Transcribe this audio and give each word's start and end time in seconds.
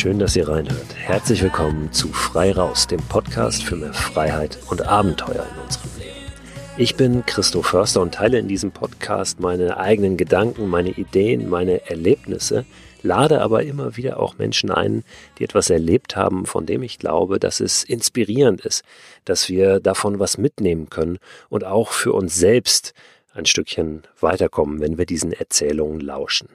Schön, 0.00 0.18
dass 0.18 0.34
ihr 0.34 0.48
reinhört. 0.48 0.96
Herzlich 0.96 1.42
willkommen 1.42 1.92
zu 1.92 2.08
Frei 2.08 2.52
Raus, 2.52 2.86
dem 2.86 3.02
Podcast 3.10 3.62
für 3.62 3.76
mehr 3.76 3.92
Freiheit 3.92 4.58
und 4.70 4.80
Abenteuer 4.80 5.44
in 5.54 5.62
unserem 5.62 5.90
Leben. 5.98 6.32
Ich 6.78 6.96
bin 6.96 7.26
Christo 7.26 7.60
Förster 7.60 8.00
und 8.00 8.14
teile 8.14 8.38
in 8.38 8.48
diesem 8.48 8.70
Podcast 8.70 9.40
meine 9.40 9.76
eigenen 9.76 10.16
Gedanken, 10.16 10.68
meine 10.68 10.88
Ideen, 10.88 11.50
meine 11.50 11.86
Erlebnisse, 11.90 12.64
lade 13.02 13.42
aber 13.42 13.64
immer 13.64 13.98
wieder 13.98 14.18
auch 14.20 14.38
Menschen 14.38 14.70
ein, 14.70 15.04
die 15.38 15.44
etwas 15.44 15.68
erlebt 15.68 16.16
haben, 16.16 16.46
von 16.46 16.64
dem 16.64 16.82
ich 16.82 16.98
glaube, 16.98 17.38
dass 17.38 17.60
es 17.60 17.84
inspirierend 17.84 18.64
ist, 18.64 18.84
dass 19.26 19.50
wir 19.50 19.80
davon 19.80 20.18
was 20.18 20.38
mitnehmen 20.38 20.88
können 20.88 21.18
und 21.50 21.64
auch 21.64 21.90
für 21.90 22.14
uns 22.14 22.34
selbst 22.34 22.94
ein 23.32 23.46
Stückchen 23.46 24.02
weiterkommen, 24.18 24.80
wenn 24.80 24.98
wir 24.98 25.06
diesen 25.06 25.32
Erzählungen 25.32 26.00
lauschen. 26.00 26.48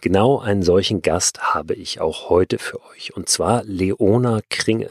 Genau 0.00 0.38
einen 0.38 0.62
solchen 0.62 1.02
Gast 1.02 1.54
habe 1.54 1.74
ich 1.74 2.00
auch 2.00 2.28
heute 2.28 2.58
für 2.58 2.80
euch, 2.90 3.14
und 3.16 3.28
zwar 3.28 3.64
Leona 3.64 4.40
Kringe. 4.48 4.90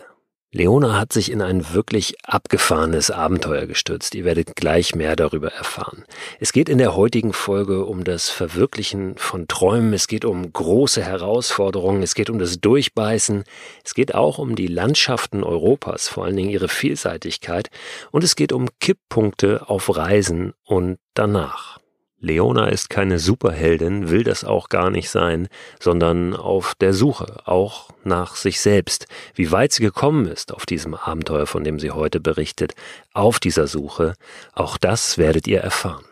Leona 0.53 0.99
hat 0.99 1.13
sich 1.13 1.31
in 1.31 1.41
ein 1.41 1.73
wirklich 1.73 2.15
abgefahrenes 2.23 3.09
Abenteuer 3.09 3.67
gestürzt. 3.67 4.15
Ihr 4.15 4.25
werdet 4.25 4.57
gleich 4.57 4.95
mehr 4.95 5.15
darüber 5.15 5.53
erfahren. 5.53 6.03
Es 6.41 6.51
geht 6.51 6.67
in 6.67 6.77
der 6.77 6.93
heutigen 6.93 7.31
Folge 7.31 7.85
um 7.85 8.03
das 8.03 8.29
Verwirklichen 8.29 9.17
von 9.17 9.47
Träumen. 9.47 9.93
Es 9.93 10.07
geht 10.07 10.25
um 10.25 10.51
große 10.51 11.01
Herausforderungen. 11.01 12.03
Es 12.03 12.15
geht 12.15 12.29
um 12.29 12.37
das 12.37 12.59
Durchbeißen. 12.59 13.45
Es 13.85 13.93
geht 13.93 14.13
auch 14.13 14.39
um 14.39 14.57
die 14.57 14.67
Landschaften 14.67 15.45
Europas, 15.45 16.09
vor 16.09 16.25
allen 16.25 16.35
Dingen 16.35 16.49
ihre 16.49 16.67
Vielseitigkeit. 16.67 17.69
Und 18.11 18.25
es 18.25 18.35
geht 18.35 18.51
um 18.51 18.67
Kipppunkte 18.81 19.69
auf 19.69 19.95
Reisen 19.95 20.53
und 20.65 20.99
danach. 21.13 21.80
Leona 22.21 22.67
ist 22.67 22.89
keine 22.89 23.17
Superheldin, 23.17 24.09
will 24.11 24.23
das 24.23 24.43
auch 24.43 24.69
gar 24.69 24.91
nicht 24.91 25.09
sein, 25.09 25.47
sondern 25.79 26.35
auf 26.35 26.75
der 26.79 26.93
Suche, 26.93 27.41
auch 27.45 27.89
nach 28.03 28.35
sich 28.35 28.61
selbst. 28.61 29.07
Wie 29.33 29.51
weit 29.51 29.73
sie 29.73 29.81
gekommen 29.83 30.27
ist 30.27 30.53
auf 30.53 30.67
diesem 30.67 30.93
Abenteuer, 30.93 31.47
von 31.47 31.63
dem 31.63 31.79
sie 31.79 31.91
heute 31.91 32.19
berichtet, 32.19 32.75
auf 33.13 33.39
dieser 33.39 33.65
Suche, 33.65 34.13
auch 34.53 34.77
das 34.77 35.17
werdet 35.17 35.47
ihr 35.47 35.61
erfahren. 35.61 36.05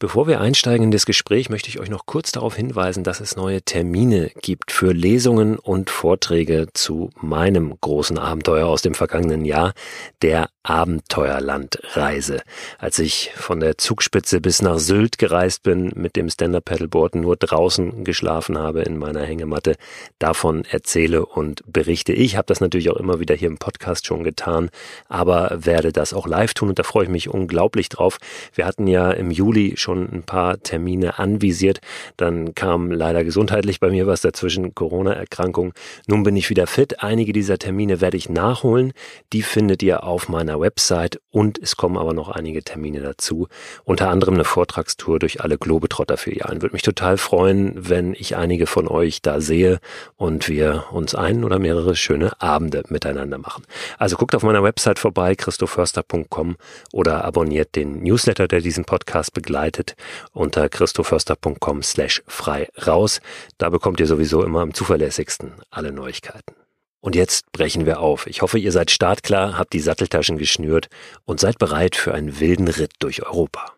Bevor 0.00 0.26
wir 0.26 0.40
einsteigen 0.40 0.84
in 0.84 0.90
das 0.92 1.04
Gespräch, 1.04 1.50
möchte 1.50 1.68
ich 1.68 1.78
euch 1.78 1.90
noch 1.90 2.06
kurz 2.06 2.32
darauf 2.32 2.56
hinweisen, 2.56 3.04
dass 3.04 3.20
es 3.20 3.36
neue 3.36 3.60
Termine 3.60 4.30
gibt 4.40 4.72
für 4.72 4.92
Lesungen 4.92 5.58
und 5.58 5.90
Vorträge 5.90 6.68
zu 6.72 7.10
meinem 7.20 7.74
großen 7.78 8.18
Abenteuer 8.18 8.66
aus 8.66 8.80
dem 8.80 8.94
vergangenen 8.94 9.44
Jahr, 9.44 9.74
der 10.22 10.48
Abenteuerlandreise. 10.62 12.42
Als 12.78 12.98
ich 12.98 13.32
von 13.34 13.60
der 13.60 13.78
Zugspitze 13.78 14.42
bis 14.42 14.60
nach 14.60 14.78
Sylt 14.78 15.16
gereist 15.16 15.62
bin 15.62 15.90
mit 15.94 16.16
dem 16.16 16.28
Stand-Up-Paddleboard, 16.28 17.14
nur 17.14 17.36
draußen 17.36 18.04
geschlafen 18.04 18.58
habe 18.58 18.82
in 18.82 18.98
meiner 18.98 19.22
Hängematte, 19.22 19.76
davon 20.18 20.66
erzähle 20.66 21.24
und 21.24 21.62
berichte. 21.66 22.12
Ich 22.12 22.36
habe 22.36 22.44
das 22.46 22.60
natürlich 22.60 22.90
auch 22.90 22.98
immer 22.98 23.20
wieder 23.20 23.34
hier 23.34 23.48
im 23.48 23.56
Podcast 23.56 24.06
schon 24.06 24.22
getan, 24.22 24.68
aber 25.08 25.56
werde 25.64 25.92
das 25.92 26.12
auch 26.12 26.26
live 26.26 26.52
tun 26.52 26.68
und 26.68 26.78
da 26.78 26.82
freue 26.82 27.04
ich 27.04 27.10
mich 27.10 27.30
unglaublich 27.30 27.88
drauf. 27.88 28.18
Wir 28.52 28.66
hatten 28.66 28.86
ja 28.86 29.10
im 29.12 29.30
Juli 29.30 29.74
schon 29.76 30.12
ein 30.12 30.24
paar 30.24 30.62
Termine 30.62 31.18
anvisiert. 31.18 31.80
Dann 32.18 32.54
kam 32.54 32.92
leider 32.92 33.24
gesundheitlich 33.24 33.80
bei 33.80 33.88
mir 33.88 34.06
was 34.06 34.20
dazwischen, 34.20 34.74
Corona-Erkrankung. 34.74 35.72
Nun 36.06 36.22
bin 36.22 36.36
ich 36.36 36.50
wieder 36.50 36.66
fit. 36.66 37.02
Einige 37.02 37.32
dieser 37.32 37.56
Termine 37.56 38.02
werde 38.02 38.18
ich 38.18 38.28
nachholen. 38.28 38.92
Die 39.32 39.42
findet 39.42 39.82
ihr 39.82 40.04
auf 40.04 40.28
meiner 40.28 40.49
Website 40.58 41.20
und 41.30 41.58
es 41.62 41.76
kommen 41.76 41.98
aber 41.98 42.14
noch 42.14 42.30
einige 42.30 42.62
Termine 42.64 43.00
dazu. 43.00 43.46
Unter 43.84 44.08
anderem 44.08 44.34
eine 44.34 44.44
Vortragstour 44.44 45.18
durch 45.18 45.42
alle 45.42 45.58
Globetrotter-Filialen. 45.58 46.62
Würde 46.62 46.72
mich 46.72 46.82
total 46.82 47.18
freuen, 47.18 47.74
wenn 47.76 48.14
ich 48.14 48.36
einige 48.36 48.66
von 48.66 48.88
euch 48.88 49.22
da 49.22 49.40
sehe 49.40 49.78
und 50.16 50.48
wir 50.48 50.86
uns 50.90 51.14
einen 51.14 51.44
oder 51.44 51.58
mehrere 51.58 51.94
schöne 51.94 52.40
Abende 52.40 52.82
miteinander 52.88 53.38
machen. 53.38 53.64
Also 53.98 54.16
guckt 54.16 54.34
auf 54.34 54.42
meiner 54.42 54.62
Website 54.64 54.98
vorbei, 54.98 55.34
christoförster.com 55.36 56.56
oder 56.92 57.24
abonniert 57.24 57.76
den 57.76 58.02
Newsletter, 58.02 58.48
der 58.48 58.62
diesen 58.62 58.84
Podcast 58.84 59.34
begleitet 59.34 59.50
begleitet 59.60 59.96
unter 60.32 60.68
christoförster.com 60.68 61.82
slash 61.82 62.22
frei 62.26 62.68
raus. 62.86 63.20
Da 63.58 63.68
bekommt 63.68 64.00
ihr 64.00 64.06
sowieso 64.06 64.42
immer 64.42 64.60
am 64.60 64.74
zuverlässigsten 64.74 65.52
alle 65.70 65.92
Neuigkeiten. 65.92 66.59
Und 67.02 67.14
jetzt 67.14 67.50
brechen 67.52 67.86
wir 67.86 68.00
auf. 68.00 68.26
Ich 68.26 68.42
hoffe, 68.42 68.58
ihr 68.58 68.72
seid 68.72 68.90
startklar, 68.90 69.56
habt 69.56 69.72
die 69.72 69.80
Satteltaschen 69.80 70.36
geschnürt 70.36 70.88
und 71.24 71.40
seid 71.40 71.58
bereit 71.58 71.96
für 71.96 72.12
einen 72.12 72.40
wilden 72.40 72.68
Ritt 72.68 72.92
durch 72.98 73.22
Europa. 73.22 73.72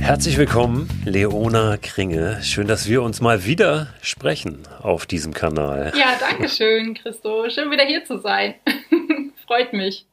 Herzlich 0.00 0.36
willkommen, 0.38 0.88
Leona 1.04 1.76
Kringe. 1.76 2.42
Schön, 2.42 2.66
dass 2.66 2.88
wir 2.88 3.02
uns 3.02 3.20
mal 3.20 3.44
wieder 3.44 3.94
sprechen 4.02 4.62
auf 4.80 5.06
diesem 5.06 5.32
Kanal. 5.32 5.92
Ja, 5.96 6.16
danke 6.18 6.48
schön, 6.48 6.94
Christo. 6.94 7.48
Schön 7.48 7.70
wieder 7.70 7.84
hier 7.84 8.04
zu 8.04 8.18
sein. 8.18 8.54
Freut 9.46 9.72
mich. 9.72 10.06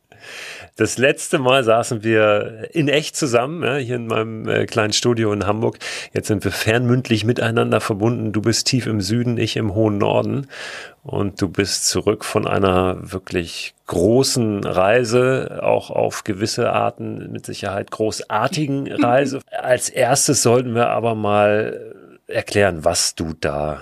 Das 0.75 0.97
letzte 0.97 1.39
Mal 1.39 1.63
saßen 1.63 2.03
wir 2.03 2.69
in 2.71 2.87
echt 2.87 3.15
zusammen, 3.15 3.63
ja, 3.63 3.75
hier 3.75 3.95
in 3.97 4.07
meinem 4.07 4.47
äh, 4.47 4.65
kleinen 4.65 4.93
Studio 4.93 5.31
in 5.31 5.45
Hamburg. 5.45 5.77
Jetzt 6.13 6.27
sind 6.27 6.43
wir 6.43 6.51
fernmündlich 6.51 7.25
miteinander 7.25 7.79
verbunden. 7.79 8.31
Du 8.31 8.41
bist 8.41 8.67
tief 8.67 8.87
im 8.87 9.01
Süden, 9.01 9.37
ich 9.37 9.55
im 9.55 9.75
hohen 9.75 9.97
Norden. 9.97 10.47
Und 11.03 11.41
du 11.41 11.49
bist 11.49 11.87
zurück 11.87 12.23
von 12.23 12.47
einer 12.47 12.97
wirklich 13.11 13.73
großen 13.87 14.63
Reise, 14.63 15.59
auch 15.61 15.89
auf 15.89 16.23
gewisse 16.23 16.71
Arten 16.71 17.31
mit 17.31 17.45
Sicherheit 17.45 17.91
großartigen 17.91 18.91
Reise. 19.03 19.41
Als 19.51 19.89
erstes 19.89 20.41
sollten 20.41 20.73
wir 20.75 20.89
aber 20.89 21.13
mal 21.13 21.93
erklären, 22.27 22.85
was 22.85 23.15
du 23.15 23.33
da 23.39 23.81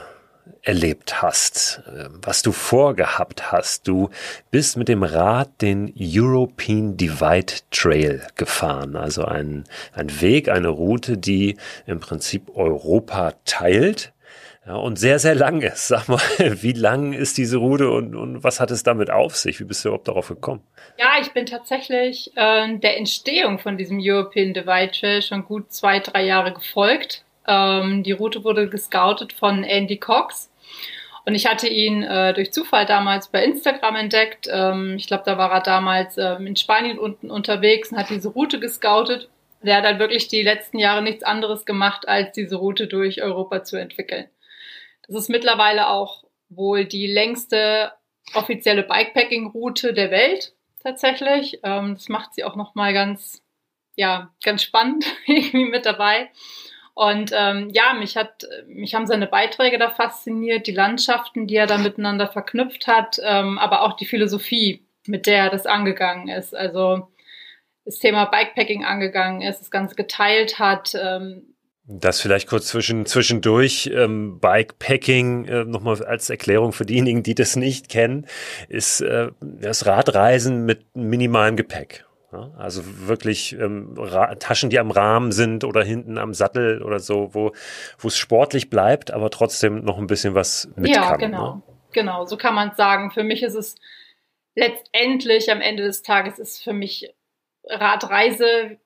erlebt 0.63 1.21
hast, 1.21 1.81
äh, 1.87 2.09
was 2.21 2.41
du 2.41 2.51
vorgehabt 2.51 3.51
hast. 3.51 3.87
Du 3.87 4.09
bist 4.51 4.77
mit 4.77 4.87
dem 4.87 5.03
Rad 5.03 5.61
den 5.61 5.93
European 5.97 6.97
Divide 6.97 7.53
Trail 7.71 8.27
gefahren, 8.35 8.95
also 8.95 9.25
ein, 9.25 9.63
ein 9.93 10.21
Weg, 10.21 10.49
eine 10.49 10.69
Route, 10.69 11.17
die 11.17 11.57
im 11.85 11.99
Prinzip 11.99 12.55
Europa 12.55 13.33
teilt. 13.45 14.13
Ja, 14.67 14.75
und 14.75 14.99
sehr, 14.99 15.17
sehr 15.17 15.33
lang 15.33 15.61
ist. 15.61 15.87
Sag 15.87 16.07
mal, 16.07 16.21
wie 16.37 16.73
lang 16.73 17.13
ist 17.13 17.39
diese 17.39 17.57
Route 17.57 17.89
und, 17.89 18.15
und 18.15 18.43
was 18.43 18.59
hat 18.59 18.69
es 18.69 18.83
damit 18.83 19.09
auf 19.09 19.35
sich? 19.35 19.59
Wie 19.59 19.63
bist 19.63 19.83
du 19.83 19.89
überhaupt 19.89 20.07
darauf 20.07 20.27
gekommen? 20.27 20.61
Ja, 20.99 21.13
ich 21.19 21.31
bin 21.33 21.47
tatsächlich 21.47 22.31
äh, 22.35 22.77
der 22.77 22.97
Entstehung 22.97 23.57
von 23.57 23.79
diesem 23.79 23.97
European 23.99 24.53
Divide 24.53 24.91
Trail 24.91 25.21
schon 25.23 25.45
gut 25.45 25.73
zwei, 25.73 25.99
drei 25.99 26.23
Jahre 26.23 26.53
gefolgt. 26.53 27.23
Ähm, 27.47 28.03
die 28.03 28.11
Route 28.11 28.43
wurde 28.43 28.69
gescoutet 28.69 29.33
von 29.33 29.63
Andy 29.63 29.97
Cox 29.97 30.50
und 31.25 31.35
ich 31.35 31.45
hatte 31.45 31.67
ihn 31.67 32.03
äh, 32.03 32.33
durch 32.33 32.51
Zufall 32.51 32.85
damals 32.85 33.27
bei 33.27 33.43
Instagram 33.43 33.95
entdeckt. 33.95 34.47
Ähm, 34.51 34.95
ich 34.97 35.07
glaube, 35.07 35.23
da 35.25 35.37
war 35.37 35.51
er 35.51 35.61
damals 35.61 36.17
äh, 36.17 36.35
in 36.35 36.55
Spanien 36.55 36.97
unten 36.97 37.29
unterwegs 37.29 37.91
und 37.91 37.97
hat 37.97 38.09
diese 38.09 38.29
Route 38.29 38.59
gescoutet. 38.59 39.29
Der 39.61 39.77
hat 39.77 39.85
dann 39.85 39.99
wirklich 39.99 40.27
die 40.27 40.41
letzten 40.41 40.79
Jahre 40.79 41.03
nichts 41.03 41.23
anderes 41.23 41.65
gemacht, 41.65 42.07
als 42.07 42.31
diese 42.31 42.55
Route 42.55 42.87
durch 42.87 43.21
Europa 43.21 43.63
zu 43.63 43.77
entwickeln. 43.77 44.27
Das 45.07 45.15
ist 45.15 45.29
mittlerweile 45.29 45.89
auch 45.89 46.23
wohl 46.49 46.85
die 46.85 47.05
längste 47.05 47.91
offizielle 48.33 48.83
Bikepacking-Route 48.83 49.93
der 49.93 50.09
Welt 50.09 50.53
tatsächlich. 50.81 51.59
Ähm, 51.63 51.93
das 51.93 52.09
macht 52.09 52.33
sie 52.33 52.43
auch 52.43 52.55
nochmal 52.55 52.93
ganz, 52.93 53.43
ja, 53.95 54.33
ganz 54.43 54.63
spannend 54.63 55.05
irgendwie 55.27 55.65
mit 55.65 55.85
dabei. 55.85 56.31
Und 56.93 57.31
ähm, 57.33 57.69
ja, 57.73 57.93
mich 57.93 58.17
hat, 58.17 58.45
mich 58.67 58.93
haben 58.93 59.07
seine 59.07 59.27
Beiträge 59.27 59.77
da 59.77 59.89
fasziniert, 59.89 60.67
die 60.67 60.73
Landschaften, 60.73 61.47
die 61.47 61.55
er 61.55 61.67
da 61.67 61.77
miteinander 61.77 62.27
verknüpft 62.27 62.87
hat, 62.87 63.19
ähm, 63.23 63.57
aber 63.57 63.83
auch 63.83 63.95
die 63.95 64.05
Philosophie, 64.05 64.85
mit 65.07 65.25
der 65.25 65.45
er 65.45 65.49
das 65.49 65.65
angegangen 65.65 66.27
ist. 66.27 66.55
Also 66.55 67.07
das 67.85 67.99
Thema 67.99 68.25
Bikepacking 68.25 68.85
angegangen 68.85 69.41
ist, 69.41 69.59
das 69.59 69.71
Ganze 69.71 69.95
geteilt 69.95 70.59
hat. 70.59 70.93
Ähm, 71.01 71.51
das 71.87 72.21
vielleicht 72.21 72.47
kurz 72.47 72.67
zwischen, 72.67 73.05
zwischendurch. 73.05 73.89
Ähm, 73.93 74.39
Bikepacking, 74.39 75.45
äh, 75.45 75.65
nochmal 75.65 76.03
als 76.03 76.29
Erklärung 76.29 76.73
für 76.73 76.85
diejenigen, 76.85 77.23
die 77.23 77.35
das 77.35 77.55
nicht 77.55 77.89
kennen, 77.89 78.27
ist 78.69 79.01
äh, 79.01 79.31
das 79.41 79.85
Radreisen 79.85 80.65
mit 80.65 80.95
minimalem 80.95 81.55
Gepäck. 81.55 82.05
Ja, 82.31 82.51
also 82.57 82.81
wirklich 83.07 83.53
ähm, 83.53 83.95
Taschen, 84.39 84.69
die 84.69 84.79
am 84.79 84.91
Rahmen 84.91 85.33
sind 85.33 85.65
oder 85.65 85.83
hinten 85.83 86.17
am 86.17 86.33
Sattel 86.33 86.81
oder 86.81 86.99
so, 86.99 87.33
wo 87.33 87.51
wo 87.97 88.07
es 88.07 88.17
sportlich 88.17 88.69
bleibt, 88.69 89.11
aber 89.11 89.29
trotzdem 89.29 89.83
noch 89.83 89.97
ein 89.97 90.07
bisschen 90.07 90.33
was 90.33 90.69
mit 90.77 90.95
ja, 90.95 91.01
kann. 91.01 91.19
Ja, 91.19 91.27
genau, 91.27 91.55
ne? 91.55 91.63
genau, 91.91 92.25
so 92.25 92.37
kann 92.37 92.55
man 92.55 92.69
es 92.69 92.77
sagen. 92.77 93.11
Für 93.11 93.23
mich 93.23 93.43
ist 93.43 93.55
es 93.55 93.75
letztendlich 94.55 95.51
am 95.51 95.59
Ende 95.61 95.83
des 95.83 96.03
Tages 96.03 96.39
ist 96.39 96.63
für 96.63 96.73
mich 96.73 97.13
Radreise 97.65 98.77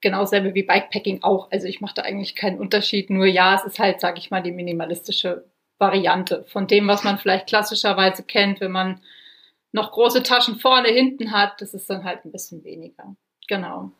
genau 0.00 0.24
selbe 0.24 0.54
wie 0.54 0.62
Bikepacking 0.62 1.22
auch. 1.22 1.50
Also 1.50 1.66
ich 1.66 1.80
mache 1.80 1.94
da 1.94 2.02
eigentlich 2.02 2.34
keinen 2.34 2.58
Unterschied. 2.58 3.10
Nur 3.10 3.26
ja, 3.26 3.54
es 3.54 3.64
ist 3.64 3.78
halt, 3.78 4.00
sage 4.00 4.18
ich 4.18 4.30
mal, 4.30 4.42
die 4.42 4.52
minimalistische 4.52 5.44
Variante 5.78 6.44
von 6.48 6.66
dem, 6.66 6.86
was 6.88 7.04
man 7.04 7.18
vielleicht 7.18 7.48
klassischerweise 7.48 8.22
kennt, 8.22 8.60
wenn 8.60 8.72
man 8.72 9.00
noch 9.72 9.92
große 9.92 10.22
Taschen 10.22 10.58
vorne, 10.58 10.88
hinten 10.88 11.32
hat, 11.32 11.60
das 11.60 11.74
ist 11.74 11.88
dann 11.88 12.04
halt 12.04 12.24
ein 12.24 12.32
bisschen 12.32 12.62
weniger. 12.64 13.16
Genau. 13.48 13.92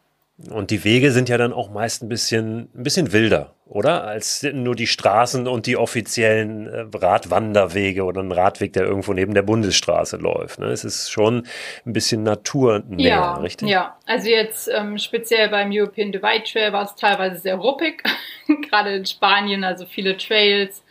Und 0.51 0.71
die 0.71 0.83
Wege 0.83 1.13
sind 1.13 1.29
ja 1.29 1.39
dann 1.39 1.53
auch 1.53 1.71
meist 1.71 2.03
ein 2.03 2.09
bisschen, 2.09 2.69
ein 2.75 2.83
bisschen 2.83 3.13
wilder, 3.13 3.55
oder? 3.67 4.05
Als 4.05 4.43
nur 4.43 4.75
die 4.75 4.87
Straßen 4.87 5.47
und 5.47 5.67
die 5.67 5.77
offiziellen 5.77 6.67
äh, 6.67 6.87
Radwanderwege 6.93 8.03
oder 8.03 8.23
ein 8.23 8.33
Radweg, 8.33 8.73
der 8.73 8.85
irgendwo 8.85 9.13
neben 9.13 9.35
der 9.35 9.43
Bundesstraße 9.43 10.17
läuft. 10.17 10.59
Ne? 10.59 10.67
Es 10.67 10.85
ist 10.85 11.11
schon 11.11 11.47
ein 11.87 11.93
bisschen 11.93 12.23
naturnäher, 12.23 13.09
ja, 13.09 13.35
richtig? 13.35 13.69
Ja, 13.69 13.97
also 14.07 14.29
jetzt 14.29 14.69
ähm, 14.75 14.99
speziell 14.99 15.49
beim 15.49 15.71
European 15.71 16.11
Divide 16.11 16.45
Trail 16.45 16.73
war 16.73 16.85
es 16.85 16.97
teilweise 16.97 17.39
sehr 17.39 17.57
ruppig, 17.57 18.03
gerade 18.69 18.97
in 18.97 19.07
Spanien, 19.07 19.63
also 19.63 19.87
viele 19.87 20.17
Trails, 20.17 20.83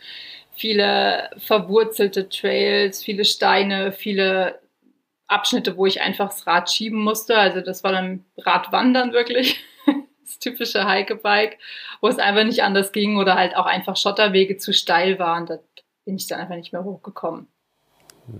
viele 0.52 1.28
verwurzelte 1.36 2.28
Trails, 2.28 3.02
viele 3.02 3.24
Steine, 3.24 3.92
viele 3.92 4.61
Abschnitte, 5.32 5.76
wo 5.76 5.86
ich 5.86 6.00
einfach 6.00 6.28
das 6.28 6.46
Rad 6.46 6.70
schieben 6.70 7.00
musste. 7.00 7.36
Also 7.36 7.60
das 7.60 7.82
war 7.82 7.92
dann 7.92 8.24
Radwandern 8.38 9.12
wirklich. 9.12 9.62
das 10.24 10.38
typische 10.38 10.86
Hike-Bike, 10.86 11.58
wo 12.00 12.08
es 12.08 12.18
einfach 12.18 12.44
nicht 12.44 12.62
anders 12.62 12.92
ging 12.92 13.16
oder 13.16 13.34
halt 13.34 13.56
auch 13.56 13.66
einfach 13.66 13.96
Schotterwege 13.96 14.56
zu 14.56 14.72
steil 14.72 15.18
waren. 15.18 15.46
Da 15.46 15.58
bin 16.04 16.16
ich 16.16 16.26
dann 16.26 16.40
einfach 16.40 16.56
nicht 16.56 16.72
mehr 16.72 16.84
hochgekommen. 16.84 17.48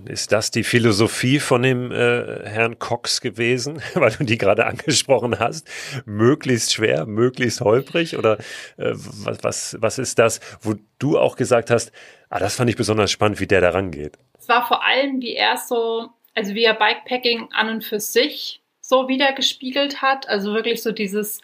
Ist 0.05 0.31
das 0.31 0.53
die 0.53 0.63
Philosophie 0.63 1.41
von 1.41 1.63
dem 1.63 1.91
äh, 1.91 2.49
Herrn 2.49 2.79
Cox 2.79 3.21
gewesen, 3.21 3.83
weil 3.95 4.13
du 4.13 4.25
die 4.25 4.39
gerade 4.39 4.65
angesprochen 4.67 5.39
hast? 5.41 5.69
Möglichst 6.05 6.73
schwer, 6.73 7.05
möglichst 7.05 7.61
holprig? 7.61 8.17
Oder 8.17 8.39
äh, 8.77 8.93
was, 8.95 9.43
was, 9.43 9.77
was 9.81 9.99
ist 9.99 10.19
das, 10.19 10.41
wo 10.61 10.75
du 10.99 11.19
auch 11.19 11.37
gesagt 11.37 11.71
hast, 11.71 11.91
ah, 12.31 12.39
das 12.39 12.55
fand 12.55 12.71
ich 12.71 12.77
besonders 12.77 13.11
spannend, 13.11 13.41
wie 13.41 13.49
der 13.49 13.61
da 13.61 13.71
rangeht? 13.71 14.19
Es 14.39 14.49
war 14.49 14.67
vor 14.67 14.85
allem, 14.85 15.21
wie 15.21 15.35
er 15.35 15.57
so 15.57 16.11
also 16.35 16.55
wie 16.55 16.65
er 16.65 16.75
Bikepacking 16.75 17.51
an 17.53 17.69
und 17.69 17.85
für 17.85 18.01
sich 18.01 18.63
so 18.81 19.09
wieder 19.09 19.33
gespiegelt 19.33 20.03
hat. 20.03 20.29
Also 20.29 20.55
wirklich 20.55 20.83
so 20.83 20.93
dieses, 20.93 21.41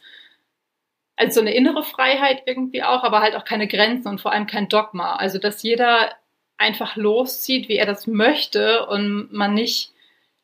also 1.17 1.35
so 1.35 1.41
eine 1.41 1.55
innere 1.55 1.83
Freiheit 1.83 2.43
irgendwie 2.47 2.83
auch, 2.83 3.05
aber 3.05 3.21
halt 3.21 3.37
auch 3.37 3.45
keine 3.45 3.69
Grenzen 3.69 4.09
und 4.09 4.21
vor 4.21 4.33
allem 4.33 4.47
kein 4.47 4.69
Dogma. 4.69 5.17
Also 5.17 5.39
dass 5.39 5.63
jeder 5.63 6.13
einfach 6.57 6.97
loszieht, 6.97 7.69
wie 7.69 7.77
er 7.77 7.87
das 7.87 8.07
möchte 8.07 8.87
und 8.87 9.33
man 9.33 9.55
nicht 9.55 9.93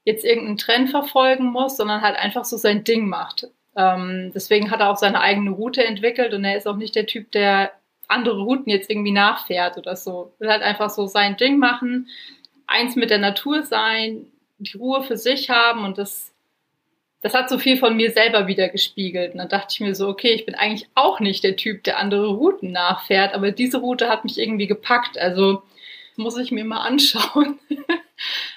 jetzt 0.05 0.25
irgendeinen 0.25 0.59
Trend 0.59 0.91
verfolgen 0.91 1.47
muss, 1.47 1.77
sondern 1.77 2.03
halt 2.03 2.17
einfach 2.17 2.45
so 2.45 2.57
sein 2.57 2.85
Ding 2.85 3.09
macht. 3.09 3.49
Ähm, 3.77 4.31
deswegen 4.35 4.71
hat 4.71 4.81
er 4.81 4.91
auch 4.91 4.97
seine 4.97 5.21
eigene 5.21 5.51
Route 5.51 5.85
entwickelt 5.85 6.33
und 6.35 6.45
er 6.45 6.57
ist 6.57 6.69
auch 6.69 6.77
nicht 6.77 6.95
der 6.95 7.07
Typ, 7.07 7.33
der 7.33 7.73
andere 8.07 8.43
Routen 8.43 8.71
jetzt 8.71 8.91
irgendwie 8.91 9.13
nachfährt 9.13 9.79
oder 9.79 9.97
so. 9.97 10.35
Will 10.39 10.51
halt 10.51 10.63
einfach 10.63 10.91
so 10.91 11.07
sein 11.07 11.37
Ding 11.37 11.59
machen, 11.59 12.09
eins 12.67 12.97
mit 12.97 13.11
der 13.11 13.19
Natur 13.19 13.63
sein, 13.63 14.27
die 14.65 14.77
Ruhe 14.77 15.03
für 15.03 15.17
sich 15.17 15.51
haben 15.51 15.85
und 15.85 15.99
das, 15.99 16.33
das 17.21 17.35
hat 17.35 17.49
so 17.49 17.59
viel 17.59 17.77
von 17.77 17.97
mir 17.97 18.11
selber 18.13 18.47
wieder 18.47 18.69
gespiegelt. 18.69 19.33
Und 19.33 19.39
dann 19.39 19.49
dachte 19.49 19.69
ich 19.73 19.81
mir 19.81 19.95
so, 19.95 20.09
okay, 20.09 20.33
ich 20.33 20.47
bin 20.47 20.55
eigentlich 20.55 20.89
auch 20.95 21.21
nicht 21.21 21.45
der 21.45 21.57
Typ, 21.57 21.85
der 21.85 21.99
andere 21.99 22.27
Routen 22.27 22.73
nachfährt, 22.73 23.35
aber 23.35 23.51
diese 23.51 23.79
Route 23.79 24.09
hat 24.09 24.25
mich 24.25 24.39
irgendwie 24.39 24.67
gepackt. 24.67 25.19
Also 25.19 25.63
muss 26.17 26.39
ich 26.39 26.51
mir 26.51 26.65
mal 26.65 26.81
anschauen. 26.81 27.59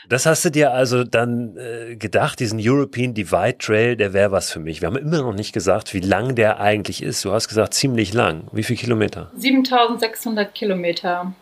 Das 0.07 0.25
hast 0.25 0.45
du 0.45 0.51
dir 0.51 0.71
also 0.71 1.04
dann 1.04 1.57
äh, 1.57 1.95
gedacht, 1.95 2.39
diesen 2.39 2.59
European 2.62 3.13
Divide 3.13 3.57
Trail, 3.57 3.98
der 3.98 4.13
wäre 4.13 4.31
was 4.31 4.51
für 4.51 4.59
mich. 4.59 4.81
Wir 4.81 4.88
haben 4.88 4.95
immer 4.95 5.21
noch 5.21 5.33
nicht 5.33 5.51
gesagt, 5.51 5.94
wie 5.94 6.00
lang 6.00 6.36
der 6.36 6.59
eigentlich 6.59 7.04
ist. 7.04 7.25
Du 7.25 7.33
hast 7.33 7.50
gesagt, 7.50 7.74
ziemlich 7.74 8.13
lang. 8.13 8.48
Wie 8.51 8.63
viele 8.63 8.80
Kilometer? 8.80 9.31
7600 9.36 10.54
Kilometer 10.54 11.33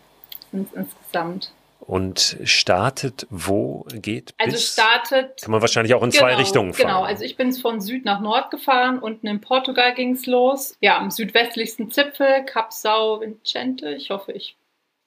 sind 0.51 0.67
es 0.71 0.77
insgesamt. 0.77 1.51
Und 1.87 2.37
startet 2.45 3.27
wo, 3.29 3.85
geht 3.93 4.33
Also 4.39 4.53
bis? 4.53 4.73
startet. 4.73 5.41
Kann 5.41 5.51
man 5.51 5.61
wahrscheinlich 5.61 5.93
auch 5.93 6.01
in 6.01 6.09
genau, 6.09 6.21
zwei 6.21 6.35
Richtungen 6.35 6.73
fahren. 6.73 6.87
Genau, 6.87 7.03
also 7.03 7.23
ich 7.23 7.37
bin 7.37 7.53
von 7.53 7.79
Süd 7.79 8.05
nach 8.05 8.21
Nord 8.21 8.49
gefahren. 8.49 8.97
Unten 8.97 9.27
in 9.27 9.39
Portugal 9.39 9.93
ging 9.93 10.13
es 10.13 10.25
los. 10.25 10.75
Ja, 10.81 10.97
am 10.97 11.11
südwestlichsten 11.11 11.91
Zipfel, 11.91 12.43
Cap 12.45 12.71
São 12.71 13.21
Vicente. 13.21 13.93
Ich 13.93 14.09
hoffe, 14.09 14.31
ich 14.31 14.55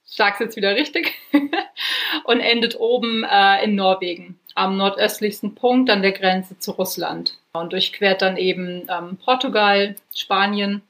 sage 0.05 0.35
es 0.35 0.41
jetzt 0.41 0.57
wieder 0.57 0.77
richtig. 0.77 1.15
und 2.25 2.39
endet 2.39 2.79
oben 2.79 3.25
äh, 3.25 3.65
in 3.65 3.75
Norwegen, 3.75 4.39
am 4.55 4.77
nordöstlichsten 4.77 5.57
Punkt 5.57 5.91
an 5.91 6.03
der 6.03 6.13
Grenze 6.13 6.61
zu 6.61 6.71
Russland. 6.71 7.39
Und 7.53 7.73
durchquert 7.73 8.23
dann 8.23 8.37
eben 8.37 8.87
ähm, 8.89 9.19
Portugal, 9.25 9.97
Spanien, 10.15 10.83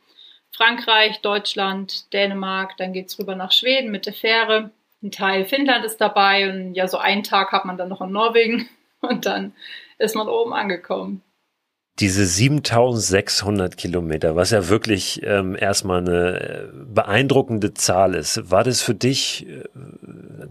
Frankreich, 0.54 1.22
Deutschland, 1.22 2.12
Dänemark. 2.12 2.76
Dann 2.76 2.92
geht 2.92 3.08
es 3.08 3.18
rüber 3.18 3.36
nach 3.36 3.52
Schweden 3.52 3.90
mit 3.90 4.04
der 4.04 4.12
Fähre 4.12 4.70
ein 5.02 5.10
Teil 5.10 5.44
Finnland 5.44 5.84
ist 5.84 6.00
dabei 6.00 6.50
und 6.50 6.74
ja, 6.74 6.88
so 6.88 6.98
einen 6.98 7.22
Tag 7.22 7.52
hat 7.52 7.64
man 7.64 7.76
dann 7.76 7.88
noch 7.88 8.00
in 8.00 8.10
Norwegen 8.10 8.68
und 9.00 9.26
dann 9.26 9.52
ist 9.98 10.14
man 10.14 10.28
oben 10.28 10.52
angekommen. 10.52 11.22
Diese 11.98 12.26
7600 12.26 13.76
Kilometer, 13.76 14.36
was 14.36 14.52
ja 14.52 14.68
wirklich 14.68 15.20
ähm, 15.24 15.56
erstmal 15.58 15.98
eine 15.98 16.40
äh, 16.40 16.68
beeindruckende 16.72 17.74
Zahl 17.74 18.14
ist, 18.14 18.52
war 18.52 18.62
das 18.62 18.82
für 18.82 18.94
dich 18.94 19.48
äh, 19.48 19.64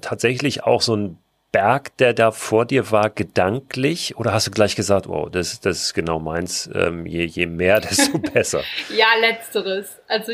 tatsächlich 0.01 0.65
auch 0.65 0.81
so 0.81 0.97
ein 0.97 1.17
Berg, 1.53 1.95
der 1.97 2.13
da 2.13 2.31
vor 2.31 2.65
dir 2.65 2.91
war, 2.91 3.09
gedanklich? 3.09 4.17
Oder 4.17 4.33
hast 4.33 4.47
du 4.47 4.51
gleich 4.51 4.75
gesagt, 4.75 5.07
wow, 5.07 5.29
das, 5.29 5.61
das 5.61 5.83
ist 5.83 5.93
genau 5.93 6.19
meins, 6.19 6.69
ähm, 6.73 7.05
je, 7.05 7.23
je 7.23 7.45
mehr, 7.45 7.79
desto 7.81 8.19
besser? 8.19 8.63
ja, 8.95 9.07
letzteres. 9.21 10.01
Also 10.09 10.33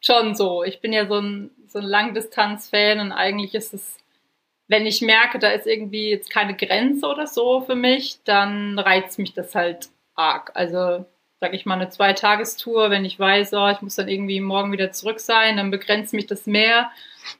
schon 0.00 0.34
so. 0.34 0.62
Ich 0.62 0.80
bin 0.80 0.92
ja 0.92 1.06
so 1.06 1.18
ein 1.18 1.50
so 1.76 1.82
ein 1.82 1.88
Langdistanz-Fan 1.88 3.00
und 3.00 3.12
eigentlich 3.12 3.54
ist 3.54 3.74
es, 3.74 3.98
wenn 4.66 4.86
ich 4.86 5.02
merke, 5.02 5.38
da 5.38 5.50
ist 5.50 5.66
irgendwie 5.66 6.08
jetzt 6.08 6.30
keine 6.30 6.56
Grenze 6.56 7.06
oder 7.06 7.26
so 7.26 7.60
für 7.60 7.74
mich, 7.74 8.18
dann 8.24 8.78
reizt 8.78 9.18
mich 9.18 9.34
das 9.34 9.54
halt 9.54 9.90
arg. 10.14 10.52
Also 10.54 11.04
sag 11.38 11.52
ich 11.52 11.66
mal 11.66 11.74
eine 11.74 11.90
Zweitagestour, 11.90 12.88
wenn 12.88 13.04
ich 13.04 13.18
weiß, 13.18 13.52
oh, 13.52 13.68
ich 13.68 13.82
muss 13.82 13.96
dann 13.96 14.08
irgendwie 14.08 14.40
morgen 14.40 14.72
wieder 14.72 14.90
zurück 14.90 15.20
sein, 15.20 15.58
dann 15.58 15.70
begrenzt 15.70 16.14
mich 16.14 16.26
das 16.26 16.46
mehr, 16.46 16.90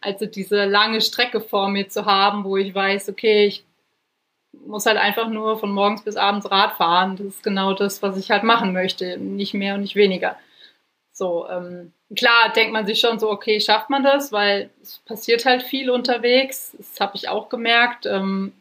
also 0.02 0.26
diese 0.26 0.66
lange 0.66 1.00
Strecke 1.00 1.40
vor 1.40 1.70
mir 1.70 1.88
zu 1.88 2.04
haben, 2.04 2.44
wo 2.44 2.58
ich 2.58 2.74
weiß, 2.74 3.08
okay, 3.08 3.46
ich 3.46 3.64
muss 4.66 4.84
halt 4.84 4.98
einfach 4.98 5.30
nur 5.30 5.58
von 5.58 5.70
morgens 5.70 6.02
bis 6.02 6.16
abends 6.16 6.50
Rad 6.50 6.74
fahren. 6.74 7.16
Das 7.16 7.26
ist 7.26 7.42
genau 7.42 7.72
das, 7.72 8.02
was 8.02 8.18
ich 8.18 8.30
halt 8.30 8.42
machen 8.42 8.74
möchte, 8.74 9.16
nicht 9.16 9.54
mehr 9.54 9.76
und 9.76 9.80
nicht 9.80 9.96
weniger. 9.96 10.36
So, 11.12 11.48
ähm, 11.48 11.92
klar 12.14 12.52
denkt 12.54 12.72
man 12.72 12.86
sich 12.86 13.00
schon 13.00 13.18
so, 13.18 13.30
okay, 13.30 13.60
schafft 13.60 13.90
man 13.90 14.04
das, 14.04 14.30
weil 14.32 14.70
es 14.82 14.98
passiert 14.98 15.44
halt 15.44 15.62
viel 15.62 15.90
unterwegs. 15.90 16.74
Das 16.76 17.00
habe 17.00 17.16
ich 17.16 17.28
auch 17.28 17.48
gemerkt. 17.48 18.06
Ähm, 18.06 18.52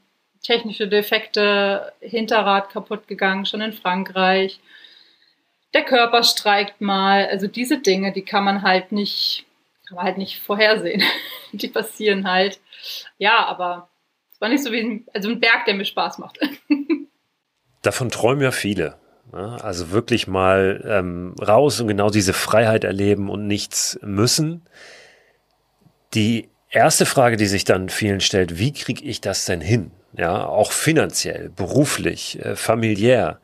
technische 0.42 0.88
Defekte, 0.88 1.94
Hinterrad 2.00 2.70
kaputt 2.70 3.08
gegangen, 3.08 3.46
schon 3.46 3.62
in 3.62 3.74
Frankreich. 3.74 4.60
Der 5.74 5.84
Körper 5.84 6.24
streikt 6.24 6.82
mal. 6.82 7.28
Also 7.28 7.48
diese 7.48 7.80
Dinge, 7.80 8.14
die 8.14 8.24
kann 8.24 8.44
man 8.44 8.62
halt 8.62 8.92
nicht, 8.92 9.46
kann 9.88 9.98
man 9.98 10.06
halt 10.06 10.18
nicht 10.18 10.40
vorhersehen. 10.40 11.04
die 11.52 11.68
passieren 11.68 12.30
halt. 12.30 12.60
Ja, 13.18 13.46
aber 13.46 13.90
es 14.32 14.42
war 14.42 14.50
nicht 14.50 14.64
so 14.64 14.72
wie 14.72 14.82
ein, 14.82 15.08
also 15.14 15.30
ein 15.30 15.40
Berg, 15.40 15.66
der 15.66 15.76
mir 15.76 15.86
Spaß 15.86 16.18
macht. 16.18 16.40
Davon 17.82 18.10
träumen 18.10 18.42
ja 18.42 18.52
viele. 18.52 18.98
Also 19.36 19.92
wirklich 19.92 20.28
mal 20.28 20.84
ähm, 20.88 21.36
raus 21.42 21.82
und 21.82 21.88
genau 21.88 22.10
diese 22.10 22.34
Freiheit 22.34 22.84
erleben 22.84 23.30
und 23.30 23.48
nichts 23.48 24.00
müssen. 24.02 24.64
Die 26.14 26.50
erste 26.70 27.06
Frage, 27.06 27.36
die 27.36 27.48
sich 27.48 27.66
dann 27.66 27.90
vielen 27.90 28.22
stellt, 28.22 28.58
wie 28.58 28.72
kriege 28.72 29.04
ich 29.04 29.20
das 29.22 29.46
denn 29.46 29.62
hin? 29.62 29.92
Ja, 30.18 30.46
auch 30.46 30.72
finanziell, 30.72 31.50
beruflich, 31.50 32.40
äh, 32.44 32.56
familiär. 32.56 33.40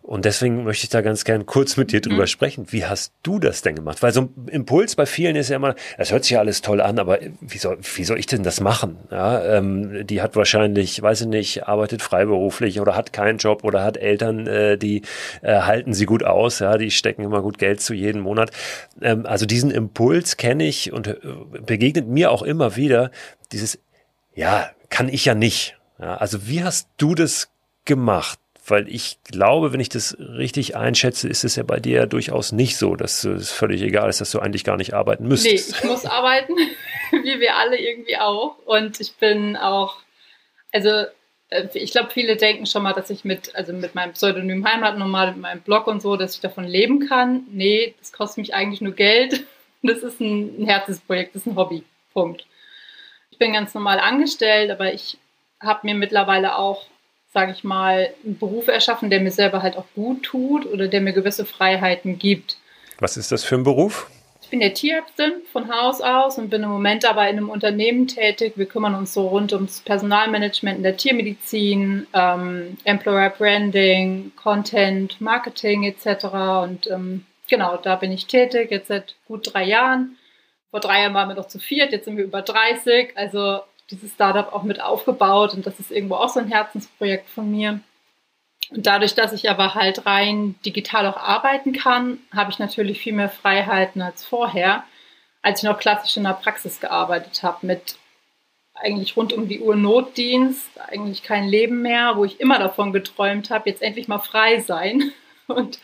Und 0.00 0.26
deswegen 0.26 0.64
möchte 0.64 0.84
ich 0.84 0.90
da 0.90 1.00
ganz 1.00 1.24
gern 1.24 1.46
kurz 1.46 1.78
mit 1.78 1.90
dir 1.90 2.02
drüber 2.02 2.22
mhm. 2.22 2.26
sprechen. 2.26 2.66
Wie 2.70 2.84
hast 2.84 3.14
du 3.22 3.38
das 3.38 3.62
denn 3.62 3.74
gemacht? 3.74 4.02
Weil 4.02 4.12
so 4.12 4.22
ein 4.22 4.48
Impuls 4.48 4.96
bei 4.96 5.06
vielen 5.06 5.34
ist 5.34 5.48
ja 5.48 5.56
immer, 5.56 5.74
es 5.96 6.12
hört 6.12 6.24
sich 6.24 6.32
ja 6.32 6.40
alles 6.40 6.60
toll 6.60 6.82
an, 6.82 6.98
aber 6.98 7.20
wie 7.40 7.56
soll, 7.56 7.78
wie 7.94 8.04
soll 8.04 8.18
ich 8.18 8.26
denn 8.26 8.42
das 8.42 8.60
machen? 8.60 8.98
Ja, 9.10 9.42
ähm, 9.56 10.06
die 10.06 10.20
hat 10.20 10.36
wahrscheinlich, 10.36 11.00
weiß 11.00 11.22
ich 11.22 11.26
nicht, 11.26 11.68
arbeitet 11.68 12.02
freiberuflich 12.02 12.80
oder 12.80 12.96
hat 12.96 13.14
keinen 13.14 13.38
Job 13.38 13.64
oder 13.64 13.82
hat 13.82 13.96
Eltern, 13.96 14.46
äh, 14.46 14.76
die 14.76 15.02
äh, 15.40 15.60
halten 15.60 15.94
sie 15.94 16.04
gut 16.04 16.22
aus, 16.22 16.58
ja, 16.58 16.76
die 16.76 16.90
stecken 16.90 17.22
immer 17.22 17.40
gut 17.40 17.56
Geld 17.56 17.80
zu 17.80 17.94
jeden 17.94 18.20
Monat. 18.20 18.50
Ähm, 19.00 19.24
also 19.24 19.46
diesen 19.46 19.70
Impuls 19.70 20.36
kenne 20.36 20.64
ich 20.66 20.92
und 20.92 21.06
äh, 21.06 21.16
begegnet 21.64 22.08
mir 22.08 22.30
auch 22.30 22.42
immer 22.42 22.76
wieder. 22.76 23.10
Dieses, 23.52 23.78
ja, 24.34 24.70
kann 24.90 25.08
ich 25.08 25.24
ja 25.24 25.34
nicht. 25.34 25.78
Ja, 25.98 26.16
also 26.16 26.46
wie 26.46 26.64
hast 26.64 26.88
du 26.96 27.14
das 27.14 27.50
gemacht? 27.84 28.38
weil 28.66 28.88
ich 28.88 29.18
glaube, 29.24 29.72
wenn 29.72 29.80
ich 29.80 29.88
das 29.88 30.16
richtig 30.18 30.76
einschätze, 30.76 31.28
ist 31.28 31.44
es 31.44 31.56
ja 31.56 31.62
bei 31.62 31.80
dir 31.80 32.06
durchaus 32.06 32.52
nicht 32.52 32.76
so, 32.76 32.96
dass 32.96 33.24
es 33.24 33.50
völlig 33.50 33.82
egal 33.82 34.08
ist, 34.08 34.20
dass 34.20 34.30
du 34.30 34.40
eigentlich 34.40 34.64
gar 34.64 34.76
nicht 34.76 34.94
arbeiten 34.94 35.28
müsstest. 35.28 35.70
Nee, 35.70 35.78
ich 35.78 35.84
muss 35.84 36.06
arbeiten, 36.06 36.54
wie 37.10 37.40
wir 37.40 37.56
alle 37.56 37.78
irgendwie 37.78 38.16
auch. 38.16 38.56
Und 38.64 39.00
ich 39.00 39.14
bin 39.16 39.56
auch, 39.56 39.98
also 40.72 40.88
äh, 41.50 41.68
ich 41.74 41.92
glaube, 41.92 42.10
viele 42.10 42.36
denken 42.36 42.66
schon 42.66 42.82
mal, 42.82 42.94
dass 42.94 43.10
ich 43.10 43.24
mit, 43.24 43.54
also 43.54 43.72
mit 43.72 43.94
meinem 43.94 44.12
Pseudonym 44.12 44.66
Heimatnormal, 44.66 45.32
mit 45.32 45.40
meinem 45.42 45.60
Blog 45.60 45.86
und 45.86 46.00
so, 46.00 46.16
dass 46.16 46.34
ich 46.34 46.40
davon 46.40 46.64
leben 46.64 47.06
kann. 47.06 47.46
Nee, 47.50 47.94
das 47.98 48.12
kostet 48.12 48.38
mich 48.38 48.54
eigentlich 48.54 48.80
nur 48.80 48.94
Geld. 48.94 49.44
Das 49.86 49.98
ist 49.98 50.18
ein 50.18 50.64
Herzensprojekt, 50.64 51.34
das 51.34 51.42
ist 51.42 51.46
ein 51.46 51.56
Hobby. 51.56 51.84
Punkt. 52.14 52.46
Ich 53.30 53.36
bin 53.36 53.52
ganz 53.52 53.74
normal 53.74 53.98
angestellt, 53.98 54.70
aber 54.70 54.94
ich 54.94 55.18
habe 55.60 55.80
mir 55.84 55.94
mittlerweile 55.94 56.56
auch 56.56 56.86
sage 57.34 57.50
ich 57.50 57.64
mal, 57.64 58.14
einen 58.24 58.38
Beruf 58.38 58.68
erschaffen, 58.68 59.10
der 59.10 59.20
mir 59.20 59.32
selber 59.32 59.60
halt 59.60 59.76
auch 59.76 59.86
gut 59.96 60.22
tut 60.22 60.64
oder 60.66 60.86
der 60.86 61.00
mir 61.00 61.12
gewisse 61.12 61.44
Freiheiten 61.44 62.18
gibt. 62.18 62.56
Was 63.00 63.16
ist 63.16 63.32
das 63.32 63.42
für 63.42 63.56
ein 63.56 63.64
Beruf? 63.64 64.08
Ich 64.40 64.50
bin 64.50 64.60
ja 64.60 64.68
Tierärztin 64.68 65.32
von 65.50 65.68
Haus 65.68 66.00
aus 66.00 66.38
und 66.38 66.48
bin 66.48 66.62
im 66.62 66.68
Moment 66.68 67.04
aber 67.04 67.22
in 67.22 67.38
einem 67.38 67.48
Unternehmen 67.48 68.06
tätig. 68.06 68.52
Wir 68.54 68.66
kümmern 68.66 68.94
uns 68.94 69.12
so 69.12 69.26
rund 69.26 69.52
ums 69.52 69.80
Personalmanagement 69.80 70.76
in 70.76 70.82
der 70.84 70.96
Tiermedizin, 70.96 72.06
ähm, 72.12 72.78
Employer 72.84 73.30
Branding, 73.30 74.30
Content, 74.36 75.20
Marketing 75.20 75.82
etc. 75.82 76.24
Und 76.62 76.88
ähm, 76.88 77.26
genau, 77.48 77.78
da 77.78 77.96
bin 77.96 78.12
ich 78.12 78.26
tätig, 78.26 78.70
jetzt 78.70 78.88
seit 78.88 79.16
gut 79.26 79.52
drei 79.52 79.64
Jahren. 79.64 80.18
Vor 80.70 80.78
drei 80.78 81.00
Jahren 81.00 81.14
waren 81.14 81.30
wir 81.30 81.36
noch 81.36 81.48
zu 81.48 81.58
viert, 81.58 81.90
jetzt 81.90 82.04
sind 82.04 82.16
wir 82.16 82.24
über 82.24 82.42
30. 82.42 83.16
Also 83.16 83.60
dieses 83.90 84.12
Startup 84.12 84.52
auch 84.52 84.62
mit 84.62 84.80
aufgebaut 84.80 85.54
und 85.54 85.66
das 85.66 85.78
ist 85.80 85.90
irgendwo 85.90 86.16
auch 86.16 86.28
so 86.28 86.40
ein 86.40 86.48
Herzensprojekt 86.48 87.28
von 87.28 87.50
mir. 87.50 87.80
Und 88.70 88.86
dadurch, 88.86 89.14
dass 89.14 89.32
ich 89.32 89.50
aber 89.50 89.74
halt 89.74 90.06
rein 90.06 90.54
digital 90.64 91.06
auch 91.06 91.16
arbeiten 91.16 91.72
kann, 91.72 92.18
habe 92.34 92.50
ich 92.50 92.58
natürlich 92.58 93.00
viel 93.00 93.12
mehr 93.12 93.28
Freiheiten 93.28 94.00
als 94.00 94.24
vorher, 94.24 94.84
als 95.42 95.62
ich 95.62 95.68
noch 95.68 95.78
klassisch 95.78 96.16
in 96.16 96.24
der 96.24 96.32
Praxis 96.32 96.80
gearbeitet 96.80 97.42
habe, 97.42 97.66
mit 97.66 97.96
eigentlich 98.74 99.16
rund 99.16 99.32
um 99.32 99.48
die 99.48 99.60
Uhr 99.60 99.76
Notdienst, 99.76 100.68
eigentlich 100.88 101.22
kein 101.22 101.46
Leben 101.46 101.82
mehr, 101.82 102.16
wo 102.16 102.24
ich 102.24 102.40
immer 102.40 102.58
davon 102.58 102.92
geträumt 102.92 103.50
habe, 103.50 103.70
jetzt 103.70 103.82
endlich 103.82 104.08
mal 104.08 104.18
frei 104.18 104.60
sein. 104.60 105.12
Und 105.46 105.78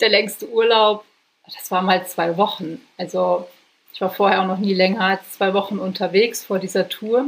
der 0.00 0.08
längste 0.08 0.48
Urlaub, 0.48 1.04
das 1.46 1.70
war 1.70 1.82
mal 1.82 2.06
zwei 2.06 2.36
Wochen. 2.36 2.80
Also 2.96 3.46
ich 3.94 4.00
war 4.00 4.10
vorher 4.10 4.42
auch 4.42 4.46
noch 4.46 4.58
nie 4.58 4.74
länger 4.74 5.02
als 5.02 5.34
zwei 5.34 5.54
Wochen 5.54 5.78
unterwegs 5.78 6.44
vor 6.44 6.58
dieser 6.58 6.88
Tour. 6.88 7.26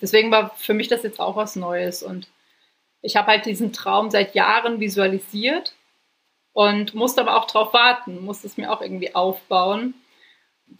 Deswegen 0.00 0.30
war 0.30 0.54
für 0.56 0.72
mich 0.72 0.88
das 0.88 1.02
jetzt 1.02 1.20
auch 1.20 1.36
was 1.36 1.56
Neues 1.56 2.02
und 2.02 2.26
ich 3.02 3.16
habe 3.16 3.28
halt 3.28 3.44
diesen 3.44 3.74
Traum 3.74 4.10
seit 4.10 4.34
Jahren 4.34 4.80
visualisiert 4.80 5.74
und 6.54 6.94
musste 6.94 7.20
aber 7.20 7.36
auch 7.36 7.46
darauf 7.46 7.74
warten, 7.74 8.24
musste 8.24 8.46
es 8.46 8.56
mir 8.56 8.72
auch 8.72 8.80
irgendwie 8.80 9.14
aufbauen. 9.14 9.92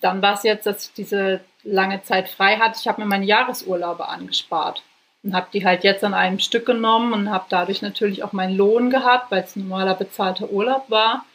Dann 0.00 0.23
war 0.23 0.35
es 0.35 0.43
jetzt, 0.43 0.65
dass 0.65 0.87
ich 0.87 0.93
diese 0.95 1.41
lange 1.65 2.03
Zeit 2.03 2.31
frei 2.31 2.57
hatte. 2.57 2.79
Ich 2.81 2.89
habe 2.89 3.03
mir 3.03 3.07
meine 3.07 3.27
Jahresurlaube 3.27 4.09
angespart 4.09 4.83
und 5.23 5.35
habe 5.35 5.49
die 5.53 5.67
halt 5.67 5.85
jetzt 5.85 6.03
an 6.03 6.15
einem 6.15 6.39
Stück 6.39 6.65
genommen 6.65 7.12
und 7.12 7.31
habe 7.31 7.45
dadurch 7.50 7.83
natürlich 7.83 8.23
auch 8.23 8.33
meinen 8.33 8.57
Lohn 8.57 8.89
gehabt, 8.89 9.31
weil 9.31 9.43
es 9.43 9.55
ein 9.55 9.69
normaler 9.69 9.95
bezahlter 9.95 10.50
Urlaub 10.50 10.89
war. 10.89 11.27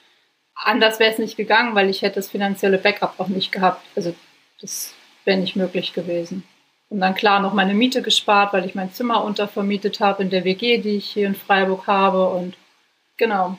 Anders 0.55 1.00
wäre 1.00 1.12
es 1.12 1.19
nicht 1.19 1.38
gegangen, 1.38 1.75
weil 1.75 1.89
ich 1.89 2.01
hätte 2.01 2.15
das 2.15 2.29
finanzielle 2.29 2.77
Backup 2.77 3.15
auch 3.19 3.27
nicht 3.27 3.51
gehabt. 3.51 3.85
Also 3.95 4.15
das 4.62 4.93
wäre 5.25 5.38
nicht 5.38 5.55
möglich 5.55 5.93
gewesen. 5.93 6.43
Und 6.89 7.01
dann 7.01 7.15
klar 7.15 7.39
noch 7.39 7.53
meine 7.53 7.74
Miete 7.74 8.01
gespart, 8.01 8.53
weil 8.53 8.65
ich 8.65 8.75
mein 8.75 8.93
Zimmer 8.93 9.24
untervermietet 9.24 10.00
habe 10.00 10.24
in 10.24 10.29
der 10.29 10.43
WG, 10.43 10.77
die 10.77 10.97
ich 10.97 11.09
hier 11.09 11.27
in 11.27 11.35
Freiburg 11.35 11.88
habe. 11.88 12.29
Und 12.29 12.55
genau. 13.17 13.57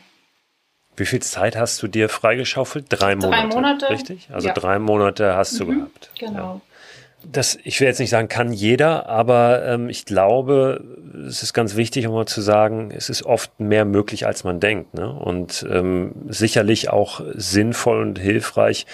Wie 0.96 1.06
viel 1.06 1.20
Zeit 1.20 1.56
hast 1.56 1.82
du 1.82 1.88
dir 1.88 2.08
freigeschaufelt? 2.08 2.86
Drei 2.88 3.16
Monate. 3.16 3.42
Drei 3.42 3.46
Monate. 3.54 3.90
Richtig? 3.90 4.28
Also 4.32 4.48
ja. 4.48 4.54
drei 4.54 4.78
Monate 4.78 5.34
hast 5.34 5.58
du 5.60 5.64
mhm, 5.64 5.74
gehabt. 5.78 6.10
Genau. 6.18 6.54
Ja. 6.54 6.60
Das, 7.32 7.58
ich 7.64 7.80
will 7.80 7.88
jetzt 7.88 7.98
nicht 7.98 8.10
sagen, 8.10 8.28
kann 8.28 8.52
jeder, 8.52 9.08
aber 9.08 9.64
ähm, 9.66 9.88
ich 9.88 10.04
glaube, 10.04 10.84
es 11.26 11.42
ist 11.42 11.52
ganz 11.52 11.76
wichtig, 11.76 12.06
um 12.06 12.14
mal 12.14 12.26
zu 12.26 12.40
sagen, 12.40 12.90
es 12.94 13.10
ist 13.10 13.24
oft 13.24 13.58
mehr 13.58 13.84
möglich, 13.84 14.26
als 14.26 14.44
man 14.44 14.60
denkt. 14.60 14.94
Ne? 14.94 15.12
Und 15.12 15.66
ähm, 15.70 16.12
sicherlich 16.28 16.90
auch 16.90 17.20
sinnvoll 17.34 18.00
und 18.00 18.18
hilfreich, 18.18 18.86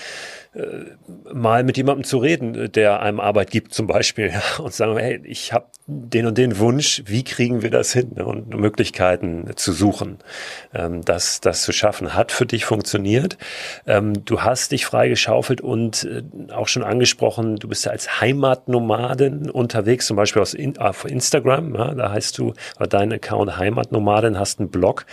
mal 1.32 1.64
mit 1.64 1.78
jemandem 1.78 2.04
zu 2.04 2.18
reden, 2.18 2.70
der 2.72 3.00
einem 3.00 3.20
Arbeit 3.20 3.50
gibt 3.50 3.72
zum 3.72 3.86
Beispiel 3.86 4.28
ja, 4.28 4.42
und 4.62 4.74
sagen, 4.74 4.98
hey, 4.98 5.20
ich 5.24 5.52
habe 5.54 5.66
den 5.86 6.26
und 6.26 6.36
den 6.36 6.58
Wunsch, 6.58 7.02
wie 7.06 7.24
kriegen 7.24 7.62
wir 7.62 7.70
das 7.70 7.92
hin 7.92 8.12
ne, 8.16 8.24
und 8.24 8.50
Möglichkeiten 8.50 9.50
zu 9.56 9.72
suchen, 9.72 10.18
ähm, 10.74 11.02
das, 11.04 11.40
das 11.40 11.62
zu 11.62 11.72
schaffen. 11.72 12.14
Hat 12.14 12.32
für 12.32 12.44
dich 12.44 12.66
funktioniert. 12.66 13.38
Ähm, 13.86 14.24
du 14.26 14.42
hast 14.42 14.72
dich 14.72 14.84
freigeschaufelt 14.84 15.62
und 15.62 16.04
äh, 16.04 16.52
auch 16.52 16.68
schon 16.68 16.82
angesprochen, 16.82 17.56
du 17.56 17.68
bist 17.68 17.86
ja 17.86 17.92
als 17.92 18.20
Heimatnomadin 18.20 19.50
unterwegs, 19.50 20.06
zum 20.06 20.16
Beispiel 20.18 20.42
aus 20.42 20.52
in, 20.52 20.76
auf 20.76 21.06
Instagram, 21.06 21.74
ja, 21.74 21.94
da 21.94 22.12
heißt 22.12 22.36
du, 22.36 22.52
dein 22.90 23.10
Account 23.10 23.56
Heimatnomadin, 23.56 24.38
hast 24.38 24.60
einen 24.60 24.70
Blog, 24.70 25.06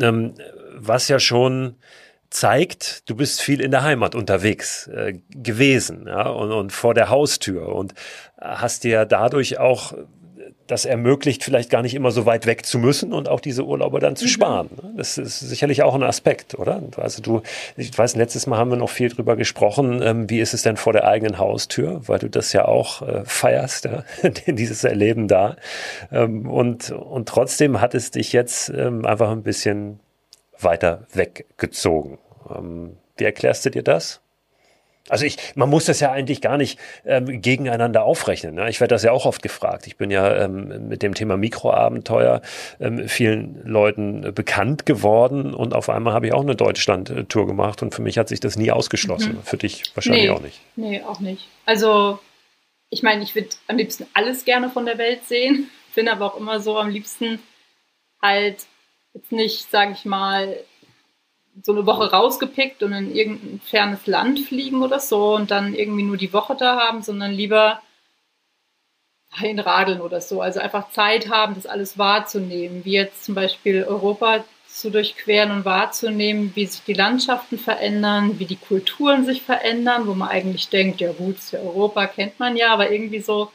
ähm, 0.00 0.34
was 0.76 1.08
ja 1.08 1.18
schon 1.18 1.74
zeigt, 2.30 3.08
du 3.08 3.16
bist 3.16 3.40
viel 3.40 3.60
in 3.60 3.70
der 3.70 3.82
Heimat 3.82 4.14
unterwegs 4.14 4.88
äh, 4.88 5.14
gewesen 5.30 6.06
ja, 6.06 6.28
und, 6.28 6.52
und 6.52 6.72
vor 6.72 6.94
der 6.94 7.08
Haustür 7.08 7.74
und 7.74 7.94
hast 8.38 8.84
dir 8.84 9.04
dadurch 9.04 9.58
auch 9.58 9.94
das 10.66 10.84
ermöglicht, 10.84 11.44
vielleicht 11.44 11.70
gar 11.70 11.82
nicht 11.82 11.94
immer 11.94 12.10
so 12.10 12.26
weit 12.26 12.46
weg 12.46 12.66
zu 12.66 12.78
müssen 12.78 13.12
und 13.12 13.28
auch 13.28 13.40
diese 13.40 13.64
Urlaube 13.64 14.00
dann 14.00 14.16
zu 14.16 14.24
mhm. 14.24 14.28
sparen. 14.28 14.70
Ne? 14.82 14.94
Das 14.96 15.18
ist 15.18 15.40
sicherlich 15.40 15.82
auch 15.82 15.94
ein 15.94 16.02
Aspekt, 16.02 16.58
oder? 16.58 16.82
Also 16.96 17.22
du, 17.22 17.42
ich 17.76 17.96
weiß, 17.96 18.16
letztes 18.16 18.46
Mal 18.46 18.58
haben 18.58 18.70
wir 18.70 18.76
noch 18.76 18.90
viel 18.90 19.08
drüber 19.08 19.36
gesprochen, 19.36 20.02
ähm, 20.02 20.28
wie 20.30 20.40
ist 20.40 20.54
es 20.54 20.62
denn 20.62 20.76
vor 20.76 20.92
der 20.92 21.06
eigenen 21.06 21.38
Haustür, 21.38 22.00
weil 22.06 22.18
du 22.18 22.28
das 22.28 22.52
ja 22.52 22.64
auch 22.66 23.02
äh, 23.02 23.22
feierst, 23.24 23.86
ja? 23.86 24.04
dieses 24.46 24.84
Erleben 24.84 25.28
da. 25.28 25.56
Ähm, 26.10 26.48
und, 26.48 26.90
und 26.90 27.28
trotzdem 27.28 27.80
hat 27.80 27.94
es 27.94 28.10
dich 28.10 28.32
jetzt 28.32 28.70
ähm, 28.70 29.04
einfach 29.04 29.30
ein 29.30 29.42
bisschen 29.42 30.00
weiter 30.60 31.06
weggezogen. 31.12 32.18
Ähm, 32.50 32.96
wie 33.16 33.24
erklärst 33.24 33.64
du 33.66 33.70
dir 33.70 33.82
das? 33.82 34.20
Also 35.08 35.24
ich, 35.24 35.36
man 35.54 35.70
muss 35.70 35.84
das 35.84 36.00
ja 36.00 36.10
eigentlich 36.10 36.40
gar 36.40 36.56
nicht 36.56 36.78
ähm, 37.04 37.40
gegeneinander 37.40 38.02
aufrechnen. 38.02 38.56
Ne? 38.56 38.68
Ich 38.68 38.80
werde 38.80 38.94
das 38.94 39.04
ja 39.04 39.12
auch 39.12 39.24
oft 39.24 39.40
gefragt. 39.40 39.86
Ich 39.86 39.96
bin 39.96 40.10
ja 40.10 40.44
ähm, 40.44 40.88
mit 40.88 41.02
dem 41.02 41.14
Thema 41.14 41.36
Mikroabenteuer 41.36 42.42
ähm, 42.80 43.08
vielen 43.08 43.62
Leuten 43.64 44.34
bekannt 44.34 44.84
geworden 44.84 45.54
und 45.54 45.74
auf 45.74 45.88
einmal 45.88 46.12
habe 46.12 46.26
ich 46.26 46.32
auch 46.32 46.40
eine 46.40 46.56
Deutschland-Tour 46.56 47.46
gemacht 47.46 47.82
und 47.82 47.94
für 47.94 48.02
mich 48.02 48.18
hat 48.18 48.28
sich 48.28 48.40
das 48.40 48.56
nie 48.56 48.72
ausgeschlossen. 48.72 49.34
Mhm. 49.34 49.42
Für 49.42 49.56
dich 49.56 49.84
wahrscheinlich 49.94 50.24
nee, 50.24 50.30
auch 50.30 50.40
nicht. 50.40 50.60
Nee, 50.74 51.02
auch 51.02 51.20
nicht. 51.20 51.46
Also 51.66 52.18
ich 52.90 53.02
meine, 53.02 53.22
ich 53.22 53.34
würde 53.34 53.50
am 53.68 53.76
liebsten 53.76 54.06
alles 54.12 54.44
gerne 54.44 54.70
von 54.70 54.86
der 54.86 54.98
Welt 54.98 55.24
sehen, 55.24 55.70
bin 55.94 56.08
aber 56.08 56.26
auch 56.26 56.36
immer 56.36 56.60
so 56.60 56.78
am 56.78 56.88
liebsten 56.88 57.38
halt 58.20 58.66
jetzt 59.16 59.32
nicht, 59.32 59.70
sage 59.70 59.92
ich 59.92 60.04
mal, 60.04 60.56
so 61.62 61.72
eine 61.72 61.86
Woche 61.86 62.10
rausgepickt 62.10 62.82
und 62.82 62.92
in 62.92 63.14
irgendein 63.14 63.60
fernes 63.60 64.06
Land 64.06 64.40
fliegen 64.40 64.82
oder 64.82 65.00
so 65.00 65.34
und 65.34 65.50
dann 65.50 65.74
irgendwie 65.74 66.02
nur 66.02 66.18
die 66.18 66.34
Woche 66.34 66.54
da 66.54 66.78
haben, 66.78 67.02
sondern 67.02 67.32
lieber 67.32 67.80
einradeln 69.32 70.02
oder 70.02 70.20
so. 70.20 70.42
Also 70.42 70.60
einfach 70.60 70.90
Zeit 70.90 71.30
haben, 71.30 71.54
das 71.54 71.66
alles 71.66 71.96
wahrzunehmen, 71.96 72.84
wie 72.84 72.92
jetzt 72.92 73.24
zum 73.24 73.34
Beispiel 73.34 73.84
Europa 73.84 74.44
zu 74.68 74.90
durchqueren 74.90 75.50
und 75.50 75.64
wahrzunehmen, 75.64 76.52
wie 76.54 76.66
sich 76.66 76.82
die 76.84 76.92
Landschaften 76.92 77.58
verändern, 77.58 78.38
wie 78.38 78.44
die 78.44 78.56
Kulturen 78.56 79.24
sich 79.24 79.40
verändern, 79.40 80.06
wo 80.06 80.12
man 80.12 80.28
eigentlich 80.28 80.68
denkt, 80.68 81.00
ja 81.00 81.12
gut, 81.12 81.36
Europa, 81.54 82.06
kennt 82.06 82.38
man 82.38 82.56
ja, 82.56 82.74
aber 82.74 82.90
irgendwie 82.90 83.20
so, 83.20 83.50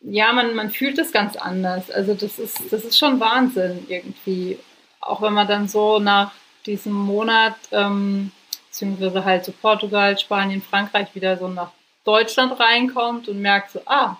ja, 0.00 0.32
man, 0.32 0.54
man 0.54 0.70
fühlt 0.70 0.98
es 0.98 1.12
ganz 1.12 1.36
anders. 1.36 1.90
Also 1.90 2.14
das 2.14 2.38
ist, 2.38 2.72
das 2.72 2.84
ist 2.84 2.98
schon 2.98 3.20
Wahnsinn 3.20 3.86
irgendwie. 3.88 4.58
Auch 5.00 5.22
wenn 5.22 5.32
man 5.32 5.46
dann 5.46 5.68
so 5.68 5.98
nach 5.98 6.32
diesem 6.64 6.92
Monat, 6.92 7.54
ähm, 7.72 8.32
beziehungsweise 8.68 9.24
halt 9.24 9.44
so 9.44 9.52
Portugal, 9.52 10.18
Spanien, 10.18 10.62
Frankreich 10.62 11.14
wieder 11.14 11.36
so 11.36 11.48
nach 11.48 11.70
Deutschland 12.04 12.58
reinkommt 12.58 13.28
und 13.28 13.40
merkt 13.40 13.72
so, 13.72 13.80
ah, 13.86 14.16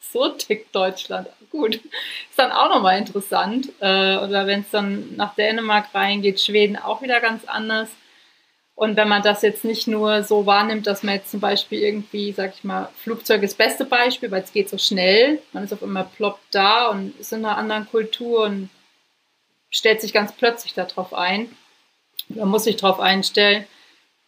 so 0.00 0.28
tickt 0.28 0.74
Deutschland. 0.74 1.28
Gut, 1.50 1.76
ist 1.76 2.38
dann 2.38 2.52
auch 2.52 2.68
nochmal 2.68 2.98
interessant. 2.98 3.68
Äh, 3.80 4.16
oder 4.16 4.46
wenn 4.46 4.60
es 4.60 4.70
dann 4.70 5.16
nach 5.16 5.34
Dänemark 5.34 5.94
reingeht, 5.94 6.40
Schweden 6.40 6.76
auch 6.76 7.02
wieder 7.02 7.20
ganz 7.20 7.44
anders. 7.46 7.88
Und 8.80 8.96
wenn 8.96 9.08
man 9.08 9.20
das 9.22 9.42
jetzt 9.42 9.62
nicht 9.62 9.88
nur 9.88 10.22
so 10.22 10.46
wahrnimmt, 10.46 10.86
dass 10.86 11.02
man 11.02 11.16
jetzt 11.16 11.30
zum 11.30 11.38
Beispiel 11.38 11.80
irgendwie, 11.80 12.32
sag 12.32 12.54
ich 12.54 12.64
mal, 12.64 12.88
Flugzeug 12.96 13.42
ist 13.42 13.50
das 13.50 13.66
beste 13.66 13.84
Beispiel, 13.84 14.30
weil 14.30 14.42
es 14.42 14.54
geht 14.54 14.70
so 14.70 14.78
schnell, 14.78 15.42
man 15.52 15.64
ist 15.64 15.74
auf 15.74 15.82
einmal 15.82 16.08
ploppt 16.16 16.54
da 16.54 16.88
und 16.88 17.14
ist 17.20 17.30
in 17.34 17.44
einer 17.44 17.58
anderen 17.58 17.86
Kultur 17.86 18.44
und 18.44 18.70
stellt 19.68 20.00
sich 20.00 20.14
ganz 20.14 20.32
plötzlich 20.32 20.72
darauf 20.72 21.12
ein. 21.12 21.54
Man 22.30 22.48
muss 22.48 22.64
sich 22.64 22.76
darauf 22.76 23.00
einstellen. 23.00 23.66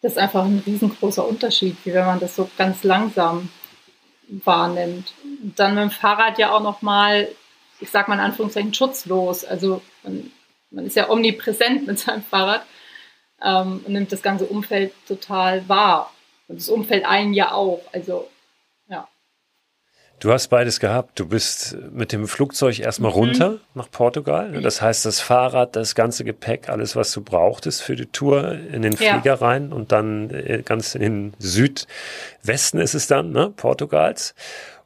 Das 0.02 0.12
ist 0.12 0.18
einfach 0.18 0.44
ein 0.44 0.62
riesengroßer 0.66 1.26
Unterschied, 1.26 1.78
wie 1.84 1.94
wenn 1.94 2.04
man 2.04 2.20
das 2.20 2.36
so 2.36 2.50
ganz 2.58 2.84
langsam 2.84 3.48
wahrnimmt. 4.28 5.14
Und 5.42 5.58
dann 5.58 5.76
mit 5.76 5.84
dem 5.84 5.90
Fahrrad 5.90 6.36
ja 6.36 6.52
auch 6.52 6.62
nochmal, 6.62 7.26
ich 7.80 7.88
sag 7.88 8.06
mal 8.06 8.16
in 8.16 8.20
Anführungszeichen, 8.20 8.74
schutzlos. 8.74 9.46
Also 9.46 9.80
man, 10.02 10.30
man 10.70 10.84
ist 10.84 10.96
ja 10.96 11.08
omnipräsent 11.08 11.86
mit 11.86 11.98
seinem 11.98 12.22
Fahrrad 12.22 12.66
ähm, 13.44 13.84
nimmt 13.86 14.12
das 14.12 14.22
ganze 14.22 14.44
Umfeld 14.46 14.92
total 15.06 15.68
wahr. 15.68 16.12
Und 16.48 16.60
das 16.60 16.68
Umfeld 16.68 17.04
einen 17.04 17.34
ja 17.34 17.52
auch. 17.52 17.82
Also 17.92 18.28
Du 20.22 20.32
hast 20.32 20.46
beides 20.50 20.78
gehabt. 20.78 21.18
Du 21.18 21.26
bist 21.26 21.76
mit 21.90 22.12
dem 22.12 22.28
Flugzeug 22.28 22.78
erstmal 22.78 23.10
mhm. 23.10 23.16
runter 23.16 23.58
nach 23.74 23.90
Portugal. 23.90 24.52
Das 24.62 24.80
heißt, 24.80 25.04
das 25.04 25.18
Fahrrad, 25.18 25.74
das 25.74 25.96
ganze 25.96 26.22
Gepäck, 26.22 26.68
alles, 26.68 26.94
was 26.94 27.10
du 27.10 27.22
brauchtest 27.22 27.82
für 27.82 27.96
die 27.96 28.06
Tour, 28.06 28.52
in 28.52 28.82
den 28.82 28.96
Flieger 28.96 29.20
ja. 29.24 29.34
rein 29.34 29.72
und 29.72 29.90
dann 29.90 30.30
äh, 30.30 30.62
ganz 30.64 30.94
in 30.94 31.00
den 31.00 31.34
Südwesten 31.40 32.78
ist 32.78 32.94
es 32.94 33.08
dann, 33.08 33.32
ne, 33.32 33.52
Portugals. 33.56 34.36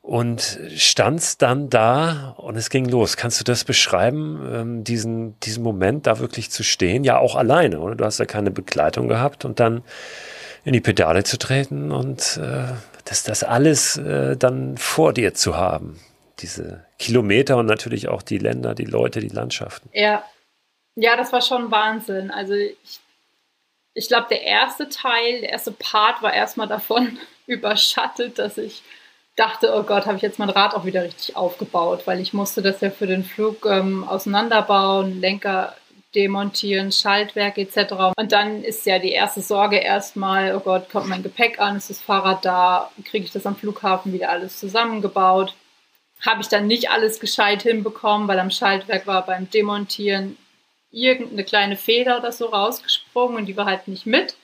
Und 0.07 0.61
standst 0.77 1.43
dann 1.43 1.69
da 1.69 2.35
und 2.37 2.55
es 2.55 2.71
ging 2.71 2.85
los. 2.85 3.17
Kannst 3.17 3.41
du 3.41 3.45
das 3.45 3.65
beschreiben, 3.65 4.49
ähm, 4.53 4.85
diesen, 4.85 5.39
diesen 5.41 5.65
Moment 5.65 6.07
da 6.07 6.21
wirklich 6.21 6.49
zu 6.53 6.63
stehen? 6.63 7.03
Ja, 7.03 7.19
auch 7.19 7.35
alleine, 7.35 7.81
oder? 7.81 7.97
Du 7.97 8.05
hast 8.05 8.19
ja 8.19 8.25
keine 8.25 8.53
Begleitung 8.53 9.09
gehabt 9.09 9.45
und 9.45 9.59
dann 9.59 9.83
in 10.65 10.75
die 10.75 10.81
Pedale 10.81 11.25
zu 11.25 11.39
treten 11.39 11.91
und 11.91 12.39
äh, 12.41 12.73
das, 13.05 13.25
das 13.25 13.43
alles 13.43 13.97
äh, 13.97 14.37
dann 14.37 14.77
vor 14.77 15.13
dir 15.13 15.35
zu 15.35 15.57
haben. 15.57 15.99
Diese 16.39 16.85
Kilometer 17.01 17.57
und 17.57 17.67
natürlich 17.67 18.07
auch 18.07 18.23
die 18.23 18.39
Länder, 18.39 18.77
die 18.77 18.85
Leute, 18.85 19.19
die 19.19 19.29
Landschaften. 19.29 19.89
Ja, 19.93 20.23
ja, 20.95 21.17
das 21.17 21.33
war 21.33 21.43
schon 21.43 21.73
Wahnsinn. 21.73 22.31
Also 22.31 22.55
ich, 22.55 23.01
ich 23.93 24.07
glaube, 24.07 24.29
der 24.31 24.43
erste 24.43 24.89
Teil, 24.89 25.41
der 25.41 25.51
erste 25.51 25.73
Part 25.73 26.23
war 26.23 26.33
erstmal 26.33 26.69
davon 26.69 27.19
überschattet, 27.47 28.39
dass 28.39 28.57
ich 28.57 28.85
dachte, 29.37 29.73
oh 29.75 29.83
Gott, 29.83 30.07
habe 30.07 30.17
ich 30.17 30.23
jetzt 30.23 30.39
mein 30.39 30.51
Rad 30.51 30.75
auch 30.75 30.85
wieder 30.85 31.05
richtig 31.05 31.37
aufgebaut, 31.37 32.03
weil 32.07 32.21
ich 32.21 32.33
musste 32.33 32.63
das 32.63 32.81
ja 32.81 32.91
für 32.91 33.07
den 33.07 33.23
Flug 33.23 33.67
ähm, 33.67 34.05
auseinanderbauen, 34.05 35.21
Lenker 35.21 35.77
demontieren, 36.15 36.91
Schaltwerk 36.91 37.59
etc. 37.59 38.15
Und 38.17 38.33
dann 38.33 38.65
ist 38.65 38.87
ja 38.87 38.99
die 38.99 39.13
erste 39.13 39.43
Sorge 39.43 39.77
erstmal, 39.77 40.57
oh 40.57 40.61
Gott, 40.61 40.89
kommt 40.89 41.09
mein 41.09 41.23
Gepäck 41.23 41.61
an, 41.61 41.77
ist 41.77 41.91
das 41.91 42.01
Fahrrad 42.01 42.45
da, 42.45 42.91
kriege 43.05 43.27
ich 43.27 43.33
das 43.33 43.47
am 43.47 43.57
Flughafen 43.57 44.15
wieder 44.15 44.31
alles 44.31 44.59
zusammengebaut. 44.59 45.55
Habe 46.25 46.41
ich 46.41 46.49
dann 46.49 46.67
nicht 46.67 46.91
alles 46.91 47.21
gescheit 47.21 47.63
hinbekommen, 47.63 48.27
weil 48.27 48.39
am 48.39 48.51
Schaltwerk 48.51 49.07
war 49.07 49.27
beim 49.27 49.51
Demontieren 49.51 50.39
irgendeine 50.91 51.45
kleine 51.45 51.77
Feder 51.77 52.19
oder 52.19 52.33
so 52.33 52.47
rausgesprungen 52.47 53.37
und 53.37 53.47
die 53.47 53.57
war 53.57 53.67
halt 53.67 53.87
nicht 53.87 54.07
mit. 54.07 54.37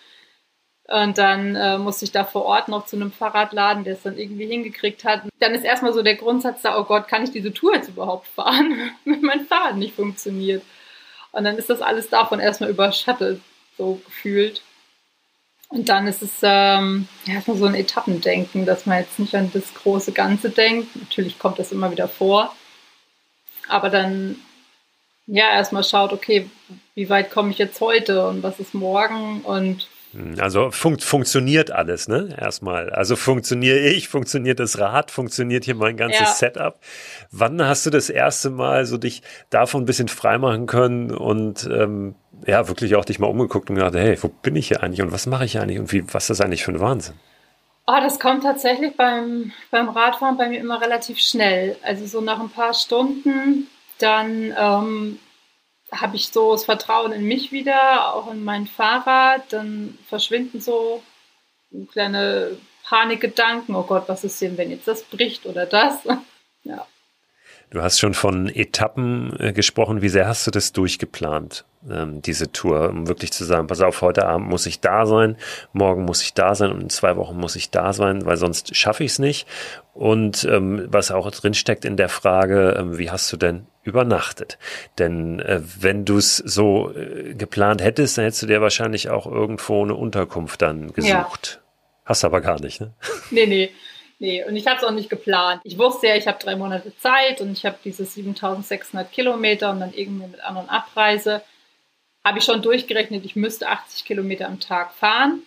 Und 0.89 1.17
dann 1.17 1.55
äh, 1.55 1.79
musste 1.79 2.05
ich 2.05 2.13
da 2.13 2.25
vor 2.25 2.45
Ort 2.45 2.69
noch 2.69 2.87
zu 2.87 2.97
einem 2.97 3.13
Fahrradladen, 3.13 3.85
der 3.85 3.95
es 3.95 4.03
dann 4.03 4.19
irgendwie 4.19 4.47
hingekriegt 4.47 5.05
hat. 5.05 5.23
Dann 5.39 5.55
ist 5.55 5.65
erstmal 5.65 5.93
so 5.93 6.03
der 6.03 6.17
Grundsatz 6.17 6.63
da, 6.63 6.79
oh 6.79 6.85
Gott, 6.85 7.09
kann 7.09 7.23
ich 7.23 7.31
diese 7.31 7.53
Tour 7.53 7.75
jetzt 7.75 7.89
überhaupt 7.89 8.27
fahren, 8.29 8.91
wenn 9.05 9.23
mein 9.23 9.47
Fahrrad 9.47 9.77
nicht 9.77 9.95
funktioniert? 9.95 10.63
Und 11.31 11.45
dann 11.45 11.57
ist 11.57 11.71
das 11.71 11.81
alles 11.81 12.09
davon 12.11 12.41
erstmal 12.41 12.71
überschattet, 12.71 13.41
so 13.79 14.01
gefühlt. 14.05 14.63
Und 15.69 15.89
dann 15.89 16.07
ist 16.07 16.21
es 16.21 16.33
ähm, 16.43 17.09
erstmal 17.27 17.57
so 17.57 17.65
ein 17.65 17.75
Etappendenken, 17.75 18.67
dass 18.67 18.85
man 18.85 18.99
jetzt 18.99 19.19
nicht 19.19 19.35
an 19.35 19.51
das 19.55 19.73
große 19.73 20.13
Ganze 20.13 20.51
denkt. 20.51 20.95
Natürlich 20.97 21.39
kommt 21.39 21.59
das 21.59 21.73
immer 21.73 21.91
wieder 21.91 22.09
vor. 22.09 22.55
Aber 23.69 23.89
dann 23.89 24.37
ja 25.27 25.51
erstmal 25.51 25.85
schaut, 25.85 26.13
okay, 26.13 26.51
wie 26.95 27.09
weit 27.09 27.31
komme 27.31 27.53
ich 27.53 27.59
jetzt 27.59 27.81
heute 27.81 28.27
und 28.27 28.43
was 28.43 28.61
ist 28.61 28.75
morgen 28.75 29.41
und 29.43 29.89
also 30.39 30.71
fun 30.71 30.99
funktioniert 30.99 31.71
alles, 31.71 32.09
ne? 32.09 32.37
Erstmal. 32.39 32.91
Also 32.91 33.17
funktioniere 33.17 33.79
ich, 33.79 34.09
funktioniert 34.09 34.61
das 34.61 34.79
Rad, 34.79 35.11
funktioniert 35.11 35.65
hier 35.65 35.75
mein 35.75 35.97
ganzes 35.97 36.21
ja. 36.21 36.27
Setup. 36.27 36.79
Wann 37.31 37.63
hast 37.67 37.87
du 37.87 37.91
das 37.91 38.11
erste 38.11 38.51
Mal 38.51 38.85
so 38.85 38.99
dich 38.99 39.23
davon 39.51 39.83
ein 39.83 39.87
bisschen 39.87 40.09
freimachen 40.09 40.67
können 40.67 41.11
und 41.11 41.69
ähm, 41.73 42.15
ja, 42.47 42.69
wirklich 42.69 42.95
auch 42.97 43.05
dich 43.05 43.19
mal 43.19 43.29
umgeguckt 43.29 43.71
und 43.71 43.77
gedacht, 43.77 43.95
hey, 43.95 44.17
wo 44.21 44.29
bin 44.29 44.57
ich 44.57 44.69
hier 44.69 44.83
eigentlich 44.83 45.03
und 45.03 45.13
was 45.13 45.27
mache 45.27 45.45
ich 45.45 45.53
hier 45.53 45.63
eigentlich 45.63 45.79
und 45.79 45.93
wie, 45.93 46.05
was 46.13 46.25
ist 46.25 46.39
das 46.39 46.41
eigentlich 46.41 46.65
für 46.65 46.73
ein 46.73 46.81
Wahnsinn? 46.81 47.15
Oh, 47.87 47.99
das 48.01 48.21
kommt 48.21 48.45
tatsächlich 48.45 48.97
beim, 48.97 49.53
beim 49.71 49.89
Radfahren 49.89 50.37
bei 50.37 50.49
mir 50.49 50.61
immer 50.61 50.81
relativ 50.81 51.19
schnell. 51.19 51.77
Also 51.83 52.07
so 52.07 52.21
nach 52.21 52.41
ein 52.41 52.51
paar 52.51 52.75
Stunden, 52.75 53.67
dann 53.99 54.55
ähm, 54.57 55.19
habe 55.93 56.17
ich 56.17 56.29
so 56.29 56.53
das 56.53 56.65
Vertrauen 56.65 57.13
in 57.13 57.25
mich 57.25 57.53
wieder, 57.53 58.15
auch 58.15 58.31
in 58.33 58.43
mein 58.43 58.67
Fahrrad. 58.67 59.53
Dann 59.53 59.99
verschwinden 60.09 60.61
so 60.61 61.03
kleine 61.93 62.57
Panikgedanken. 62.85 63.75
Oh 63.75 63.85
Gott, 63.85 64.05
was 64.09 64.25
ist 64.25 64.41
denn, 64.41 64.57
wenn 64.57 64.71
jetzt 64.71 64.89
das 64.89 65.03
bricht 65.03 65.47
oder 65.47 65.67
das? 65.67 65.99
ja. 66.65 66.87
Du 67.71 67.83
hast 67.83 68.01
schon 68.01 68.13
von 68.13 68.51
Etappen 68.51 69.35
äh, 69.41 69.53
gesprochen. 69.55 70.03
Wie 70.03 70.11
sehr 70.11 70.29
hast 70.29 70.47
du 70.47 70.51
das 70.51 70.73
durchgeplant, 70.73 71.65
ähm, 71.91 72.21
diese 72.21 72.53
Tour, 72.53 72.91
um 72.91 73.09
wirklich 73.09 73.33
zu 73.33 73.45
sagen, 73.45 73.67
pass 73.67 73.81
auf, 73.81 74.03
heute 74.03 74.27
Abend 74.27 74.47
muss 74.49 74.67
ich 74.67 74.81
da 74.81 75.07
sein, 75.07 75.39
morgen 75.73 76.05
muss 76.05 76.23
ich 76.23 76.35
da 76.35 76.55
sein 76.55 76.71
und 76.71 76.83
in 76.83 76.91
zwei 76.91 77.17
Wochen 77.17 77.39
muss 77.39 77.57
ich 77.57 77.71
da 77.71 77.95
sein, 77.95 78.27
weil 78.27 78.37
sonst 78.37 78.77
schaffe 78.77 79.05
ich 79.05 79.13
es 79.13 79.19
nicht. 79.19 79.49
Und 79.95 80.45
ähm, 80.45 80.87
was 80.89 81.11
auch 81.11 81.31
drin 81.31 81.55
steckt 81.55 81.87
in 81.87 81.97
der 81.97 82.11
Frage, 82.11 82.77
ähm, 82.79 82.99
wie 82.99 83.11
hast 83.11 83.33
du 83.33 83.39
denn 83.39 83.67
übernachtet? 83.83 84.59
Denn 84.99 85.41
äh, 85.41 85.61
wenn 85.81 86.05
du 86.05 86.19
es 86.19 86.37
so 86.37 86.93
äh, 86.95 87.35
geplant 87.35 87.83
hättest, 87.83 88.19
dann 88.19 88.25
hättest 88.25 88.43
du 88.43 88.47
dir 88.47 88.61
wahrscheinlich 88.61 89.11
auch 89.11 89.27
irgendwo 89.27 89.83
eine 89.83 89.95
Unterkunft 89.95 90.63
dann 90.63 90.93
gesucht. 90.93 91.61
Ja. 91.61 91.63
Hast 92.05 92.25
aber 92.25 92.41
gar 92.41 92.61
nicht, 92.61 92.81
ne? 92.81 92.93
Nee, 93.31 93.47
nee. 93.47 93.71
Nee, 94.19 94.45
und 94.45 94.55
ich 94.55 94.69
habe 94.69 94.77
es 94.77 94.85
auch 94.85 94.93
nicht 94.93 95.11
geplant. 95.11 95.61
Ich 95.65 95.79
wusste 95.79 96.07
ja, 96.07 96.15
ich 96.15 96.29
habe 96.29 96.39
drei 96.39 96.55
Monate 96.55 96.97
Zeit 96.97 97.41
und 97.41 97.51
ich 97.51 97.67
habe 97.67 97.77
diese 97.85 98.05
7600 98.05 99.11
Kilometer 99.11 99.73
und 99.73 99.81
dann 99.81 99.93
irgendwie 99.93 100.29
mit 100.29 100.41
An- 100.45 100.59
und 100.59 100.69
Abreise 100.69 101.43
habe 102.25 102.39
ich 102.39 102.45
schon 102.45 102.63
durchgerechnet, 102.63 103.25
ich 103.25 103.37
müsste 103.37 103.69
80 103.69 104.05
Kilometer 104.05 104.47
am 104.47 104.61
Tag 104.61 104.95
fahren. 104.95 105.43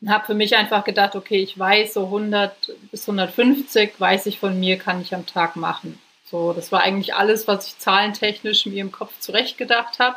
Und 0.00 0.10
habe 0.10 0.26
für 0.26 0.34
mich 0.34 0.54
einfach 0.56 0.84
gedacht, 0.84 1.14
okay, 1.14 1.38
ich 1.38 1.58
weiß, 1.58 1.94
so 1.94 2.06
100 2.06 2.72
bis 2.90 3.08
150 3.08 3.98
weiß 3.98 4.26
ich 4.26 4.38
von 4.38 4.58
mir, 4.58 4.76
kann 4.76 5.00
ich 5.00 5.14
am 5.14 5.26
Tag 5.26 5.56
machen. 5.56 5.98
So, 6.32 6.52
das 6.52 6.72
war 6.72 6.80
eigentlich 6.80 7.14
alles, 7.14 7.46
was 7.46 7.68
ich 7.68 7.78
zahlentechnisch 7.78 8.66
mir 8.66 8.80
im 8.80 8.90
Kopf 8.90 9.12
zurechtgedacht 9.20 10.00
habe. 10.00 10.16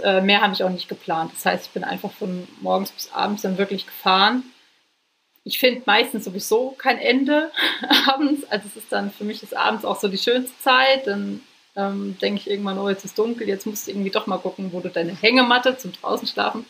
Äh, 0.00 0.20
mehr 0.20 0.42
habe 0.42 0.52
ich 0.52 0.62
auch 0.62 0.70
nicht 0.70 0.88
geplant. 0.88 1.32
Das 1.34 1.44
heißt, 1.44 1.66
ich 1.66 1.72
bin 1.72 1.82
einfach 1.82 2.12
von 2.12 2.46
morgens 2.60 2.92
bis 2.92 3.12
abends 3.12 3.42
dann 3.42 3.58
wirklich 3.58 3.86
gefahren 3.86 4.44
ich 5.48 5.58
finde 5.58 5.82
meistens 5.86 6.24
sowieso 6.24 6.74
kein 6.76 6.98
Ende 6.98 7.50
abends. 8.06 8.44
Also 8.50 8.68
es 8.68 8.76
ist 8.76 8.92
dann 8.92 9.10
für 9.10 9.24
mich 9.24 9.42
ist 9.42 9.56
abends 9.56 9.84
auch 9.86 9.98
so 9.98 10.08
die 10.08 10.18
schönste 10.18 10.52
Zeit. 10.60 11.06
Dann 11.06 11.40
ähm, 11.74 12.16
denke 12.20 12.40
ich 12.40 12.50
irgendwann, 12.50 12.78
oh, 12.78 12.90
jetzt 12.90 13.06
ist 13.06 13.18
dunkel, 13.18 13.48
jetzt 13.48 13.66
musst 13.66 13.86
du 13.86 13.92
irgendwie 13.92 14.10
doch 14.10 14.26
mal 14.26 14.38
gucken, 14.38 14.72
wo 14.72 14.80
du 14.80 14.90
deine 14.90 15.14
Hängematte 15.14 15.78
zum 15.78 15.92
draußen 15.92 16.28
schlafen 16.28 16.66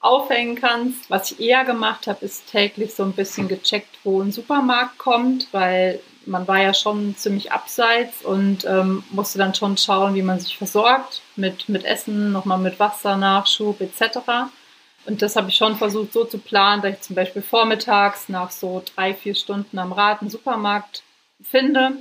aufhängen 0.00 0.56
kannst. 0.56 1.08
Was 1.08 1.32
ich 1.32 1.40
eher 1.40 1.64
gemacht 1.64 2.06
habe, 2.06 2.24
ist 2.24 2.50
täglich 2.50 2.94
so 2.94 3.02
ein 3.02 3.14
bisschen 3.14 3.48
gecheckt, 3.48 3.96
wo 4.04 4.20
ein 4.20 4.30
Supermarkt 4.30 4.98
kommt, 4.98 5.48
weil 5.52 6.00
man 6.26 6.46
war 6.46 6.60
ja 6.60 6.74
schon 6.74 7.16
ziemlich 7.16 7.52
abseits 7.52 8.22
und 8.22 8.64
ähm, 8.64 9.02
musste 9.10 9.38
dann 9.38 9.54
schon 9.54 9.76
schauen, 9.76 10.14
wie 10.14 10.22
man 10.22 10.40
sich 10.40 10.58
versorgt 10.58 11.22
mit, 11.36 11.68
mit 11.68 11.84
Essen, 11.84 12.32
nochmal 12.32 12.58
mit 12.58 12.78
Wasser, 12.78 13.16
Nachschub 13.16 13.80
etc. 13.80 14.18
Und 15.06 15.22
das 15.22 15.36
habe 15.36 15.48
ich 15.48 15.56
schon 15.56 15.76
versucht 15.76 16.12
so 16.12 16.24
zu 16.24 16.38
planen, 16.38 16.82
dass 16.82 16.94
ich 16.94 17.00
zum 17.00 17.16
Beispiel 17.16 17.42
vormittags 17.42 18.28
nach 18.28 18.50
so 18.50 18.82
drei, 18.94 19.14
vier 19.14 19.34
Stunden 19.34 19.78
am 19.78 19.92
Rad 19.92 20.20
einen 20.20 20.30
Supermarkt 20.30 21.02
finde, 21.42 21.92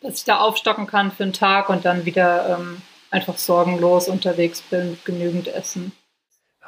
dass 0.00 0.18
ich 0.18 0.24
da 0.24 0.38
aufstocken 0.38 0.86
kann 0.86 1.10
für 1.10 1.24
einen 1.24 1.32
Tag 1.32 1.68
und 1.68 1.84
dann 1.84 2.04
wieder 2.04 2.56
ähm, 2.58 2.80
einfach 3.10 3.36
sorgenlos 3.36 4.08
unterwegs 4.08 4.62
bin 4.62 4.92
mit 4.92 5.04
genügend 5.04 5.48
Essen. 5.48 5.92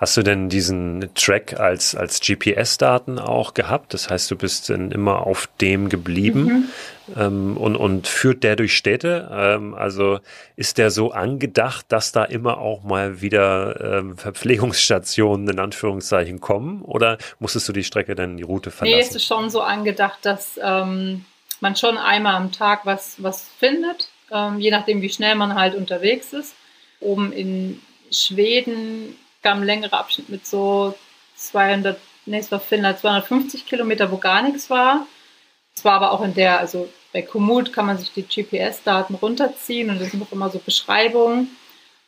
Hast 0.01 0.17
du 0.17 0.23
denn 0.23 0.49
diesen 0.49 1.11
Track 1.15 1.61
als, 1.61 1.95
als 1.95 2.21
GPS-Daten 2.21 3.19
auch 3.19 3.53
gehabt? 3.53 3.93
Das 3.93 4.09
heißt, 4.09 4.31
du 4.31 4.37
bist 4.37 4.71
dann 4.71 4.93
immer 4.93 5.27
auf 5.27 5.47
dem 5.61 5.91
geblieben 5.91 6.71
mhm. 7.07 7.15
ähm, 7.19 7.57
und, 7.59 7.77
und 7.77 8.07
führt 8.07 8.43
der 8.43 8.57
durch 8.57 8.75
Städte? 8.75 9.29
Ähm, 9.31 9.75
also 9.75 10.21
ist 10.57 10.79
der 10.79 10.91
so 10.91 11.13
angedacht, 11.13 11.85
dass 11.91 12.13
da 12.13 12.25
immer 12.25 12.57
auch 12.57 12.83
mal 12.83 13.21
wieder 13.21 13.99
ähm, 13.99 14.17
Verpflegungsstationen 14.17 15.47
in 15.51 15.59
Anführungszeichen 15.59 16.41
kommen? 16.41 16.81
Oder 16.81 17.19
musstest 17.39 17.69
du 17.69 17.75
die 17.75 17.85
Strecke 17.85 18.15
dann 18.15 18.39
die 18.39 18.43
Route 18.43 18.71
verlassen? 18.71 18.97
Nee, 18.97 19.03
es 19.03 19.15
ist 19.15 19.27
schon 19.27 19.51
so 19.51 19.61
angedacht, 19.61 20.21
dass 20.23 20.59
ähm, 20.63 21.27
man 21.61 21.77
schon 21.77 21.99
einmal 21.99 22.37
am 22.37 22.53
Tag 22.53 22.87
was, 22.87 23.23
was 23.23 23.47
findet, 23.59 24.09
ähm, 24.33 24.61
je 24.61 24.71
nachdem, 24.71 25.03
wie 25.03 25.11
schnell 25.11 25.35
man 25.35 25.57
halt 25.57 25.75
unterwegs 25.75 26.33
ist. 26.33 26.55
Oben 27.01 27.35
in 27.35 27.83
Schweden 28.11 29.15
kam 29.43 29.61
ein 29.61 29.67
längerer 29.67 29.99
Abschnitt 29.99 30.29
mit 30.29 30.47
so 30.47 30.95
200, 31.37 31.99
nee, 32.27 32.39
es 32.39 32.53
war 32.53 32.61
Finnland, 32.61 32.99
250 32.99 33.67
Kilometer, 33.67 34.11
wo 34.11 34.19
gar 34.19 34.43
nichts 34.43 34.71
war. 34.71 35.07
Es 35.75 35.85
war 35.85 35.95
aber 35.95 36.13
auch 36.13 36.23
in 36.23 36.35
der, 36.35 36.59
also 36.61 36.89
bei 37.13 37.23
Komoot 37.23 37.73
kann 37.73 37.87
man 37.87 37.99
sich 37.99 38.13
die 38.13 38.23
GPS-Daten 38.23 39.15
runterziehen 39.15 39.91
und 39.91 40.01
es 40.01 40.11
sind 40.11 40.23
auch 40.23 40.33
immer 40.33 40.51
so 40.51 40.59
Beschreibungen 40.59 41.57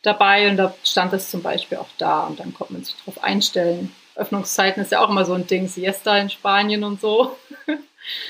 dabei 0.01 0.49
und 0.49 0.57
da 0.57 0.75
stand 0.83 1.13
es 1.13 1.31
zum 1.31 1.41
Beispiel 1.41 1.77
auch 1.77 1.89
da 1.97 2.21
und 2.21 2.39
dann 2.39 2.53
konnte 2.53 2.73
man 2.73 2.83
sich 2.83 2.95
darauf 2.97 3.23
einstellen. 3.23 3.93
Öffnungszeiten 4.15 4.83
ist 4.83 4.91
ja 4.91 4.99
auch 4.99 5.09
immer 5.09 5.25
so 5.25 5.33
ein 5.33 5.47
Ding, 5.47 5.67
Siesta 5.67 6.17
in 6.17 6.29
Spanien 6.29 6.83
und 6.83 7.01
so. 7.01 7.35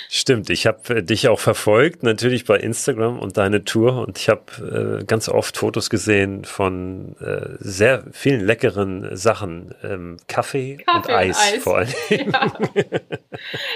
Stimmt, 0.10 0.50
ich 0.52 0.68
habe 0.68 0.98
äh, 0.98 1.04
dich 1.04 1.28
auch 1.28 1.40
verfolgt, 1.40 2.04
natürlich 2.04 2.46
bei 2.46 2.58
Instagram 2.58 3.18
und 3.20 3.38
deine 3.38 3.64
Tour 3.64 4.06
und 4.06 4.20
ich 4.20 4.30
habe 4.30 5.00
äh, 5.02 5.06
ganz 5.06 5.28
oft 5.28 5.58
Fotos 5.58 5.90
gesehen 5.90 6.46
von 6.46 7.16
äh, 7.20 7.58
sehr 7.60 8.04
vielen 8.12 8.46
leckeren 8.46 9.16
Sachen, 9.16 9.74
ähm, 9.84 10.18
Kaffee, 10.28 10.78
Kaffee, 10.78 10.98
und 10.98 11.10
Eis, 11.10 11.40
Eis. 11.40 11.64
vor 11.64 11.78
allem. 11.78 11.94
Ja. 12.10 12.52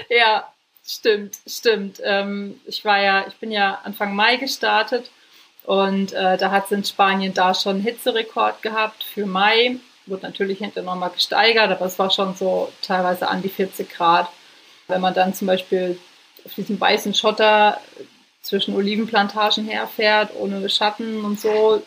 ja, 0.08 0.52
stimmt, 0.86 1.36
stimmt. 1.46 2.00
Ähm, 2.04 2.60
ich 2.66 2.84
war 2.84 3.02
ja, 3.02 3.26
ich 3.26 3.34
bin 3.36 3.50
ja 3.50 3.80
Anfang 3.82 4.14
Mai 4.14 4.36
gestartet 4.36 5.10
und 5.64 6.12
äh, 6.12 6.36
da 6.38 6.50
hat 6.52 6.66
es 6.66 6.72
in 6.72 6.84
Spanien 6.84 7.34
da 7.34 7.52
schon 7.54 7.76
einen 7.76 7.82
Hitzerekord 7.82 8.62
gehabt 8.62 9.02
für 9.02 9.26
Mai. 9.26 9.76
Wurde 10.06 10.22
natürlich 10.22 10.58
hinterher 10.58 10.84
nochmal 10.84 11.10
gesteigert, 11.10 11.70
aber 11.70 11.86
es 11.86 11.98
war 11.98 12.10
schon 12.10 12.34
so 12.36 12.72
teilweise 12.80 13.28
an 13.28 13.42
die 13.42 13.48
40 13.48 13.90
Grad. 13.90 14.28
Wenn 14.88 15.00
man 15.00 15.14
dann 15.14 15.34
zum 15.34 15.46
Beispiel 15.46 15.98
auf 16.44 16.54
diesem 16.54 16.80
weißen 16.80 17.14
Schotter 17.14 17.80
zwischen 18.42 18.74
Olivenplantagen 18.74 19.66
herfährt, 19.66 20.34
ohne 20.34 20.68
Schatten 20.68 21.24
und 21.24 21.38
so. 21.38 21.84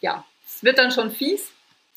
Ja, 0.00 0.24
es 0.46 0.62
wird 0.62 0.78
dann 0.78 0.90
schon 0.90 1.10
fies. 1.10 1.50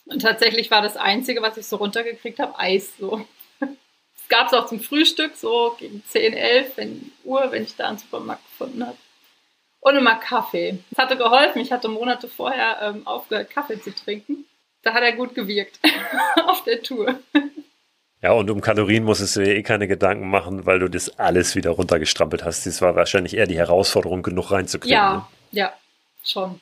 Und 0.06 0.22
tatsächlich 0.22 0.72
war 0.72 0.82
das 0.82 0.98
Einzige, 0.98 1.42
was 1.42 1.58
ich 1.58 1.66
so 1.68 1.78
runtergekriegt 1.78 2.40
habe, 2.40 2.58
Eis. 2.58 2.98
So. 2.98 3.26
Es 4.18 4.30
gab 4.30 4.48
es 4.48 4.54
auch 4.54 4.66
zum 4.66 4.80
Frühstück, 4.80 5.36
so 5.36 5.76
gegen 5.78 6.04
10, 6.04 6.34
11 6.34 6.78
wenn, 6.78 7.12
Uhr, 7.26 7.52
wenn 7.52 7.62
ich 7.62 7.76
da 7.76 7.90
einen 7.90 8.00
Supermarkt 8.00 8.44
gefunden 8.44 8.84
habe. 8.84 8.98
Und 9.82 9.96
immer 9.98 10.16
Kaffee. 10.16 10.80
Es 10.90 10.98
hatte 10.98 11.16
geholfen. 11.16 11.62
Ich 11.62 11.72
hatte 11.72 11.90
Monate 11.90 12.28
vorher 12.28 12.80
ähm, 12.82 13.06
aufgehört, 13.06 13.52
Kaffee 13.52 13.80
zu 13.80 13.94
trinken. 13.94 14.46
Da 14.82 14.96
hat 14.96 15.04
er 15.04 15.12
gut 15.12 15.36
gewirkt 15.36 15.80
auf 16.48 16.64
der 16.64 16.82
Tour. 16.82 17.20
Ja, 18.22 18.32
und 18.32 18.50
um 18.50 18.62
Kalorien 18.62 19.04
musstest 19.04 19.36
du 19.36 19.44
dir 19.44 19.56
eh 19.56 19.64
keine 19.64 19.88
Gedanken 19.88 20.30
machen, 20.30 20.66
weil 20.66 20.80
du 20.80 20.90
das 20.90 21.20
alles 21.20 21.56
wieder 21.56 21.72
runtergestrampelt 21.72 22.44
hast. 22.44 22.66
Das 22.66 22.82
war 22.82 22.96
wahrscheinlich 22.96 23.36
eher 23.36 23.48
die 23.48 23.58
Herausforderung, 23.58 24.24
genug 24.24 24.52
reinzukriegen. 24.52 24.96
Ja, 24.96 25.14
ne? 25.14 25.26
ja, 25.52 25.74
schon. 26.24 26.60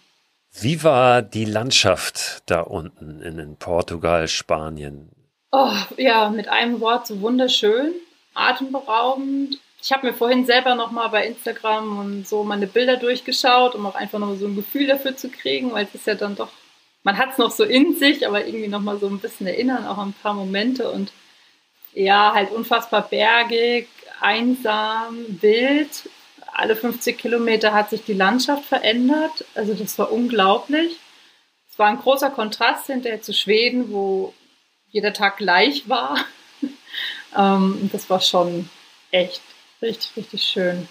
Wie 0.59 0.83
war 0.83 1.21
die 1.21 1.45
Landschaft 1.45 2.43
da 2.45 2.61
unten 2.61 3.21
in 3.21 3.55
Portugal, 3.57 4.27
Spanien? 4.27 5.09
Oh, 5.51 5.73
ja, 5.97 6.29
mit 6.29 6.47
einem 6.47 6.79
Wort 6.79 7.07
so 7.07 7.21
wunderschön, 7.21 7.93
atemberaubend. 8.33 9.59
Ich 9.81 9.91
habe 9.91 10.07
mir 10.07 10.13
vorhin 10.13 10.45
selber 10.45 10.75
noch 10.75 10.91
mal 10.91 11.07
bei 11.09 11.27
Instagram 11.27 11.99
und 11.99 12.27
so 12.27 12.43
meine 12.43 12.67
Bilder 12.67 12.97
durchgeschaut, 12.97 13.75
um 13.75 13.85
auch 13.85 13.95
einfach 13.95 14.19
noch 14.19 14.35
so 14.35 14.47
ein 14.47 14.55
Gefühl 14.55 14.87
dafür 14.87 15.15
zu 15.15 15.29
kriegen, 15.29 15.71
weil 15.71 15.85
es 15.85 15.95
ist 15.95 16.07
ja 16.07 16.15
dann 16.15 16.35
doch, 16.35 16.49
man 17.03 17.17
hat 17.17 17.33
es 17.33 17.37
noch 17.37 17.51
so 17.51 17.63
in 17.63 17.95
sich, 17.95 18.27
aber 18.27 18.45
irgendwie 18.45 18.67
noch 18.67 18.79
mal 18.81 18.97
so 18.97 19.07
ein 19.07 19.19
bisschen 19.19 19.47
erinnern, 19.47 19.85
auch 19.85 19.97
an 19.97 20.09
ein 20.09 20.15
paar 20.21 20.33
Momente 20.33 20.89
und 20.89 21.11
ja, 21.93 22.33
halt 22.33 22.51
unfassbar 22.51 23.07
bergig, 23.07 23.87
einsam, 24.19 25.25
wild. 25.41 26.09
Alle 26.53 26.75
50 26.75 27.17
Kilometer 27.17 27.73
hat 27.73 27.89
sich 27.89 28.03
die 28.03 28.13
Landschaft 28.13 28.65
verändert. 28.65 29.45
Also 29.55 29.73
das 29.73 29.97
war 29.97 30.11
unglaublich. 30.11 30.97
Es 31.69 31.79
war 31.79 31.87
ein 31.87 31.99
großer 31.99 32.29
Kontrast 32.29 32.87
hinterher 32.87 33.21
zu 33.21 33.33
Schweden, 33.33 33.91
wo 33.91 34.33
jeder 34.89 35.13
Tag 35.13 35.37
gleich 35.37 35.89
war. 35.89 36.23
ähm, 37.37 37.89
das 37.91 38.09
war 38.09 38.21
schon 38.21 38.69
echt 39.11 39.41
richtig, 39.81 40.15
richtig 40.15 40.43
schön. 40.43 40.87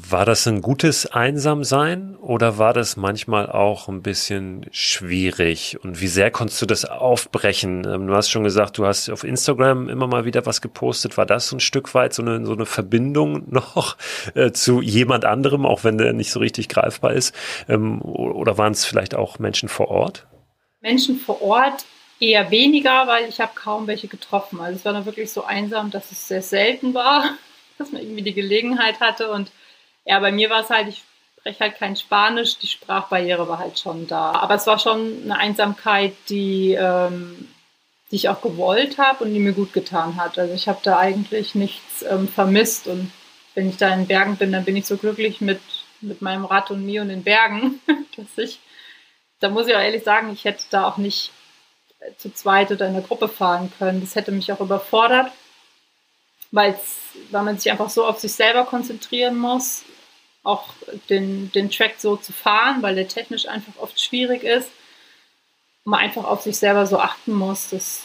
War 0.00 0.24
das 0.24 0.46
ein 0.46 0.62
gutes 0.62 1.06
Einsamsein 1.06 2.14
oder 2.16 2.56
war 2.56 2.72
das 2.72 2.96
manchmal 2.96 3.50
auch 3.50 3.88
ein 3.88 4.00
bisschen 4.00 4.64
schwierig? 4.70 5.76
Und 5.82 6.00
wie 6.00 6.06
sehr 6.06 6.30
konntest 6.30 6.62
du 6.62 6.66
das 6.66 6.84
aufbrechen? 6.84 7.84
Ähm, 7.84 8.06
du 8.06 8.14
hast 8.14 8.30
schon 8.30 8.44
gesagt, 8.44 8.78
du 8.78 8.86
hast 8.86 9.10
auf 9.10 9.24
Instagram 9.24 9.88
immer 9.88 10.06
mal 10.06 10.24
wieder 10.24 10.46
was 10.46 10.60
gepostet. 10.60 11.16
War 11.16 11.26
das 11.26 11.48
so 11.48 11.56
ein 11.56 11.60
Stück 11.60 11.94
weit 11.94 12.14
so 12.14 12.22
eine, 12.22 12.46
so 12.46 12.52
eine 12.52 12.64
Verbindung 12.64 13.42
noch 13.50 13.96
äh, 14.34 14.52
zu 14.52 14.82
jemand 14.82 15.24
anderem, 15.24 15.66
auch 15.66 15.82
wenn 15.82 15.98
der 15.98 16.12
nicht 16.12 16.30
so 16.30 16.38
richtig 16.38 16.68
greifbar 16.68 17.14
ist? 17.14 17.34
Ähm, 17.68 18.00
oder 18.00 18.56
waren 18.56 18.72
es 18.72 18.84
vielleicht 18.84 19.16
auch 19.16 19.40
Menschen 19.40 19.68
vor 19.68 19.88
Ort? 19.88 20.28
Menschen 20.80 21.18
vor 21.18 21.42
Ort 21.42 21.86
eher 22.20 22.52
weniger, 22.52 23.08
weil 23.08 23.28
ich 23.28 23.40
habe 23.40 23.52
kaum 23.56 23.88
welche 23.88 24.06
getroffen. 24.06 24.60
Also 24.60 24.76
es 24.76 24.84
war 24.84 24.92
dann 24.92 25.06
wirklich 25.06 25.32
so 25.32 25.42
einsam, 25.42 25.90
dass 25.90 26.12
es 26.12 26.28
sehr 26.28 26.42
selten 26.42 26.94
war, 26.94 27.34
dass 27.78 27.90
man 27.90 28.00
irgendwie 28.00 28.22
die 28.22 28.34
Gelegenheit 28.34 29.00
hatte 29.00 29.32
und 29.32 29.50
ja, 30.08 30.18
bei 30.20 30.32
mir 30.32 30.48
war 30.48 30.62
es 30.62 30.70
halt, 30.70 30.88
ich 30.88 31.04
spreche 31.38 31.60
halt 31.60 31.76
kein 31.76 31.94
Spanisch, 31.94 32.56
die 32.56 32.66
Sprachbarriere 32.66 33.46
war 33.46 33.58
halt 33.58 33.78
schon 33.78 34.06
da. 34.06 34.32
Aber 34.32 34.54
es 34.54 34.66
war 34.66 34.78
schon 34.78 35.22
eine 35.22 35.36
Einsamkeit, 35.36 36.14
die, 36.30 36.72
ähm, 36.72 37.46
die 38.10 38.16
ich 38.16 38.30
auch 38.30 38.40
gewollt 38.40 38.96
habe 38.96 39.24
und 39.24 39.34
die 39.34 39.38
mir 39.38 39.52
gut 39.52 39.74
getan 39.74 40.16
hat. 40.16 40.38
Also 40.38 40.54
ich 40.54 40.66
habe 40.66 40.80
da 40.82 40.98
eigentlich 40.98 41.54
nichts 41.54 42.02
ähm, 42.08 42.26
vermisst 42.26 42.86
und 42.88 43.12
wenn 43.54 43.68
ich 43.68 43.76
da 43.76 43.92
in 43.92 44.06
Bergen 44.06 44.36
bin, 44.36 44.50
dann 44.50 44.64
bin 44.64 44.76
ich 44.76 44.86
so 44.86 44.96
glücklich 44.96 45.42
mit, 45.42 45.60
mit 46.00 46.22
meinem 46.22 46.46
Rad 46.46 46.70
und 46.70 46.86
mir 46.86 47.02
und 47.02 47.08
den 47.08 47.22
Bergen, 47.24 47.78
dass 48.16 48.38
ich, 48.38 48.60
da 49.40 49.50
muss 49.50 49.66
ich 49.66 49.74
auch 49.74 49.80
ehrlich 49.80 50.04
sagen, 50.04 50.32
ich 50.32 50.46
hätte 50.46 50.64
da 50.70 50.88
auch 50.88 50.96
nicht 50.96 51.32
äh, 52.00 52.12
zu 52.16 52.32
zweit 52.32 52.70
oder 52.72 52.86
in 52.86 52.94
der 52.94 53.02
Gruppe 53.02 53.28
fahren 53.28 53.70
können. 53.78 54.00
Das 54.00 54.14
hätte 54.14 54.32
mich 54.32 54.50
auch 54.52 54.60
überfordert, 54.60 55.30
weil 56.50 56.78
man 57.30 57.58
sich 57.58 57.70
einfach 57.70 57.90
so 57.90 58.06
auf 58.06 58.18
sich 58.18 58.32
selber 58.32 58.64
konzentrieren 58.64 59.36
muss 59.36 59.84
auch 60.48 60.74
den, 61.08 61.52
den 61.52 61.70
Track 61.70 61.96
so 61.98 62.16
zu 62.16 62.32
fahren, 62.32 62.82
weil 62.82 62.94
der 62.94 63.08
technisch 63.08 63.46
einfach 63.46 63.74
oft 63.78 64.00
schwierig 64.00 64.42
ist 64.42 64.68
man 65.88 66.00
einfach 66.00 66.24
auf 66.24 66.42
sich 66.42 66.58
selber 66.58 66.86
so 66.86 66.98
achten 66.98 67.32
muss. 67.32 67.70
Das, 67.70 68.02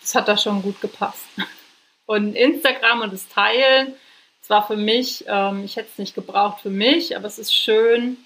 das 0.00 0.14
hat 0.14 0.28
da 0.28 0.38
schon 0.38 0.62
gut 0.62 0.80
gepasst. 0.80 1.24
Und 2.06 2.34
Instagram 2.34 3.00
und 3.00 3.14
das 3.14 3.26
Teilen, 3.30 3.94
es 4.42 4.50
war 4.50 4.66
für 4.66 4.76
mich, 4.76 5.24
ähm, 5.26 5.64
ich 5.64 5.76
hätte 5.76 5.88
es 5.90 5.98
nicht 5.98 6.14
gebraucht 6.14 6.60
für 6.60 6.68
mich, 6.68 7.16
aber 7.16 7.26
es 7.26 7.38
ist 7.38 7.54
schön 7.54 8.18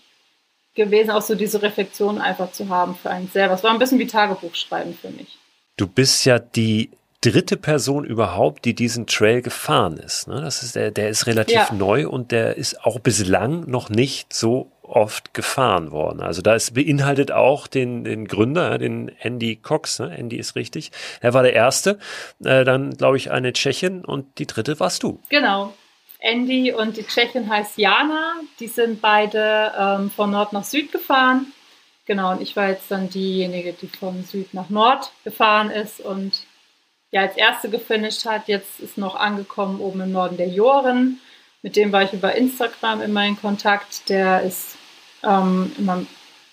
gewesen, 0.74 1.12
auch 1.12 1.22
so 1.22 1.37
diese 1.37 1.62
Reflexion 1.62 2.20
einfach 2.20 2.50
zu 2.50 2.70
haben 2.70 2.96
für 2.96 3.11
einen 3.11 3.28
selber. 3.28 3.54
Es 3.54 3.62
war 3.62 3.70
ein 3.70 3.78
bisschen 3.78 4.00
wie 4.00 4.09
Tagebuchschreiben 4.09 4.98
für 5.00 5.11
mich. 5.11 5.38
Du 5.76 5.87
bist 5.87 6.24
ja 6.24 6.40
die 6.40 6.90
dritte 7.20 7.57
Person 7.57 8.04
überhaupt, 8.04 8.64
die 8.64 8.74
diesen 8.74 9.07
Trail 9.07 9.42
gefahren 9.42 9.96
ist. 9.96 10.28
Ne? 10.28 10.40
Das 10.40 10.62
ist 10.62 10.76
der, 10.76 10.90
der 10.90 11.09
ist 11.09 11.26
relativ 11.26 11.54
ja. 11.54 11.72
neu 11.72 12.09
und 12.09 12.31
der 12.31 12.57
ist 12.57 12.85
auch 12.85 13.00
bislang 13.00 13.68
noch 13.68 13.90
nicht 13.90 14.33
so 14.33 14.70
oft 14.83 15.35
gefahren 15.35 15.90
worden. 15.90 16.20
Also 16.20 16.42
da 16.42 16.54
ist 16.54 16.74
beinhaltet 16.74 17.31
auch 17.33 17.66
den, 17.66 18.04
den 18.04 18.26
Gründer, 18.26 18.78
den 18.78 19.11
Andy 19.20 19.57
Cox. 19.57 19.98
Ne? 19.98 20.16
Andy 20.16 20.37
ist 20.37 20.54
richtig. 20.54 20.92
Er 21.20 21.35
war 21.35 21.42
der 21.42 21.52
erste. 21.52 21.98
Äh, 22.42 22.64
dann 22.64 22.96
glaube 22.96 23.16
ich 23.16 23.31
eine 23.31 23.52
Tschechin 23.52 24.04
und 24.04 24.38
die 24.38 24.46
dritte 24.46 24.78
warst 24.81 25.02
du. 25.02 25.20
Genau. 25.28 25.74
Andy 26.20 26.72
und 26.72 26.96
die 26.96 27.04
Tschechin 27.04 27.48
heißt 27.48 27.78
Jana. 27.78 28.35
Die 28.61 28.68
sind 28.68 29.00
beide 29.00 29.72
ähm, 29.78 30.11
von 30.11 30.31
Nord 30.31 30.52
nach 30.52 30.64
Süd 30.64 30.90
gefahren. 30.92 31.52
Genau, 32.07 32.33
und 32.33 32.40
ich 32.40 32.57
war 32.57 32.70
jetzt 32.70 32.90
dann 32.90 33.11
diejenige, 33.11 33.74
die 33.74 33.88
von 33.88 34.24
Süd 34.24 34.54
nach 34.54 34.70
Nord 34.70 35.12
gefahren 35.24 35.70
ist 35.70 36.00
und 36.00 36.40
ja 37.10 37.22
als 37.22 37.36
erste 37.36 37.70
gefinisht 37.70 38.24
hat. 38.24 38.48
Jetzt 38.48 38.80
ist 38.80 38.98
noch 38.98 39.14
angekommen 39.16 39.80
oben 39.80 40.00
im 40.00 40.12
Norden 40.12 40.36
der 40.36 40.48
Joren. 40.48 41.20
Mit 41.62 41.76
dem 41.76 41.92
war 41.92 42.02
ich 42.02 42.12
über 42.12 42.34
Instagram 42.34 43.00
immer 43.02 43.26
in 43.26 43.40
Kontakt. 43.40 44.08
Der 44.08 44.42
ist 44.42 44.76
ähm, 45.22 45.72
immer 45.78 46.04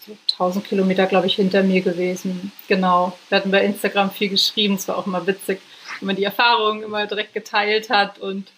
so 0.05 0.17
1000 0.33 0.65
Kilometer, 0.65 1.05
glaube 1.07 1.27
ich, 1.27 1.35
hinter 1.35 1.63
mir 1.63 1.81
gewesen. 1.81 2.51
Genau. 2.67 3.17
Wir 3.29 3.37
hatten 3.37 3.51
bei 3.51 3.63
Instagram 3.63 4.11
viel 4.11 4.29
geschrieben. 4.29 4.75
Es 4.75 4.87
war 4.87 4.97
auch 4.97 5.07
immer 5.07 5.27
witzig, 5.27 5.61
wenn 5.99 6.07
man 6.07 6.15
die 6.15 6.23
Erfahrungen 6.23 6.83
immer 6.83 7.05
direkt 7.07 7.33
geteilt 7.33 7.89
hat 7.89 8.19
und 8.19 8.51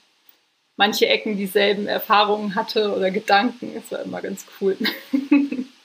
manche 0.77 1.07
Ecken 1.07 1.37
dieselben 1.37 1.87
Erfahrungen 1.87 2.55
hatte 2.55 2.95
oder 2.95 3.11
Gedanken. 3.11 3.75
Es 3.75 3.91
war 3.91 4.03
immer 4.03 4.21
ganz 4.21 4.45
cool. 4.61 4.77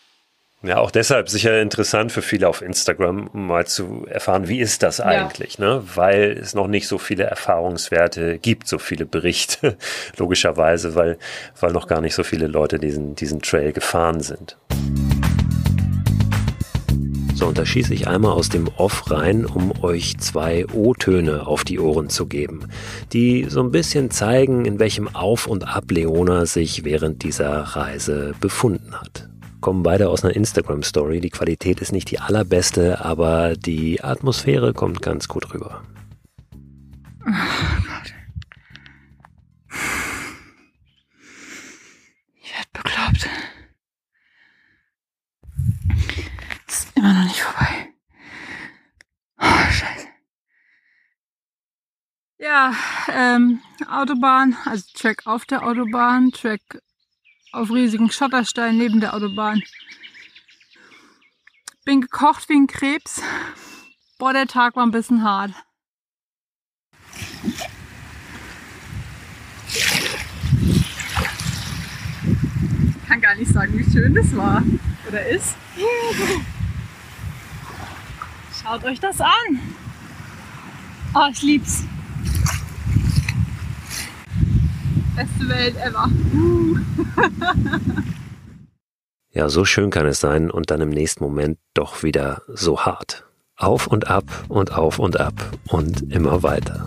Ja, 0.65 0.79
auch 0.79 0.93
deshalb 0.93 1.29
sicher 1.29 1.61
interessant 1.61 2.13
für 2.13 2.23
viele 2.23 2.49
auf 2.49 2.63
Instagram, 2.63 3.29
mal 3.33 3.67
zu 3.67 4.07
erfahren, 4.09 4.47
wie 4.47 4.61
ist 4.61 4.85
das 4.85 5.01
eigentlich, 5.01 5.59
ja. 5.59 5.65
ne? 5.65 5.83
Weil 5.97 6.39
es 6.41 6.55
noch 6.55 6.69
nicht 6.69 6.87
so 6.87 6.99
viele 6.99 7.25
Erfahrungswerte 7.25 8.39
gibt, 8.39 8.69
so 8.69 8.79
viele 8.79 9.05
Berichte, 9.05 9.77
logischerweise, 10.19 10.95
weil, 10.95 11.19
weil 11.59 11.73
noch 11.73 11.89
gar 11.89 12.01
nicht 12.01 12.15
so 12.15 12.23
viele 12.23 12.47
Leute 12.47 12.79
diesen, 12.79 13.17
diesen 13.17 13.43
Trail 13.43 13.73
gefahren 13.73 14.21
sind. 14.21 14.57
So, 17.35 17.49
und 17.49 17.59
da 17.59 17.67
schieße 17.67 17.93
ich 17.93 18.07
einmal 18.07 18.31
aus 18.31 18.49
dem 18.49 18.69
Off 18.77 19.11
rein, 19.11 19.47
um 19.47 19.73
euch 19.83 20.17
zwei 20.19 20.65
O-Töne 20.73 21.45
auf 21.45 21.65
die 21.65 21.81
Ohren 21.81 22.09
zu 22.09 22.27
geben, 22.27 22.69
die 23.13 23.47
so 23.49 23.65
ein 23.65 23.73
bisschen 23.73 24.13
zeigen, 24.13 24.65
in 24.65 24.79
welchem 24.79 25.13
Auf 25.13 25.49
und 25.49 25.67
Ab 25.67 25.91
Leona 25.91 26.47
sich 26.47 26.85
während 26.85 27.25
dieser 27.25 27.51
Reise 27.51 28.35
befunden 28.39 28.93
hat 28.93 29.32
kommen 29.63 29.83
beide 29.83 30.11
aus 30.11 30.23
einer 30.23 30.37
Instagram-Story. 30.37 31.21
Die 31.21 31.31
Qualität 31.31 31.81
ist 31.81 31.93
nicht 31.93 32.11
die 32.11 32.19
allerbeste, 32.19 33.03
aber 33.03 33.55
die 33.57 34.05
Atmosphäre 34.05 34.75
kommt 34.75 35.01
ganz 35.01 35.29
gut 35.29 35.55
rüber. 35.55 35.83
Oh 37.25 37.31
Gott. 37.87 38.13
Ich 42.43 42.53
werde 42.53 42.69
bekloppt. 42.75 43.29
Es 46.69 46.79
ist 46.85 46.97
immer 46.97 47.15
noch 47.15 47.25
nicht 47.25 47.41
vorbei. 47.41 47.89
Oh, 49.41 49.71
scheiße. 49.71 50.09
Ja, 52.39 52.75
ähm, 53.09 53.61
Autobahn, 53.89 54.57
also 54.65 54.85
Track 54.95 55.23
auf 55.27 55.45
der 55.45 55.65
Autobahn, 55.65 56.33
Track 56.33 56.83
auf 57.53 57.71
riesigen 57.71 58.11
Schottersteinen 58.11 58.79
neben 58.79 59.01
der 59.01 59.15
Autobahn. 59.15 59.63
Bin 61.85 62.01
gekocht 62.01 62.49
wie 62.49 62.57
ein 62.57 62.67
Krebs. 62.67 63.23
Boah, 64.19 64.33
der 64.33 64.47
Tag 64.47 64.77
war 64.77 64.85
ein 64.85 64.91
bisschen 64.91 65.23
hart. 65.23 65.53
Ich 73.03 73.09
kann 73.09 73.21
gar 73.21 73.35
nicht 73.35 73.53
sagen, 73.53 73.79
wie 73.79 73.91
schön 73.91 74.15
das 74.15 74.35
war 74.35 74.63
oder 75.09 75.27
ist. 75.27 75.55
Schaut 78.63 78.85
euch 78.85 79.01
das 79.01 79.21
an. 79.21 79.61
Oh, 81.15 81.29
ich 81.31 81.43
lieb's. 81.43 81.85
Beste 85.15 85.49
Welt 85.49 85.77
ever. 85.77 86.09
ja, 89.31 89.49
so 89.49 89.65
schön 89.65 89.91
kann 89.91 90.07
es 90.07 90.21
sein 90.21 90.51
und 90.51 90.71
dann 90.71 90.81
im 90.81 90.89
nächsten 90.89 91.23
Moment 91.23 91.59
doch 91.75 92.03
wieder 92.03 92.43
so 92.49 92.81
hart. 92.81 93.25
Auf 93.57 93.87
und 93.87 94.09
ab 94.09 94.25
und 94.49 94.73
auf 94.73 94.99
und 94.99 95.21
ab 95.21 95.35
und 95.69 96.11
immer 96.13 96.43
weiter. 96.43 96.87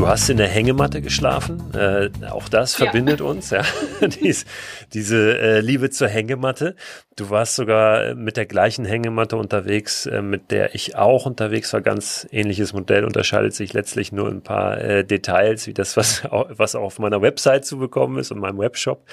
Du 0.00 0.08
hast 0.08 0.30
in 0.30 0.38
der 0.38 0.48
Hängematte 0.48 1.02
geschlafen. 1.02 1.74
Äh, 1.74 2.08
auch 2.30 2.48
das 2.48 2.78
ja. 2.78 2.86
verbindet 2.86 3.20
uns, 3.20 3.50
ja. 3.50 3.60
Dies, 4.00 4.46
diese 4.94 5.38
äh, 5.38 5.60
Liebe 5.60 5.90
zur 5.90 6.08
Hängematte. 6.08 6.74
Du 7.16 7.28
warst 7.28 7.54
sogar 7.54 8.14
mit 8.14 8.38
der 8.38 8.46
gleichen 8.46 8.86
Hängematte 8.86 9.36
unterwegs, 9.36 10.06
äh, 10.06 10.22
mit 10.22 10.52
der 10.52 10.74
ich 10.74 10.96
auch 10.96 11.26
unterwegs 11.26 11.74
war. 11.74 11.82
Ganz 11.82 12.26
ähnliches 12.30 12.72
Modell 12.72 13.04
unterscheidet 13.04 13.52
sich 13.52 13.74
letztlich 13.74 14.10
nur 14.10 14.28
ein 14.28 14.40
paar 14.40 14.80
äh, 14.80 15.04
Details, 15.04 15.66
wie 15.66 15.74
das, 15.74 15.98
was, 15.98 16.22
was 16.30 16.74
auf 16.74 16.98
meiner 16.98 17.20
Website 17.20 17.66
zu 17.66 17.76
bekommen 17.76 18.18
ist 18.18 18.30
und 18.30 18.38
meinem 18.38 18.56
Webshop. 18.56 19.06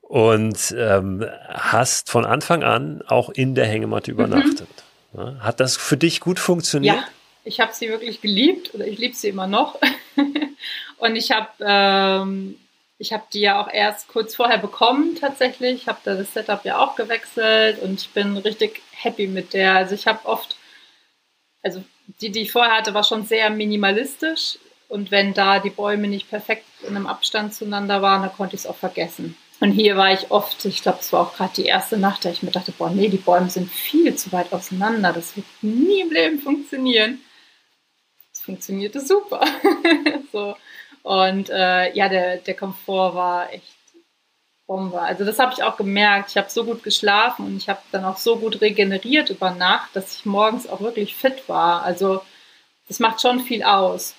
Und 0.00 0.74
ähm, 0.76 1.24
hast 1.48 2.10
von 2.10 2.24
Anfang 2.24 2.64
an 2.64 3.02
auch 3.06 3.30
in 3.30 3.54
der 3.54 3.66
Hängematte 3.66 4.10
mhm. 4.10 4.18
übernachtet. 4.18 4.68
Mhm. 5.12 5.38
Hat 5.38 5.60
das 5.60 5.76
für 5.76 5.96
dich 5.96 6.18
gut 6.18 6.40
funktioniert? 6.40 6.96
Ja. 6.96 7.04
Ich 7.44 7.60
habe 7.60 7.74
sie 7.74 7.88
wirklich 7.88 8.20
geliebt 8.20 8.74
oder 8.74 8.86
ich 8.86 8.98
liebe 8.98 9.14
sie 9.14 9.28
immer 9.28 9.46
noch. 9.46 9.78
und 10.98 11.16
ich 11.16 11.30
habe 11.30 11.50
ähm, 11.60 12.58
ich 12.98 13.12
die 13.32 13.40
ja 13.40 13.60
auch 13.60 13.70
erst 13.70 14.08
kurz 14.08 14.34
vorher 14.34 14.58
bekommen 14.58 15.16
tatsächlich. 15.16 15.82
Ich 15.82 15.88
habe 15.88 15.98
da 16.04 16.14
das 16.14 16.32
Setup 16.32 16.64
ja 16.64 16.78
auch 16.78 16.96
gewechselt 16.96 17.80
und 17.82 18.00
ich 18.00 18.10
bin 18.10 18.36
richtig 18.36 18.82
happy 18.92 19.26
mit 19.26 19.52
der. 19.52 19.74
Also 19.74 19.94
ich 19.94 20.06
habe 20.06 20.24
oft, 20.24 20.56
also 21.62 21.82
die, 22.20 22.30
die 22.30 22.42
ich 22.42 22.52
vorher 22.52 22.76
hatte, 22.76 22.94
war 22.94 23.04
schon 23.04 23.24
sehr 23.26 23.50
minimalistisch. 23.50 24.58
Und 24.88 25.10
wenn 25.10 25.34
da 25.34 25.58
die 25.58 25.70
Bäume 25.70 26.08
nicht 26.08 26.30
perfekt 26.30 26.66
in 26.82 26.96
einem 26.96 27.06
Abstand 27.06 27.54
zueinander 27.54 28.00
waren, 28.00 28.22
dann 28.22 28.32
konnte 28.32 28.54
ich 28.54 28.62
es 28.62 28.66
auch 28.66 28.76
vergessen. 28.76 29.36
Und 29.60 29.72
hier 29.72 29.96
war 29.96 30.12
ich 30.12 30.30
oft, 30.30 30.64
ich 30.66 30.82
glaube, 30.82 30.98
es 31.00 31.12
war 31.12 31.22
auch 31.22 31.34
gerade 31.34 31.54
die 31.56 31.64
erste 31.64 31.96
Nacht, 31.96 32.24
da 32.24 32.30
ich 32.30 32.42
mir 32.42 32.50
dachte, 32.50 32.72
boah, 32.72 32.90
nee, 32.90 33.08
die 33.08 33.16
Bäume 33.16 33.50
sind 33.50 33.70
viel 33.70 34.14
zu 34.14 34.30
weit 34.32 34.52
auseinander. 34.52 35.12
Das 35.12 35.36
wird 35.36 35.46
nie 35.62 36.00
im 36.00 36.12
Leben 36.12 36.38
funktionieren 36.38 37.20
funktionierte 38.44 39.00
super. 39.00 39.42
so. 40.32 40.56
Und 41.02 41.50
äh, 41.50 41.92
ja, 41.94 42.08
der, 42.08 42.38
der 42.38 42.54
Komfort 42.54 43.14
war 43.14 43.52
echt 43.52 43.74
Bombe. 44.66 45.00
Also 45.00 45.24
das 45.24 45.38
habe 45.38 45.52
ich 45.52 45.62
auch 45.62 45.76
gemerkt. 45.76 46.30
Ich 46.30 46.36
habe 46.36 46.48
so 46.50 46.64
gut 46.64 46.82
geschlafen 46.82 47.46
und 47.46 47.56
ich 47.56 47.68
habe 47.68 47.80
dann 47.92 48.04
auch 48.04 48.16
so 48.16 48.36
gut 48.36 48.60
regeneriert 48.60 49.30
über 49.30 49.50
Nacht, 49.50 49.90
dass 49.94 50.16
ich 50.16 50.24
morgens 50.24 50.66
auch 50.66 50.80
wirklich 50.80 51.14
fit 51.14 51.48
war. 51.48 51.82
Also 51.82 52.22
das 52.88 53.00
macht 53.00 53.20
schon 53.20 53.40
viel 53.40 53.62
aus. 53.62 54.14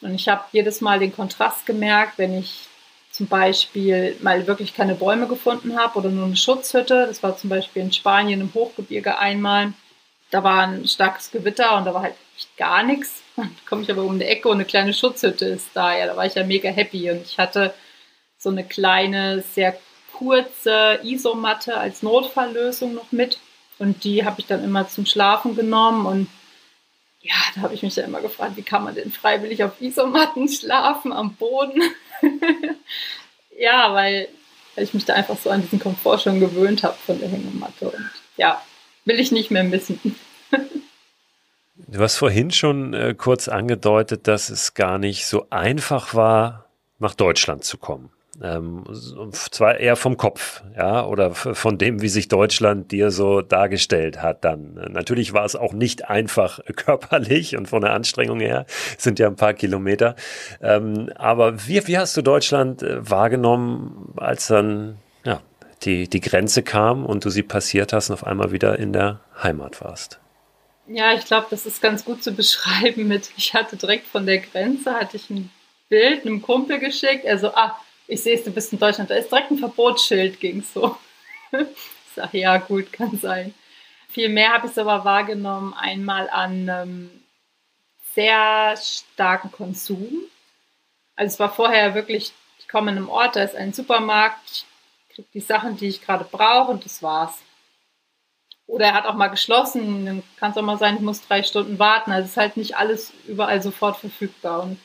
Und 0.00 0.14
ich 0.14 0.28
habe 0.28 0.44
jedes 0.52 0.80
Mal 0.80 0.98
den 0.98 1.14
Kontrast 1.14 1.66
gemerkt, 1.66 2.18
wenn 2.18 2.38
ich 2.38 2.68
zum 3.10 3.26
Beispiel 3.26 4.16
mal 4.22 4.46
wirklich 4.46 4.74
keine 4.74 4.94
Bäume 4.94 5.26
gefunden 5.28 5.78
habe 5.78 5.98
oder 5.98 6.08
nur 6.08 6.26
eine 6.26 6.36
Schutzhütte. 6.36 7.06
Das 7.06 7.22
war 7.22 7.36
zum 7.36 7.50
Beispiel 7.50 7.82
in 7.82 7.92
Spanien 7.92 8.40
im 8.40 8.54
Hochgebirge 8.54 9.18
einmal. 9.18 9.72
Da 10.30 10.42
war 10.42 10.62
ein 10.62 10.86
starkes 10.86 11.30
Gewitter 11.30 11.76
und 11.76 11.84
da 11.84 11.92
war 11.92 12.02
halt 12.02 12.14
gar 12.56 12.82
nichts. 12.82 13.21
Dann 13.36 13.54
komme 13.66 13.82
ich 13.82 13.90
aber 13.90 14.02
um 14.02 14.18
die 14.18 14.26
Ecke 14.26 14.48
und 14.48 14.56
eine 14.56 14.64
kleine 14.64 14.92
Schutzhütte 14.92 15.46
ist 15.46 15.68
da. 15.74 15.96
Ja, 15.96 16.06
da 16.06 16.16
war 16.16 16.26
ich 16.26 16.34
ja 16.34 16.44
mega 16.44 16.68
happy. 16.68 17.10
Und 17.10 17.22
ich 17.22 17.38
hatte 17.38 17.74
so 18.38 18.50
eine 18.50 18.64
kleine, 18.64 19.42
sehr 19.54 19.76
kurze 20.12 21.00
Isomatte 21.02 21.76
als 21.76 22.02
Notfalllösung 22.02 22.94
noch 22.94 23.10
mit. 23.12 23.38
Und 23.78 24.04
die 24.04 24.24
habe 24.24 24.40
ich 24.40 24.46
dann 24.46 24.62
immer 24.62 24.88
zum 24.88 25.06
Schlafen 25.06 25.56
genommen. 25.56 26.06
Und 26.06 26.28
ja, 27.20 27.34
da 27.54 27.62
habe 27.62 27.74
ich 27.74 27.82
mich 27.82 27.94
dann 27.94 28.04
immer 28.04 28.20
gefragt, 28.20 28.56
wie 28.56 28.62
kann 28.62 28.84
man 28.84 28.94
denn 28.94 29.12
freiwillig 29.12 29.64
auf 29.64 29.80
Isomatten 29.80 30.48
schlafen 30.48 31.12
am 31.12 31.34
Boden? 31.34 31.82
ja, 33.58 33.94
weil 33.94 34.28
ich 34.76 34.94
mich 34.94 35.04
da 35.04 35.14
einfach 35.14 35.38
so 35.38 35.50
an 35.50 35.62
diesen 35.62 35.78
Komfort 35.78 36.18
schon 36.18 36.40
gewöhnt 36.40 36.82
habe 36.82 36.96
von 37.06 37.18
der 37.18 37.28
Hängematte. 37.28 37.90
Und 37.90 38.10
ja, 38.36 38.62
will 39.04 39.20
ich 39.20 39.32
nicht 39.32 39.50
mehr 39.50 39.64
missen. 39.64 40.00
Du 41.86 42.00
hast 42.00 42.16
vorhin 42.16 42.50
schon 42.50 42.94
äh, 42.94 43.14
kurz 43.16 43.48
angedeutet, 43.48 44.28
dass 44.28 44.50
es 44.50 44.74
gar 44.74 44.98
nicht 44.98 45.26
so 45.26 45.46
einfach 45.50 46.14
war, 46.14 46.66
nach 46.98 47.14
Deutschland 47.14 47.64
zu 47.64 47.78
kommen. 47.78 48.10
Ähm, 48.42 48.84
zwar 49.32 49.78
eher 49.78 49.94
vom 49.94 50.16
Kopf, 50.16 50.62
ja, 50.74 51.04
oder 51.04 51.34
von 51.34 51.76
dem, 51.76 52.00
wie 52.00 52.08
sich 52.08 52.28
Deutschland 52.28 52.90
dir 52.90 53.10
so 53.10 53.42
dargestellt 53.42 54.22
hat 54.22 54.44
dann. 54.44 54.74
Natürlich 54.90 55.34
war 55.34 55.44
es 55.44 55.54
auch 55.54 55.74
nicht 55.74 56.08
einfach 56.08 56.60
körperlich 56.76 57.56
und 57.56 57.68
von 57.68 57.82
der 57.82 57.92
Anstrengung 57.92 58.40
her, 58.40 58.64
sind 58.96 59.18
ja 59.18 59.26
ein 59.26 59.36
paar 59.36 59.52
Kilometer. 59.52 60.16
Ähm, 60.62 61.10
aber 61.16 61.66
wie, 61.66 61.86
wie 61.86 61.98
hast 61.98 62.16
du 62.16 62.22
Deutschland 62.22 62.82
äh, 62.82 63.08
wahrgenommen, 63.08 64.14
als 64.16 64.46
dann, 64.46 64.96
ja, 65.24 65.42
die, 65.82 66.08
die 66.08 66.20
Grenze 66.20 66.62
kam 66.62 67.04
und 67.04 67.24
du 67.24 67.30
sie 67.30 67.42
passiert 67.42 67.92
hast 67.92 68.08
und 68.08 68.14
auf 68.14 68.26
einmal 68.26 68.50
wieder 68.50 68.78
in 68.78 68.94
der 68.94 69.20
Heimat 69.42 69.82
warst? 69.82 70.21
Ja, 70.86 71.14
ich 71.14 71.24
glaube, 71.24 71.46
das 71.50 71.64
ist 71.64 71.80
ganz 71.80 72.04
gut 72.04 72.22
zu 72.22 72.32
beschreiben 72.32 73.06
mit, 73.08 73.30
ich 73.36 73.54
hatte 73.54 73.76
direkt 73.76 74.06
von 74.06 74.26
der 74.26 74.38
Grenze, 74.38 74.94
hatte 74.94 75.16
ich 75.16 75.30
ein 75.30 75.50
Bild 75.88 76.26
einem 76.26 76.42
Kumpel 76.42 76.78
geschickt, 76.78 77.24
er 77.24 77.38
so, 77.38 77.54
ah, 77.54 77.78
ich 78.08 78.22
sehe 78.22 78.36
es, 78.36 78.44
du 78.44 78.50
bist 78.50 78.72
in 78.72 78.78
Deutschland, 78.78 79.10
da 79.10 79.14
ist 79.14 79.30
direkt 79.30 79.50
ein 79.50 79.58
Verbotsschild, 79.58 80.40
ging 80.40 80.62
so. 80.62 80.96
ich 81.52 82.14
sage, 82.14 82.38
ja, 82.38 82.56
gut, 82.58 82.92
kann 82.92 83.16
sein. 83.18 83.54
Viel 84.08 84.28
mehr 84.28 84.52
habe 84.52 84.66
ich 84.66 84.72
es 84.72 84.78
aber 84.78 85.04
wahrgenommen, 85.04 85.72
einmal 85.74 86.28
an 86.28 86.68
ähm, 86.68 87.10
sehr 88.14 88.76
starken 88.76 89.52
Konsum. 89.52 90.22
Also 91.14 91.34
es 91.34 91.40
war 91.40 91.52
vorher 91.52 91.94
wirklich, 91.94 92.32
ich 92.58 92.68
komme 92.68 92.90
in 92.90 92.98
einem 92.98 93.08
Ort, 93.08 93.36
da 93.36 93.42
ist 93.42 93.54
ein 93.54 93.72
Supermarkt, 93.72 94.66
ich 95.08 95.14
kriege 95.14 95.28
die 95.32 95.40
Sachen, 95.40 95.76
die 95.76 95.88
ich 95.88 96.02
gerade 96.02 96.24
brauche 96.24 96.72
und 96.72 96.84
das 96.84 97.02
war's. 97.02 97.38
Oder 98.72 98.86
er 98.86 98.94
hat 98.94 99.04
auch 99.04 99.16
mal 99.16 99.28
geschlossen, 99.28 100.06
dann 100.06 100.22
kann 100.38 100.52
es 100.52 100.56
auch 100.56 100.62
mal 100.62 100.78
sein, 100.78 100.94
ich 100.94 101.02
muss 101.02 101.20
drei 101.20 101.42
Stunden 101.42 101.78
warten. 101.78 102.10
Also 102.10 102.24
es 102.24 102.30
ist 102.30 102.36
halt 102.38 102.56
nicht 102.56 102.74
alles 102.74 103.12
überall 103.26 103.60
sofort 103.60 103.98
verfügbar. 103.98 104.62
Und 104.62 104.78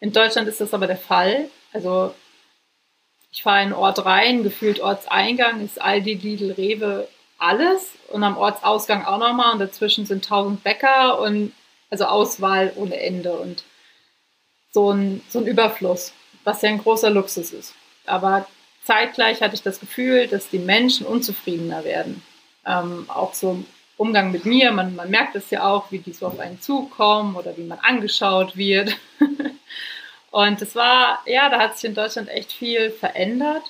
in 0.00 0.12
Deutschland 0.12 0.48
ist 0.48 0.60
das 0.60 0.74
aber 0.74 0.88
der 0.88 0.96
Fall. 0.96 1.48
Also 1.72 2.12
ich 3.30 3.44
fahre 3.44 3.58
in 3.58 3.66
einen 3.66 3.74
Ort 3.74 4.04
rein, 4.04 4.42
gefühlt 4.42 4.80
Ortseingang 4.80 5.64
ist 5.64 5.80
Aldi, 5.80 6.14
Lidl, 6.14 6.50
Rewe, 6.50 7.06
alles. 7.38 7.92
Und 8.08 8.24
am 8.24 8.36
Ortsausgang 8.36 9.04
auch 9.04 9.18
nochmal. 9.18 9.52
Und 9.52 9.60
dazwischen 9.60 10.06
sind 10.06 10.24
tausend 10.24 10.64
Bäcker 10.64 11.20
und 11.20 11.52
also 11.88 12.06
Auswahl 12.06 12.72
ohne 12.74 12.98
Ende. 12.98 13.34
Und 13.34 13.62
so 14.72 14.90
ein, 14.90 15.22
so 15.28 15.38
ein 15.38 15.46
Überfluss, 15.46 16.14
was 16.42 16.62
ja 16.62 16.70
ein 16.70 16.82
großer 16.82 17.10
Luxus 17.10 17.52
ist. 17.52 17.76
Aber 18.06 18.48
zeitgleich 18.82 19.40
hatte 19.40 19.54
ich 19.54 19.62
das 19.62 19.78
Gefühl, 19.78 20.26
dass 20.26 20.50
die 20.50 20.58
Menschen 20.58 21.06
unzufriedener 21.06 21.84
werden 21.84 22.24
ähm, 22.66 23.06
auch 23.08 23.34
so 23.34 23.64
Umgang 23.96 24.32
mit 24.32 24.46
mir, 24.46 24.72
man, 24.72 24.96
man 24.96 25.10
merkt 25.10 25.36
es 25.36 25.50
ja 25.50 25.64
auch, 25.64 25.90
wie 25.92 25.98
die 25.98 26.14
so 26.14 26.26
auf 26.26 26.38
einen 26.38 26.60
zukommen 26.60 27.36
oder 27.36 27.56
wie 27.58 27.64
man 27.64 27.78
angeschaut 27.80 28.56
wird. 28.56 28.96
und 30.30 30.62
es 30.62 30.74
war, 30.74 31.20
ja, 31.26 31.50
da 31.50 31.58
hat 31.58 31.76
sich 31.76 31.88
in 31.88 31.94
Deutschland 31.94 32.28
echt 32.30 32.50
viel 32.50 32.90
verändert. 32.90 33.62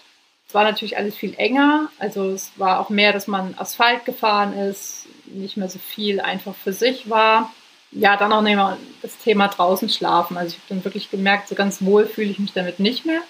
Es 0.47 0.55
war 0.55 0.65
natürlich 0.65 0.97
alles 0.97 1.17
viel 1.17 1.35
enger, 1.37 1.91
also 1.99 2.31
es 2.31 2.53
war 2.57 2.81
auch 2.81 2.91
mehr, 2.91 3.13
dass 3.13 3.27
man 3.27 3.55
Asphalt 3.57 4.05
gefahren 4.05 4.53
ist, 4.53 5.07
nicht 5.27 5.57
mehr 5.57 5.69
so 5.69 5.79
viel 5.79 6.21
einfach 6.21 6.55
für 6.55 6.73
sich 6.73 7.09
war. 7.09 7.53
Ja, 7.93 8.17
dann 8.17 8.33
auch 8.33 8.77
das 9.03 9.19
Thema 9.19 9.49
draußen 9.49 9.89
schlafen. 9.89 10.37
Also 10.37 10.51
ich 10.51 10.63
habe 10.63 10.75
dann 10.75 10.85
wirklich 10.85 11.11
gemerkt, 11.11 11.49
so 11.49 11.57
ganz 11.57 11.83
wohl 11.83 12.07
fühle 12.07 12.31
ich 12.31 12.39
mich 12.39 12.53
damit 12.53 12.79
nicht 12.79 13.05
mehr. 13.05 13.23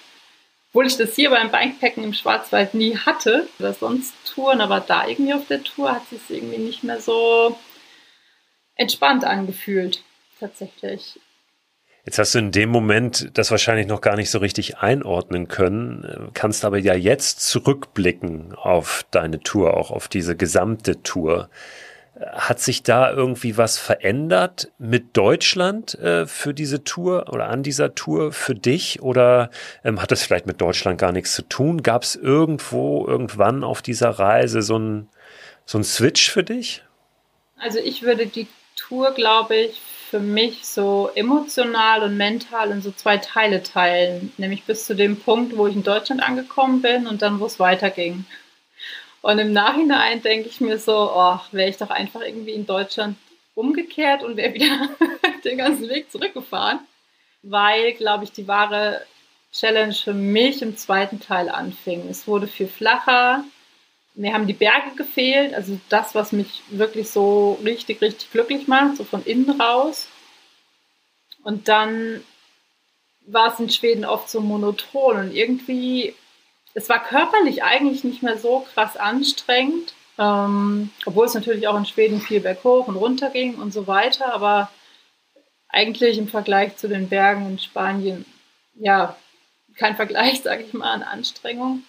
Obwohl 0.71 0.87
ich 0.87 0.95
das 0.95 1.15
hier 1.15 1.29
beim 1.29 1.51
Bikepacken 1.51 2.01
im 2.01 2.13
Schwarzwald 2.13 2.73
nie 2.73 2.95
hatte 2.95 3.45
oder 3.59 3.73
sonst 3.73 4.13
Touren, 4.25 4.61
aber 4.61 4.79
da 4.79 5.05
irgendwie 5.05 5.33
auf 5.33 5.45
der 5.47 5.63
Tour 5.63 5.91
hat 5.91 6.07
sich 6.07 6.21
irgendwie 6.29 6.59
nicht 6.59 6.85
mehr 6.85 7.01
so 7.01 7.57
entspannt 8.75 9.25
angefühlt, 9.25 10.01
tatsächlich. 10.39 11.19
Jetzt 12.05 12.17
hast 12.17 12.33
du 12.33 12.39
in 12.39 12.51
dem 12.53 12.69
Moment 12.69 13.37
das 13.37 13.51
wahrscheinlich 13.51 13.85
noch 13.85 13.99
gar 13.99 14.15
nicht 14.15 14.31
so 14.31 14.39
richtig 14.39 14.77
einordnen 14.77 15.49
können, 15.49 16.31
kannst 16.33 16.63
aber 16.63 16.79
ja 16.79 16.95
jetzt 16.95 17.41
zurückblicken 17.41 18.55
auf 18.55 19.05
deine 19.11 19.41
Tour, 19.41 19.75
auch 19.75 19.91
auf 19.91 20.07
diese 20.07 20.37
gesamte 20.37 21.03
Tour. 21.03 21.49
Hat 22.21 22.59
sich 22.59 22.83
da 22.83 23.11
irgendwie 23.11 23.57
was 23.57 23.77
verändert 23.77 24.71
mit 24.77 25.17
Deutschland 25.17 25.95
äh, 25.95 26.27
für 26.27 26.53
diese 26.53 26.83
Tour 26.83 27.33
oder 27.33 27.47
an 27.47 27.63
dieser 27.63 27.95
Tour 27.95 28.31
für 28.31 28.55
dich? 28.55 29.01
Oder 29.01 29.49
ähm, 29.83 30.01
hat 30.01 30.11
das 30.11 30.23
vielleicht 30.23 30.45
mit 30.45 30.61
Deutschland 30.61 30.99
gar 30.99 31.11
nichts 31.11 31.33
zu 31.33 31.41
tun? 31.41 31.81
Gab 31.83 32.03
es 32.03 32.15
irgendwo, 32.15 33.07
irgendwann 33.07 33.63
auf 33.63 33.81
dieser 33.81 34.09
Reise 34.09 34.61
so 34.61 34.77
ein, 34.77 35.09
so 35.65 35.77
ein 35.77 35.83
Switch 35.83 36.29
für 36.29 36.43
dich? 36.43 36.83
Also 37.57 37.79
ich 37.79 38.03
würde 38.03 38.27
die 38.27 38.47
Tour, 38.75 39.11
glaube 39.13 39.55
ich, 39.55 39.81
für 40.11 40.19
mich 40.19 40.65
so 40.65 41.09
emotional 41.15 42.03
und 42.03 42.17
mental 42.17 42.71
in 42.71 42.81
so 42.81 42.91
zwei 42.91 43.17
Teile 43.17 43.63
teilen. 43.63 44.33
Nämlich 44.37 44.63
bis 44.63 44.85
zu 44.85 44.93
dem 44.93 45.17
Punkt, 45.17 45.55
wo 45.55 45.67
ich 45.67 45.75
in 45.75 45.83
Deutschland 45.83 46.21
angekommen 46.21 46.81
bin 46.81 47.07
und 47.07 47.21
dann, 47.21 47.39
wo 47.39 47.45
es 47.45 47.59
weiterging. 47.59 48.25
Und 49.21 49.39
im 49.39 49.53
Nachhinein 49.53 50.21
denke 50.21 50.49
ich 50.49 50.61
mir 50.61 50.79
so, 50.79 51.11
oh, 51.13 51.39
wäre 51.51 51.69
ich 51.69 51.77
doch 51.77 51.91
einfach 51.91 52.21
irgendwie 52.21 52.51
in 52.51 52.65
Deutschland 52.65 53.17
umgekehrt 53.53 54.23
und 54.23 54.37
wäre 54.37 54.53
wieder 54.53 54.89
den 55.43 55.57
ganzen 55.57 55.89
Weg 55.89 56.11
zurückgefahren. 56.11 56.79
weil, 57.43 57.93
glaube 57.93 58.23
ich, 58.23 58.31
die 58.31 58.47
wahre 58.47 59.05
Challenge 59.51 59.93
für 59.93 60.13
mich 60.13 60.61
im 60.61 60.77
zweiten 60.77 61.19
Teil 61.19 61.49
anfing. 61.49 62.07
Es 62.09 62.27
wurde 62.27 62.47
viel 62.47 62.67
flacher. 62.67 63.43
Mir 64.13 64.33
haben 64.33 64.47
die 64.47 64.53
Berge 64.53 64.91
gefehlt, 64.95 65.53
also 65.53 65.79
das, 65.89 66.15
was 66.15 66.31
mich 66.31 66.63
wirklich 66.69 67.09
so 67.09 67.59
richtig, 67.63 68.01
richtig 68.01 68.31
glücklich 68.31 68.67
macht, 68.67 68.97
so 68.97 69.03
von 69.03 69.23
innen 69.23 69.59
raus. 69.61 70.09
Und 71.43 71.67
dann 71.67 72.23
war 73.25 73.53
es 73.53 73.59
in 73.59 73.69
Schweden 73.69 74.05
oft 74.05 74.29
so 74.29 74.41
monoton 74.41 75.17
und 75.17 75.31
irgendwie, 75.33 76.13
es 76.73 76.89
war 76.89 77.03
körperlich 77.03 77.63
eigentlich 77.63 78.03
nicht 78.03 78.23
mehr 78.23 78.37
so 78.37 78.65
krass 78.73 78.97
anstrengend, 78.97 79.93
ähm, 80.17 80.89
obwohl 81.05 81.25
es 81.25 81.33
natürlich 81.33 81.67
auch 81.67 81.77
in 81.77 81.85
Schweden 81.85 82.21
viel 82.21 82.39
berghoch 82.39 82.87
und 82.87 82.95
runter 82.95 83.29
ging 83.29 83.55
und 83.55 83.73
so 83.73 83.87
weiter, 83.87 84.33
aber 84.33 84.69
eigentlich 85.69 86.17
im 86.17 86.27
Vergleich 86.27 86.77
zu 86.77 86.87
den 86.87 87.09
Bergen 87.09 87.47
in 87.47 87.59
Spanien, 87.59 88.25
ja, 88.75 89.15
kein 89.77 89.95
Vergleich, 89.95 90.41
sage 90.43 90.63
ich 90.63 90.73
mal, 90.73 90.91
an 90.91 91.03
Anstrengung. 91.03 91.83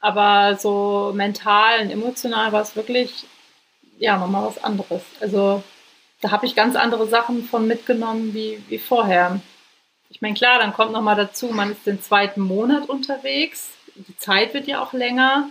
Aber 0.00 0.56
so 0.56 1.12
mental 1.14 1.80
und 1.80 1.90
emotional 1.90 2.52
war 2.52 2.62
es 2.62 2.76
wirklich, 2.76 3.24
ja, 3.98 4.16
nochmal 4.16 4.46
was 4.46 4.62
anderes. 4.62 5.02
Also 5.20 5.62
da 6.20 6.30
habe 6.30 6.46
ich 6.46 6.54
ganz 6.54 6.76
andere 6.76 7.08
Sachen 7.08 7.44
von 7.44 7.66
mitgenommen 7.66 8.32
wie, 8.32 8.62
wie 8.68 8.78
vorher. 8.78 9.40
Ich 10.08 10.20
meine, 10.20 10.34
klar, 10.34 10.58
dann 10.60 10.72
kommt 10.72 10.92
nochmal 10.92 11.16
dazu, 11.16 11.48
man 11.48 11.72
ist 11.72 11.86
den 11.86 12.00
zweiten 12.00 12.40
Monat 12.40 12.88
unterwegs. 12.88 13.70
Die 14.06 14.16
Zeit 14.16 14.54
wird 14.54 14.66
ja 14.66 14.82
auch 14.82 14.92
länger. 14.92 15.50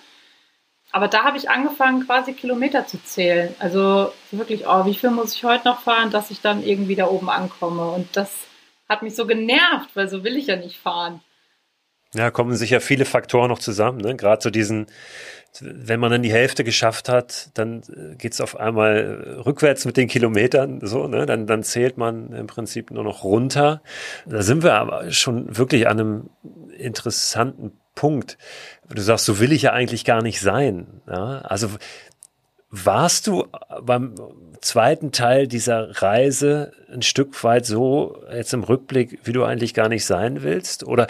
Aber 0.92 1.08
da 1.08 1.24
habe 1.24 1.38
ich 1.38 1.50
angefangen, 1.50 2.06
quasi 2.06 2.34
Kilometer 2.34 2.88
zu 2.88 3.04
zählen. 3.04 3.54
Also 3.60 4.14
wirklich, 4.32 4.68
oh, 4.68 4.86
wie 4.86 4.96
viel 4.96 5.12
muss 5.12 5.36
ich 5.36 5.44
heute 5.44 5.68
noch 5.68 5.82
fahren, 5.82 6.12
dass 6.12 6.32
ich 6.32 6.42
dann 6.42 6.64
irgendwie 6.64 6.96
da 6.96 7.08
oben 7.08 7.30
ankomme? 7.30 7.92
Und 7.92 8.16
das 8.16 8.32
hat 8.88 9.02
mich 9.02 9.16
so 9.16 9.28
genervt, 9.28 9.90
weil 9.96 10.08
so 10.08 10.24
will 10.24 10.38
ich 10.38 10.48
ja 10.48 10.56
nicht 10.56 10.78
fahren. 10.78 11.22
Ja, 12.14 12.32
kommen 12.32 12.56
sicher 12.56 12.80
viele 12.80 13.04
Faktoren 13.04 13.50
noch 13.50 13.60
zusammen. 13.60 14.00
Ne? 14.00 14.16
Gerade 14.16 14.42
so 14.42 14.50
diesen, 14.50 14.88
wenn 15.60 16.00
man 16.00 16.10
dann 16.10 16.24
die 16.24 16.32
Hälfte 16.32 16.64
geschafft 16.64 17.10
hat, 17.10 17.50
dann 17.56 17.82
äh, 17.82 18.16
geht's 18.16 18.40
auf 18.40 18.58
einmal 18.58 19.42
rückwärts 19.46 19.84
mit 19.84 19.98
den 19.98 20.08
Kilometern, 20.08 20.80
so, 20.82 21.08
ne? 21.08 21.26
Dann, 21.26 21.48
dann 21.48 21.64
zählt 21.64 21.98
man 21.98 22.32
im 22.32 22.48
Prinzip 22.48 22.92
nur 22.92 23.04
noch 23.04 23.26
runter. 23.26 23.82
Da 24.26 24.42
sind 24.42 24.64
wir 24.64 24.76
aber 24.76 25.12
schon 25.12 25.58
wirklich 25.58 25.88
an 25.88 26.00
einem 26.00 26.30
interessanten 26.78 27.78
Punkt. 27.98 28.38
Du 28.90 29.02
sagst, 29.02 29.26
so 29.26 29.40
will 29.40 29.52
ich 29.52 29.64
ja 29.64 29.74
eigentlich 29.74 30.06
gar 30.06 30.22
nicht 30.22 30.40
sein. 30.40 31.02
Ja? 31.08 31.40
Also 31.42 31.70
warst 32.70 33.28
du 33.28 33.48
beim 33.82 34.16
zweiten 34.62 35.12
Teil 35.12 35.48
dieser 35.48 36.02
Reise 36.02 36.74
ein 36.92 37.02
Stück 37.02 37.44
weit 37.44 37.66
so 37.66 38.22
jetzt 38.32 38.54
im 38.54 38.64
Rückblick, 38.64 39.20
wie 39.24 39.34
du 39.34 39.44
eigentlich 39.44 39.74
gar 39.74 39.90
nicht 39.90 40.06
sein 40.06 40.44
willst? 40.44 40.84
Oder 40.84 41.08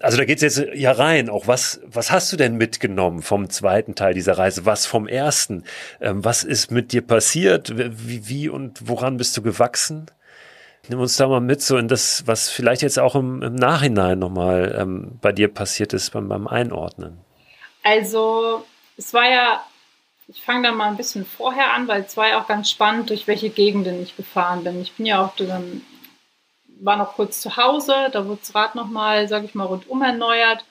also 0.00 0.18
da 0.18 0.24
geht's 0.24 0.42
jetzt 0.42 0.62
ja 0.74 0.92
rein. 0.92 1.30
Auch 1.30 1.46
was 1.46 1.80
was 1.86 2.10
hast 2.10 2.32
du 2.32 2.36
denn 2.36 2.56
mitgenommen 2.56 3.22
vom 3.22 3.48
zweiten 3.50 3.94
Teil 3.94 4.14
dieser 4.14 4.36
Reise? 4.36 4.66
Was 4.66 4.84
vom 4.86 5.08
ersten? 5.08 5.64
Ähm, 6.00 6.24
was 6.24 6.44
ist 6.44 6.70
mit 6.70 6.92
dir 6.92 7.02
passiert? 7.02 7.74
Wie, 7.76 8.28
wie 8.28 8.48
und 8.48 8.88
woran 8.88 9.16
bist 9.16 9.36
du 9.36 9.42
gewachsen? 9.42 10.06
Nimm 10.88 11.00
uns 11.00 11.16
da 11.16 11.26
mal 11.26 11.40
mit 11.40 11.62
so 11.62 11.76
in 11.76 11.88
das, 11.88 12.26
was 12.26 12.48
vielleicht 12.48 12.82
jetzt 12.82 12.98
auch 12.98 13.14
im, 13.14 13.42
im 13.42 13.54
Nachhinein 13.54 14.18
nochmal 14.18 14.76
ähm, 14.78 15.18
bei 15.20 15.32
dir 15.32 15.48
passiert 15.48 15.92
ist 15.92 16.10
beim, 16.10 16.28
beim 16.28 16.46
Einordnen. 16.46 17.18
Also 17.82 18.64
es 18.96 19.12
war 19.14 19.28
ja 19.28 19.60
ich 20.28 20.42
fange 20.42 20.68
da 20.68 20.72
mal 20.72 20.88
ein 20.88 20.96
bisschen 20.96 21.24
vorher 21.24 21.72
an, 21.72 21.86
weil 21.88 22.02
es 22.02 22.16
war 22.16 22.28
ja 22.28 22.40
auch 22.40 22.48
ganz 22.48 22.70
spannend, 22.70 23.10
durch 23.10 23.26
welche 23.26 23.50
Gegenden 23.50 24.02
ich 24.02 24.16
gefahren 24.16 24.64
bin. 24.64 24.80
Ich 24.80 24.92
bin 24.92 25.06
ja 25.06 25.24
auch 25.24 25.36
dann, 25.36 25.82
war 26.80 26.96
noch 26.96 27.14
kurz 27.14 27.40
zu 27.40 27.56
Hause, 27.56 28.08
da 28.12 28.26
wurde 28.26 28.40
das 28.40 28.54
Rad 28.54 28.74
nochmal, 28.74 29.28
sage 29.28 29.46
ich 29.46 29.54
mal, 29.54 29.64
rundum 29.64 30.02
erneuert. 30.02 30.64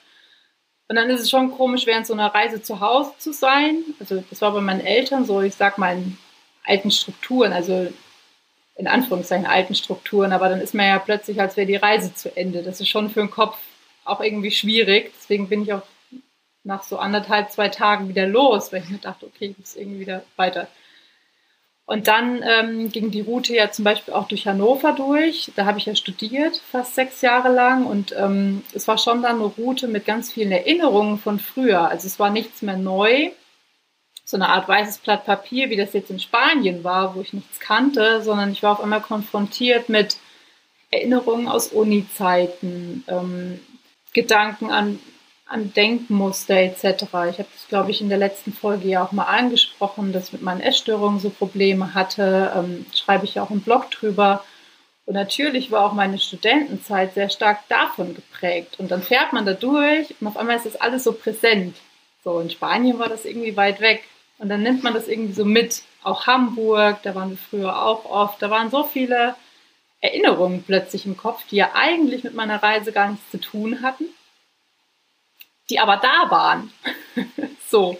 Und 0.88 0.96
dann 0.96 1.10
ist 1.10 1.20
es 1.22 1.30
schon 1.30 1.50
komisch, 1.50 1.86
während 1.86 2.06
so 2.06 2.12
einer 2.12 2.32
Reise 2.32 2.62
zu 2.62 2.80
Hause 2.80 3.12
zu 3.18 3.32
sein. 3.32 3.82
Also 3.98 4.22
das 4.28 4.40
war 4.40 4.52
bei 4.52 4.60
meinen 4.60 4.80
Eltern 4.80 5.24
so, 5.24 5.40
ich 5.40 5.54
sag 5.54 5.78
mal, 5.78 5.96
in 5.96 6.18
alten 6.64 6.90
Strukturen, 6.90 7.52
also 7.52 7.92
in 8.76 8.86
Anführungszeichen 8.86 9.46
alten 9.46 9.74
Strukturen, 9.74 10.32
aber 10.32 10.48
dann 10.48 10.60
ist 10.60 10.74
man 10.74 10.86
ja 10.86 10.98
plötzlich, 10.98 11.40
als 11.40 11.56
wäre 11.56 11.66
die 11.66 11.76
Reise 11.76 12.14
zu 12.14 12.36
Ende. 12.36 12.62
Das 12.62 12.80
ist 12.80 12.88
schon 12.88 13.10
für 13.10 13.20
den 13.20 13.30
Kopf 13.30 13.56
auch 14.04 14.20
irgendwie 14.20 14.50
schwierig. 14.50 15.12
Deswegen 15.18 15.48
bin 15.48 15.62
ich 15.62 15.72
auch 15.72 15.82
nach 16.62 16.82
so 16.82 16.98
anderthalb, 16.98 17.50
zwei 17.50 17.68
Tagen 17.68 18.08
wieder 18.08 18.26
los, 18.26 18.72
weil 18.72 18.82
ich 18.82 18.90
mir 18.90 18.98
dachte, 18.98 19.26
okay, 19.26 19.46
ich 19.46 19.58
muss 19.58 19.76
irgendwie 19.76 20.00
wieder 20.00 20.24
weiter. 20.36 20.68
Und 21.86 22.08
dann 22.08 22.42
ähm, 22.42 22.90
ging 22.90 23.12
die 23.12 23.20
Route 23.20 23.54
ja 23.54 23.70
zum 23.70 23.84
Beispiel 23.84 24.12
auch 24.12 24.26
durch 24.26 24.46
Hannover 24.48 24.92
durch. 24.92 25.52
Da 25.54 25.66
habe 25.66 25.78
ich 25.78 25.86
ja 25.86 25.94
studiert, 25.94 26.60
fast 26.72 26.96
sechs 26.96 27.22
Jahre 27.22 27.48
lang. 27.48 27.86
Und 27.86 28.14
ähm, 28.18 28.64
es 28.74 28.88
war 28.88 28.98
schon 28.98 29.22
dann 29.22 29.36
eine 29.36 29.44
Route 29.44 29.86
mit 29.86 30.04
ganz 30.04 30.32
vielen 30.32 30.50
Erinnerungen 30.50 31.18
von 31.18 31.38
früher. 31.38 31.88
Also 31.88 32.08
es 32.08 32.18
war 32.18 32.30
nichts 32.30 32.60
mehr 32.62 32.76
neu. 32.76 33.30
So 34.26 34.36
eine 34.36 34.48
Art 34.48 34.68
weißes 34.68 34.98
Blatt 34.98 35.24
Papier, 35.24 35.70
wie 35.70 35.76
das 35.76 35.94
jetzt 35.94 36.10
in 36.10 36.20
Spanien 36.20 36.84
war, 36.84 37.14
wo 37.14 37.22
ich 37.22 37.32
nichts 37.32 37.60
kannte, 37.60 38.22
sondern 38.22 38.52
ich 38.52 38.62
war 38.62 38.72
auf 38.72 38.80
einmal 38.80 39.00
konfrontiert 39.00 39.88
mit 39.88 40.18
Erinnerungen 40.90 41.48
aus 41.48 41.68
Uni-Zeiten, 41.68 43.04
ähm, 43.08 43.60
Gedanken 44.12 44.70
an 44.70 44.98
an 45.46 45.72
Denkmuster 45.72 46.56
etc. 46.56 46.82
Ich 46.82 47.38
habe 47.38 47.46
das, 47.52 47.68
glaube 47.68 47.92
ich, 47.92 48.00
in 48.00 48.08
der 48.08 48.18
letzten 48.18 48.52
Folge 48.52 48.88
ja 48.88 49.04
auch 49.04 49.12
mal 49.12 49.24
angesprochen, 49.24 50.12
dass 50.12 50.26
ich 50.26 50.32
mit 50.32 50.42
meinen 50.42 50.60
Essstörungen 50.60 51.20
so 51.20 51.30
Probleme 51.30 51.94
hatte. 51.94 52.52
Ähm, 52.56 52.84
schreibe 52.92 53.24
ich 53.24 53.36
ja 53.36 53.44
auch 53.44 53.50
im 53.50 53.60
Blog 53.60 53.90
drüber. 53.92 54.44
Und 55.06 55.14
natürlich 55.14 55.70
war 55.70 55.84
auch 55.84 55.92
meine 55.92 56.18
Studentenzeit 56.18 57.14
sehr 57.14 57.30
stark 57.30 57.60
davon 57.68 58.16
geprägt. 58.16 58.80
Und 58.80 58.90
dann 58.90 59.02
fährt 59.02 59.32
man 59.32 59.46
da 59.46 59.52
durch 59.52 60.12
und 60.20 60.26
auf 60.26 60.36
einmal 60.36 60.56
ist 60.56 60.66
das 60.66 60.76
alles 60.76 61.04
so 61.04 61.12
präsent. 61.12 61.76
So, 62.24 62.40
in 62.40 62.50
Spanien 62.50 62.98
war 62.98 63.08
das 63.08 63.24
irgendwie 63.24 63.56
weit 63.56 63.80
weg. 63.80 64.02
Und 64.38 64.48
dann 64.48 64.62
nimmt 64.62 64.82
man 64.82 64.94
das 64.94 65.08
irgendwie 65.08 65.32
so 65.32 65.44
mit. 65.44 65.82
Auch 66.02 66.26
Hamburg, 66.26 67.02
da 67.02 67.14
waren 67.14 67.30
wir 67.30 67.38
früher 67.38 67.82
auch 67.82 68.04
oft. 68.04 68.40
Da 68.40 68.50
waren 68.50 68.70
so 68.70 68.84
viele 68.84 69.34
Erinnerungen 70.00 70.62
plötzlich 70.62 71.06
im 71.06 71.16
Kopf, 71.16 71.42
die 71.50 71.56
ja 71.56 71.70
eigentlich 71.74 72.22
mit 72.22 72.34
meiner 72.34 72.62
Reise 72.62 72.92
gar 72.92 73.10
nichts 73.10 73.30
zu 73.30 73.40
tun 73.40 73.82
hatten 73.82 74.04
die 75.70 75.80
aber 75.80 75.96
da 75.96 76.30
waren. 76.30 76.72
so. 77.68 77.98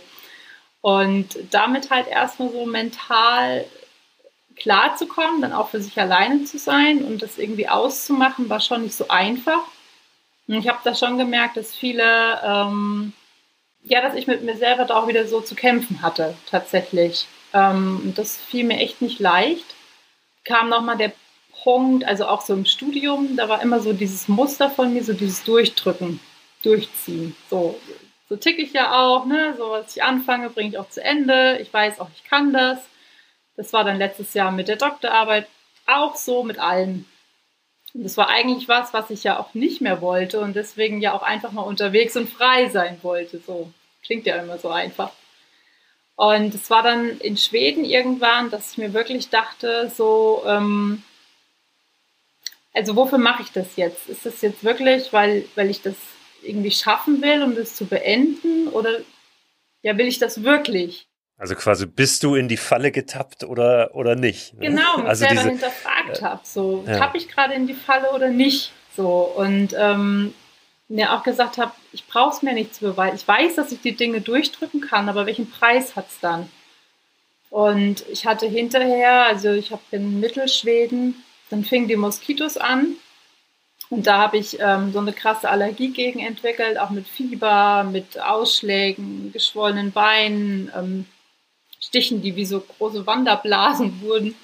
Und 0.80 1.36
damit 1.50 1.90
halt 1.90 2.06
erstmal 2.06 2.50
so 2.50 2.64
mental 2.64 3.66
klar 4.56 4.96
zu 4.96 5.06
kommen, 5.06 5.42
dann 5.42 5.52
auch 5.52 5.70
für 5.70 5.80
sich 5.80 5.98
alleine 5.98 6.44
zu 6.44 6.58
sein 6.58 7.04
und 7.04 7.22
das 7.22 7.38
irgendwie 7.38 7.68
auszumachen, 7.68 8.48
war 8.48 8.60
schon 8.60 8.82
nicht 8.82 8.94
so 8.94 9.08
einfach. 9.08 9.62
Und 10.46 10.54
ich 10.54 10.68
habe 10.68 10.78
da 10.84 10.94
schon 10.94 11.18
gemerkt, 11.18 11.56
dass 11.56 11.74
viele, 11.74 12.40
ähm, 12.42 13.12
ja, 13.88 14.00
dass 14.00 14.14
ich 14.14 14.26
mit 14.26 14.42
mir 14.42 14.56
selber 14.56 14.84
da 14.84 14.96
auch 14.96 15.08
wieder 15.08 15.26
so 15.26 15.40
zu 15.40 15.54
kämpfen 15.54 16.02
hatte, 16.02 16.34
tatsächlich. 16.50 17.26
Ähm, 17.54 18.12
das 18.16 18.36
fiel 18.36 18.64
mir 18.64 18.78
echt 18.78 19.00
nicht 19.00 19.20
leicht. 19.20 19.74
Kam 20.44 20.68
nochmal 20.68 20.96
der 20.96 21.12
Punkt, 21.62 22.04
also 22.04 22.26
auch 22.26 22.40
so 22.40 22.52
im 22.52 22.66
Studium, 22.66 23.36
da 23.36 23.48
war 23.48 23.62
immer 23.62 23.80
so 23.80 23.92
dieses 23.92 24.28
Muster 24.28 24.70
von 24.70 24.92
mir, 24.92 25.02
so 25.02 25.12
dieses 25.12 25.42
Durchdrücken 25.44 26.20
durchziehen. 26.62 27.36
So, 27.48 27.80
so 28.28 28.36
ticke 28.36 28.62
ich 28.62 28.72
ja 28.72 29.00
auch, 29.00 29.24
ne? 29.24 29.54
So 29.56 29.70
was 29.70 29.96
ich 29.96 30.02
anfange, 30.02 30.50
bringe 30.50 30.70
ich 30.70 30.78
auch 30.78 30.90
zu 30.90 31.02
Ende. 31.02 31.58
Ich 31.60 31.72
weiß 31.72 32.00
auch, 32.00 32.08
ich 32.14 32.24
kann 32.24 32.52
das. 32.52 32.78
Das 33.56 33.72
war 33.72 33.84
dann 33.84 33.98
letztes 33.98 34.34
Jahr 34.34 34.50
mit 34.50 34.68
der 34.68 34.76
Doktorarbeit 34.76 35.46
auch 35.86 36.16
so 36.16 36.42
mit 36.42 36.58
allen. 36.58 37.06
Das 37.98 38.16
war 38.16 38.28
eigentlich 38.28 38.68
was, 38.68 38.92
was 38.92 39.10
ich 39.10 39.24
ja 39.24 39.38
auch 39.38 39.54
nicht 39.54 39.80
mehr 39.80 40.00
wollte 40.00 40.40
und 40.40 40.54
deswegen 40.54 41.00
ja 41.00 41.14
auch 41.14 41.22
einfach 41.22 41.52
mal 41.52 41.62
unterwegs 41.62 42.16
und 42.16 42.28
frei 42.28 42.68
sein 42.68 42.98
wollte. 43.02 43.40
So 43.46 43.72
klingt 44.02 44.26
ja 44.26 44.36
immer 44.36 44.58
so 44.58 44.68
einfach. 44.68 45.12
Und 46.14 46.54
es 46.54 46.70
war 46.70 46.82
dann 46.82 47.18
in 47.20 47.36
Schweden 47.36 47.84
irgendwann, 47.84 48.50
dass 48.50 48.72
ich 48.72 48.78
mir 48.78 48.92
wirklich 48.94 49.28
dachte, 49.28 49.90
so, 49.94 50.42
ähm, 50.46 51.02
also 52.72 52.96
wofür 52.96 53.18
mache 53.18 53.42
ich 53.42 53.52
das 53.52 53.76
jetzt? 53.76 54.08
Ist 54.08 54.26
das 54.26 54.40
jetzt 54.42 54.64
wirklich, 54.64 55.12
weil, 55.12 55.46
weil 55.54 55.70
ich 55.70 55.82
das 55.82 55.94
irgendwie 56.42 56.70
schaffen 56.70 57.22
will, 57.22 57.42
um 57.42 57.54
das 57.54 57.74
zu 57.76 57.86
beenden? 57.86 58.68
Oder 58.68 59.00
ja, 59.82 59.96
will 59.96 60.06
ich 60.06 60.18
das 60.18 60.42
wirklich? 60.42 61.06
Also 61.38 61.54
quasi 61.54 61.86
bist 61.86 62.22
du 62.22 62.34
in 62.34 62.48
die 62.48 62.56
Falle 62.56 62.90
getappt 62.90 63.44
oder, 63.44 63.94
oder 63.94 64.16
nicht? 64.16 64.54
Ne? 64.54 64.68
Genau, 64.68 64.98
mich 64.98 65.06
also 65.06 65.20
selber 65.20 65.34
diese, 65.34 65.48
hinterfragt 65.50 66.18
äh, 66.18 66.22
habe. 66.22 66.40
So, 66.44 66.84
ja. 66.86 66.98
tappe 66.98 67.18
ich 67.18 67.28
gerade 67.28 67.54
in 67.54 67.66
die 67.66 67.74
Falle 67.74 68.12
oder 68.12 68.28
nicht? 68.28 68.72
So, 68.96 69.34
und 69.36 69.74
ähm, 69.78 70.32
mir 70.88 71.12
auch 71.12 71.22
gesagt 71.22 71.58
habe, 71.58 71.72
ich 71.92 72.06
brauche 72.06 72.34
es 72.34 72.42
mir 72.42 72.54
nicht 72.54 72.74
zu 72.74 72.80
beweisen. 72.82 73.16
Ich 73.16 73.28
weiß, 73.28 73.56
dass 73.56 73.72
ich 73.72 73.82
die 73.82 73.96
Dinge 73.96 74.22
durchdrücken 74.22 74.80
kann, 74.80 75.08
aber 75.08 75.26
welchen 75.26 75.50
Preis 75.50 75.94
hat 75.94 76.08
es 76.08 76.20
dann? 76.20 76.48
Und 77.50 78.04
ich 78.08 78.26
hatte 78.26 78.46
hinterher, 78.46 79.26
also 79.26 79.52
ich 79.52 79.72
habe 79.72 79.82
in 79.90 80.20
Mittelschweden, 80.20 81.22
dann 81.50 81.64
fingen 81.64 81.88
die 81.88 81.96
Moskitos 81.96 82.56
an 82.56 82.96
und 83.88 84.06
da 84.06 84.18
habe 84.18 84.38
ich 84.38 84.58
ähm, 84.60 84.92
so 84.92 84.98
eine 84.98 85.12
krasse 85.12 85.48
Allergie 85.48 85.90
gegen 85.90 86.20
entwickelt, 86.20 86.78
auch 86.78 86.90
mit 86.90 87.06
Fieber, 87.06 87.84
mit 87.84 88.18
Ausschlägen, 88.18 89.30
geschwollenen 89.32 89.92
Beinen, 89.92 90.72
ähm, 90.76 91.06
Stichen, 91.80 92.22
die 92.22 92.36
wie 92.36 92.46
so 92.46 92.60
große 92.60 93.06
Wanderblasen 93.06 94.00
wurden. 94.02 94.34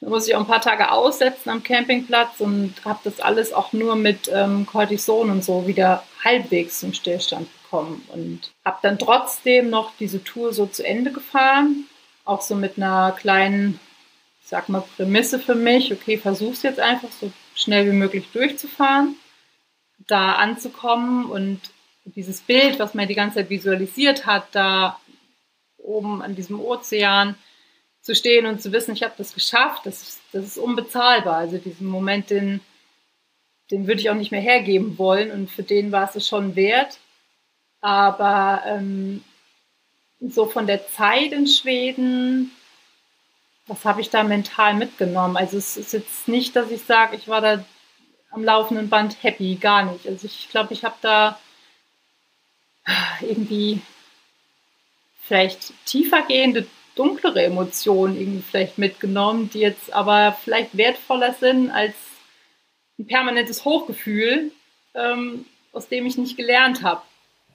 Da 0.00 0.08
muss 0.08 0.26
ich 0.26 0.34
auch 0.34 0.40
ein 0.40 0.46
paar 0.46 0.62
Tage 0.62 0.92
aussetzen 0.92 1.50
am 1.50 1.62
Campingplatz 1.62 2.40
und 2.40 2.74
habe 2.84 3.00
das 3.04 3.20
alles 3.20 3.52
auch 3.52 3.74
nur 3.74 3.96
mit 3.96 4.30
ähm, 4.32 4.64
Cortison 4.64 5.30
und 5.30 5.44
so 5.44 5.66
wieder 5.66 6.04
halbwegs 6.24 6.80
zum 6.80 6.94
Stillstand 6.94 7.48
bekommen. 7.62 8.02
Und 8.08 8.52
habe 8.64 8.78
dann 8.82 8.98
trotzdem 8.98 9.68
noch 9.68 9.92
diese 10.00 10.24
Tour 10.24 10.54
so 10.54 10.64
zu 10.66 10.86
Ende 10.86 11.12
gefahren. 11.12 11.84
Auch 12.24 12.40
so 12.40 12.54
mit 12.54 12.78
einer 12.78 13.12
kleinen, 13.12 13.78
ich 14.42 14.48
sag 14.48 14.70
mal, 14.70 14.84
Prämisse 14.96 15.38
für 15.38 15.54
mich. 15.54 15.92
Okay, 15.92 16.16
versuch's 16.16 16.62
jetzt 16.62 16.80
einfach 16.80 17.10
so 17.20 17.30
schnell 17.54 17.86
wie 17.86 17.96
möglich 17.96 18.28
durchzufahren, 18.32 19.16
da 20.06 20.32
anzukommen 20.32 21.26
und 21.26 21.60
dieses 22.04 22.40
Bild, 22.40 22.78
was 22.78 22.94
man 22.94 23.06
die 23.06 23.14
ganze 23.14 23.36
Zeit 23.36 23.50
visualisiert 23.50 24.26
hat, 24.26 24.46
da 24.52 24.98
oben 25.82 26.22
an 26.22 26.34
diesem 26.34 26.60
Ozean, 26.60 27.36
zu 28.02 28.14
stehen 28.14 28.46
und 28.46 28.62
zu 28.62 28.72
wissen, 28.72 28.94
ich 28.94 29.02
habe 29.02 29.14
das 29.18 29.34
geschafft, 29.34 29.84
das 29.84 30.02
ist, 30.02 30.20
das 30.32 30.44
ist 30.44 30.58
unbezahlbar. 30.58 31.36
Also 31.36 31.58
diesen 31.58 31.86
Moment, 31.86 32.30
den, 32.30 32.60
den 33.70 33.86
würde 33.86 34.00
ich 34.00 34.10
auch 34.10 34.14
nicht 34.14 34.30
mehr 34.30 34.40
hergeben 34.40 34.98
wollen 34.98 35.30
und 35.30 35.50
für 35.50 35.62
den 35.62 35.92
war 35.92 36.10
es 36.14 36.26
schon 36.26 36.56
wert. 36.56 36.98
Aber 37.82 38.62
ähm, 38.66 39.22
so 40.20 40.46
von 40.46 40.66
der 40.66 40.86
Zeit 40.88 41.32
in 41.32 41.46
Schweden, 41.46 42.50
was 43.66 43.84
habe 43.84 44.00
ich 44.00 44.10
da 44.10 44.22
mental 44.22 44.74
mitgenommen? 44.74 45.36
Also 45.36 45.56
es 45.58 45.76
ist 45.76 45.92
jetzt 45.92 46.26
nicht, 46.28 46.56
dass 46.56 46.70
ich 46.70 46.82
sage, 46.82 47.16
ich 47.16 47.28
war 47.28 47.40
da 47.40 47.64
am 48.30 48.44
laufenden 48.44 48.88
Band 48.88 49.22
happy, 49.22 49.56
gar 49.56 49.84
nicht. 49.84 50.06
Also 50.06 50.26
ich 50.26 50.48
glaube, 50.50 50.72
ich 50.72 50.84
habe 50.84 50.96
da 51.02 51.38
irgendwie 53.20 53.82
vielleicht 55.30 55.72
tiefergehende 55.86 56.66
dunklere 56.96 57.44
Emotionen 57.44 58.20
irgendwie 58.20 58.42
vielleicht 58.42 58.78
mitgenommen, 58.78 59.48
die 59.48 59.60
jetzt 59.60 59.92
aber 59.92 60.36
vielleicht 60.42 60.76
wertvoller 60.76 61.34
sind 61.34 61.70
als 61.70 61.94
ein 62.98 63.06
permanentes 63.06 63.64
Hochgefühl, 63.64 64.50
ähm, 64.94 65.44
aus 65.72 65.88
dem 65.88 66.04
ich 66.06 66.18
nicht 66.18 66.36
gelernt 66.36 66.82
habe. 66.82 67.02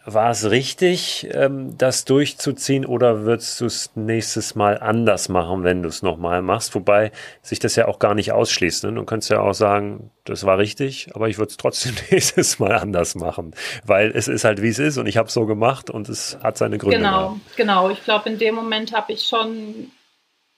War 0.07 0.29
es 0.29 0.51
richtig, 0.51 1.27
ähm, 1.31 1.75
das 1.79 2.05
durchzuziehen 2.05 2.85
oder 2.85 3.23
würdest 3.23 3.59
du 3.59 3.65
es 3.65 3.89
nächstes 3.95 4.53
Mal 4.53 4.77
anders 4.77 5.29
machen, 5.29 5.63
wenn 5.63 5.81
du 5.81 5.89
es 5.89 6.03
nochmal 6.03 6.43
machst? 6.43 6.75
Wobei 6.75 7.11
sich 7.41 7.57
das 7.57 7.75
ja 7.75 7.87
auch 7.87 7.97
gar 7.97 8.13
nicht 8.13 8.31
ausschließt. 8.31 8.83
Ne? 8.83 8.93
Du 8.93 9.03
kannst 9.03 9.31
ja 9.31 9.41
auch 9.41 9.55
sagen, 9.55 10.11
das 10.23 10.45
war 10.45 10.59
richtig, 10.59 11.09
aber 11.15 11.27
ich 11.27 11.39
würde 11.39 11.49
es 11.49 11.57
trotzdem 11.57 11.95
nächstes 12.11 12.59
Mal 12.59 12.73
anders 12.73 13.15
machen, 13.15 13.55
weil 13.83 14.11
es 14.11 14.27
ist 14.27 14.43
halt 14.43 14.61
wie 14.61 14.67
es 14.67 14.77
ist 14.77 14.99
und 14.99 15.07
ich 15.07 15.17
habe 15.17 15.27
es 15.27 15.33
so 15.33 15.47
gemacht 15.47 15.89
und 15.89 16.07
es 16.07 16.37
hat 16.43 16.59
seine 16.59 16.77
Gründe. 16.77 16.97
Genau, 16.97 17.29
gehabt. 17.29 17.55
genau. 17.55 17.89
Ich 17.89 18.03
glaube, 18.03 18.29
in 18.29 18.37
dem 18.37 18.53
Moment 18.53 18.93
habe 18.93 19.11
ich 19.11 19.23
schon 19.23 19.91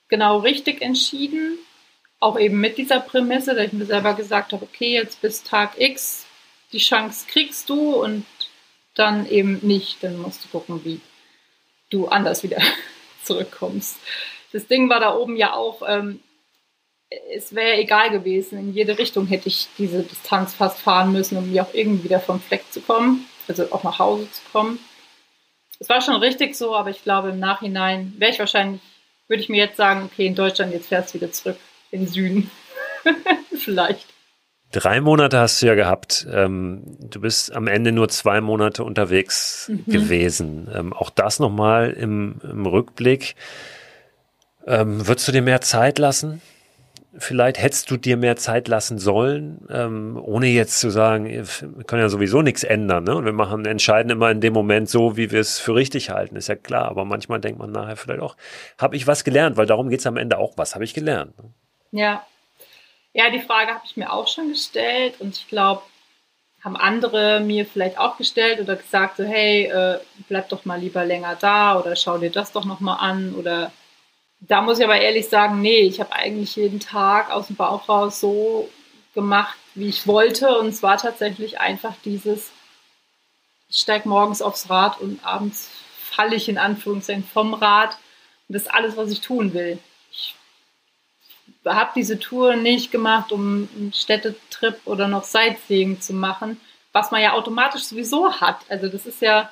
genau 0.08 0.40
richtig 0.40 0.82
entschieden, 0.82 1.56
auch 2.20 2.38
eben 2.38 2.60
mit 2.60 2.76
dieser 2.76 3.00
Prämisse, 3.00 3.54
dass 3.54 3.68
ich 3.68 3.72
mir 3.72 3.86
selber 3.86 4.12
gesagt 4.12 4.52
habe, 4.52 4.62
okay, 4.62 4.92
jetzt 4.92 5.22
bis 5.22 5.42
Tag 5.42 5.80
X 5.80 6.26
die 6.72 6.78
Chance 6.78 7.24
kriegst 7.26 7.70
du 7.70 7.94
und 7.94 8.26
dann 8.98 9.28
eben 9.28 9.58
nicht. 9.62 10.02
Dann 10.02 10.18
musst 10.18 10.44
du 10.44 10.48
gucken, 10.48 10.84
wie 10.84 11.00
du 11.90 12.08
anders 12.08 12.42
wieder 12.42 12.58
zurückkommst. 13.24 13.96
Das 14.52 14.66
Ding 14.66 14.88
war 14.88 15.00
da 15.00 15.14
oben 15.14 15.36
ja 15.36 15.54
auch, 15.54 15.82
ähm, 15.86 16.20
es 17.34 17.54
wäre 17.54 17.78
egal 17.78 18.10
gewesen. 18.10 18.58
In 18.58 18.74
jede 18.74 18.98
Richtung 18.98 19.26
hätte 19.26 19.48
ich 19.48 19.68
diese 19.78 20.02
Distanz 20.02 20.54
fast 20.54 20.78
fahren 20.78 21.12
müssen, 21.12 21.38
um 21.38 21.50
mir 21.50 21.62
auch 21.62 21.74
irgendwie 21.74 22.04
wieder 22.04 22.20
vom 22.20 22.40
Fleck 22.40 22.64
zu 22.70 22.80
kommen, 22.80 23.26
also 23.46 23.72
auch 23.72 23.82
nach 23.84 23.98
Hause 23.98 24.30
zu 24.30 24.42
kommen. 24.52 24.78
Es 25.80 25.88
war 25.88 26.00
schon 26.00 26.16
richtig 26.16 26.56
so, 26.56 26.74
aber 26.74 26.90
ich 26.90 27.02
glaube, 27.02 27.30
im 27.30 27.38
Nachhinein 27.38 28.12
wäre 28.18 28.32
ich 28.32 28.38
wahrscheinlich, 28.38 28.80
würde 29.28 29.42
ich 29.42 29.48
mir 29.48 29.64
jetzt 29.64 29.76
sagen, 29.76 30.04
okay, 30.04 30.26
in 30.26 30.34
Deutschland, 30.34 30.72
jetzt 30.72 30.88
fährst 30.88 31.14
du 31.14 31.20
wieder 31.20 31.30
zurück 31.30 31.58
in 31.90 32.00
den 32.00 32.08
Süden. 32.08 32.50
Vielleicht. 33.56 34.06
Drei 34.70 35.00
Monate 35.00 35.38
hast 35.38 35.62
du 35.62 35.66
ja 35.66 35.74
gehabt. 35.74 36.26
Ähm, 36.30 36.82
du 37.00 37.20
bist 37.20 37.54
am 37.54 37.68
Ende 37.68 37.90
nur 37.90 38.08
zwei 38.10 38.42
Monate 38.42 38.84
unterwegs 38.84 39.70
mhm. 39.70 39.90
gewesen. 39.90 40.68
Ähm, 40.74 40.92
auch 40.92 41.08
das 41.08 41.40
nochmal 41.40 41.90
im, 41.90 42.36
im 42.42 42.66
Rückblick. 42.66 43.34
Ähm, 44.66 45.06
würdest 45.08 45.26
du 45.26 45.32
dir 45.32 45.40
mehr 45.40 45.62
Zeit 45.62 45.98
lassen? 45.98 46.42
Vielleicht 47.16 47.60
hättest 47.60 47.90
du 47.90 47.96
dir 47.96 48.16
mehr 48.16 48.36
Zeit 48.36 48.68
lassen 48.68 48.98
sollen, 48.98 49.66
ohne 49.66 50.46
jetzt 50.46 50.78
zu 50.78 50.88
sagen, 50.88 51.24
wir 51.26 51.84
können 51.84 52.02
ja 52.02 52.08
sowieso 52.08 52.42
nichts 52.42 52.62
ändern. 52.62 53.02
Ne? 53.04 53.16
Und 53.16 53.24
wir 53.24 53.32
machen, 53.32 53.64
entscheiden 53.64 54.12
immer 54.12 54.30
in 54.30 54.40
dem 54.40 54.52
Moment 54.52 54.88
so, 54.88 55.16
wie 55.16 55.32
wir 55.32 55.40
es 55.40 55.58
für 55.58 55.74
richtig 55.74 56.10
halten. 56.10 56.36
Ist 56.36 56.46
ja 56.46 56.54
klar. 56.54 56.84
Aber 56.84 57.04
manchmal 57.04 57.40
denkt 57.40 57.58
man 57.58 57.72
nachher 57.72 57.96
vielleicht 57.96 58.20
auch, 58.20 58.36
habe 58.76 58.94
ich 58.94 59.08
was 59.08 59.24
gelernt? 59.24 59.56
Weil 59.56 59.66
darum 59.66 59.88
geht 59.88 59.98
es 59.98 60.06
am 60.06 60.16
Ende 60.16 60.38
auch. 60.38 60.52
Was 60.56 60.76
habe 60.76 60.84
ich 60.84 60.94
gelernt? 60.94 61.32
Ja, 61.90 62.22
ja, 63.12 63.30
die 63.30 63.40
Frage 63.40 63.74
habe 63.74 63.84
ich 63.84 63.96
mir 63.96 64.12
auch 64.12 64.28
schon 64.28 64.50
gestellt 64.50 65.20
und 65.20 65.36
ich 65.36 65.48
glaube, 65.48 65.82
haben 66.62 66.76
andere 66.76 67.40
mir 67.40 67.66
vielleicht 67.66 67.98
auch 67.98 68.16
gestellt 68.16 68.60
oder 68.60 68.76
gesagt, 68.76 69.16
so 69.16 69.24
hey, 69.24 69.66
äh, 69.66 69.98
bleib 70.28 70.48
doch 70.48 70.64
mal 70.64 70.80
lieber 70.80 71.04
länger 71.04 71.36
da 71.36 71.78
oder 71.78 71.94
schau 71.96 72.18
dir 72.18 72.30
das 72.30 72.52
doch 72.52 72.64
nochmal 72.64 72.98
an 73.00 73.34
oder 73.34 73.72
da 74.40 74.60
muss 74.62 74.78
ich 74.78 74.84
aber 74.84 75.00
ehrlich 75.00 75.28
sagen, 75.28 75.60
nee, 75.60 75.80
ich 75.80 76.00
habe 76.00 76.12
eigentlich 76.12 76.56
jeden 76.56 76.80
Tag 76.80 77.30
aus 77.30 77.48
dem 77.48 77.56
Bauch 77.56 77.88
raus 77.88 78.20
so 78.20 78.68
gemacht, 79.14 79.56
wie 79.74 79.88
ich 79.88 80.06
wollte 80.06 80.58
und 80.58 80.68
es 80.68 80.82
war 80.82 80.96
tatsächlich 80.96 81.60
einfach 81.60 81.94
dieses, 82.04 82.50
ich 83.68 83.78
steige 83.78 84.08
morgens 84.08 84.42
aufs 84.42 84.68
Rad 84.70 85.00
und 85.00 85.24
abends 85.24 85.70
falle 85.98 86.36
ich 86.36 86.48
in 86.48 86.58
Anführungszeichen 86.58 87.24
vom 87.24 87.54
Rad 87.54 87.98
und 88.48 88.54
das 88.54 88.62
ist 88.62 88.74
alles, 88.74 88.96
was 88.96 89.10
ich 89.10 89.20
tun 89.20 89.54
will 89.54 89.78
habe 91.64 91.90
diese 91.94 92.18
Tour 92.18 92.56
nicht 92.56 92.90
gemacht, 92.90 93.32
um 93.32 93.68
einen 93.76 93.92
Städtetrip 93.92 94.80
oder 94.84 95.08
noch 95.08 95.24
Sightseeing 95.24 96.00
zu 96.00 96.12
machen, 96.12 96.60
was 96.92 97.10
man 97.10 97.22
ja 97.22 97.32
automatisch 97.32 97.82
sowieso 97.82 98.32
hat. 98.40 98.58
Also 98.68 98.88
das 98.88 99.06
ist 99.06 99.20
ja 99.20 99.50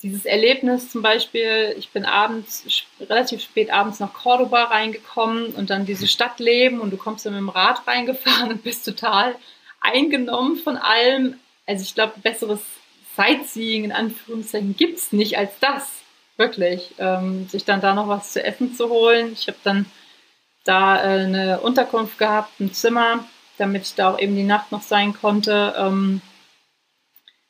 dieses 0.00 0.24
Erlebnis 0.24 0.90
zum 0.90 1.02
Beispiel, 1.02 1.74
ich 1.78 1.90
bin 1.90 2.04
abends, 2.04 2.64
relativ 3.00 3.42
spät 3.42 3.70
abends 3.70 4.00
nach 4.00 4.14
Cordoba 4.14 4.64
reingekommen 4.64 5.54
und 5.54 5.68
dann 5.68 5.84
diese 5.84 6.06
Stadt 6.08 6.38
leben 6.38 6.80
und 6.80 6.90
du 6.90 6.96
kommst 6.96 7.26
dann 7.26 7.34
mit 7.34 7.40
dem 7.40 7.50
Rad 7.50 7.86
reingefahren 7.86 8.50
und 8.50 8.62
bist 8.62 8.86
total 8.86 9.34
eingenommen 9.80 10.56
von 10.56 10.76
allem. 10.76 11.38
Also 11.66 11.82
ich 11.82 11.94
glaube, 11.94 12.14
besseres 12.22 12.60
Sightseeing 13.16 13.84
in 13.84 13.92
Anführungszeichen 13.92 14.76
gibt 14.76 14.98
es 14.98 15.12
nicht 15.12 15.36
als 15.36 15.52
das. 15.60 16.02
Wirklich. 16.38 16.94
Ähm, 16.98 17.46
sich 17.48 17.64
dann 17.64 17.82
da 17.82 17.94
noch 17.94 18.08
was 18.08 18.32
zu 18.32 18.42
essen 18.42 18.74
zu 18.74 18.88
holen. 18.88 19.32
Ich 19.34 19.48
habe 19.48 19.58
dann 19.64 19.86
da 20.64 20.96
äh, 20.96 21.24
eine 21.24 21.60
Unterkunft 21.60 22.18
gehabt, 22.18 22.60
ein 22.60 22.72
Zimmer, 22.72 23.24
damit 23.58 23.82
ich 23.82 23.94
da 23.94 24.12
auch 24.12 24.18
eben 24.18 24.36
die 24.36 24.44
Nacht 24.44 24.72
noch 24.72 24.82
sein 24.82 25.14
konnte. 25.14 25.74
Ähm, 25.76 26.20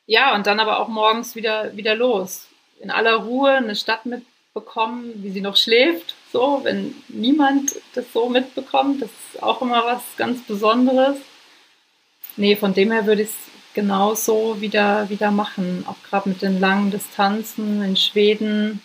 ja, 0.05 0.35
und 0.35 0.47
dann 0.47 0.59
aber 0.59 0.79
auch 0.79 0.87
morgens 0.87 1.35
wieder, 1.35 1.75
wieder 1.75 1.95
los. 1.95 2.47
In 2.79 2.91
aller 2.91 3.15
Ruhe 3.15 3.51
eine 3.51 3.75
Stadt 3.75 4.05
mitbekommen, 4.05 5.13
wie 5.23 5.31
sie 5.31 5.41
noch 5.41 5.55
schläft. 5.55 6.15
So, 6.31 6.61
wenn 6.63 6.95
niemand 7.07 7.75
das 7.93 8.11
so 8.11 8.27
mitbekommt, 8.29 9.01
das 9.01 9.09
ist 9.09 9.41
auch 9.41 9.61
immer 9.61 9.85
was 9.85 10.01
ganz 10.17 10.41
Besonderes. 10.43 11.17
Nee, 12.35 12.55
von 12.55 12.73
dem 12.73 12.91
her 12.91 13.05
würde 13.05 13.21
ich 13.21 13.29
es 13.29 13.35
genauso 13.73 14.59
wieder, 14.59 15.09
wieder 15.09 15.31
machen. 15.31 15.85
Auch 15.87 15.95
gerade 16.09 16.29
mit 16.29 16.41
den 16.41 16.59
langen 16.59 16.91
Distanzen 16.91 17.81
in 17.83 17.95
Schweden 17.95 18.81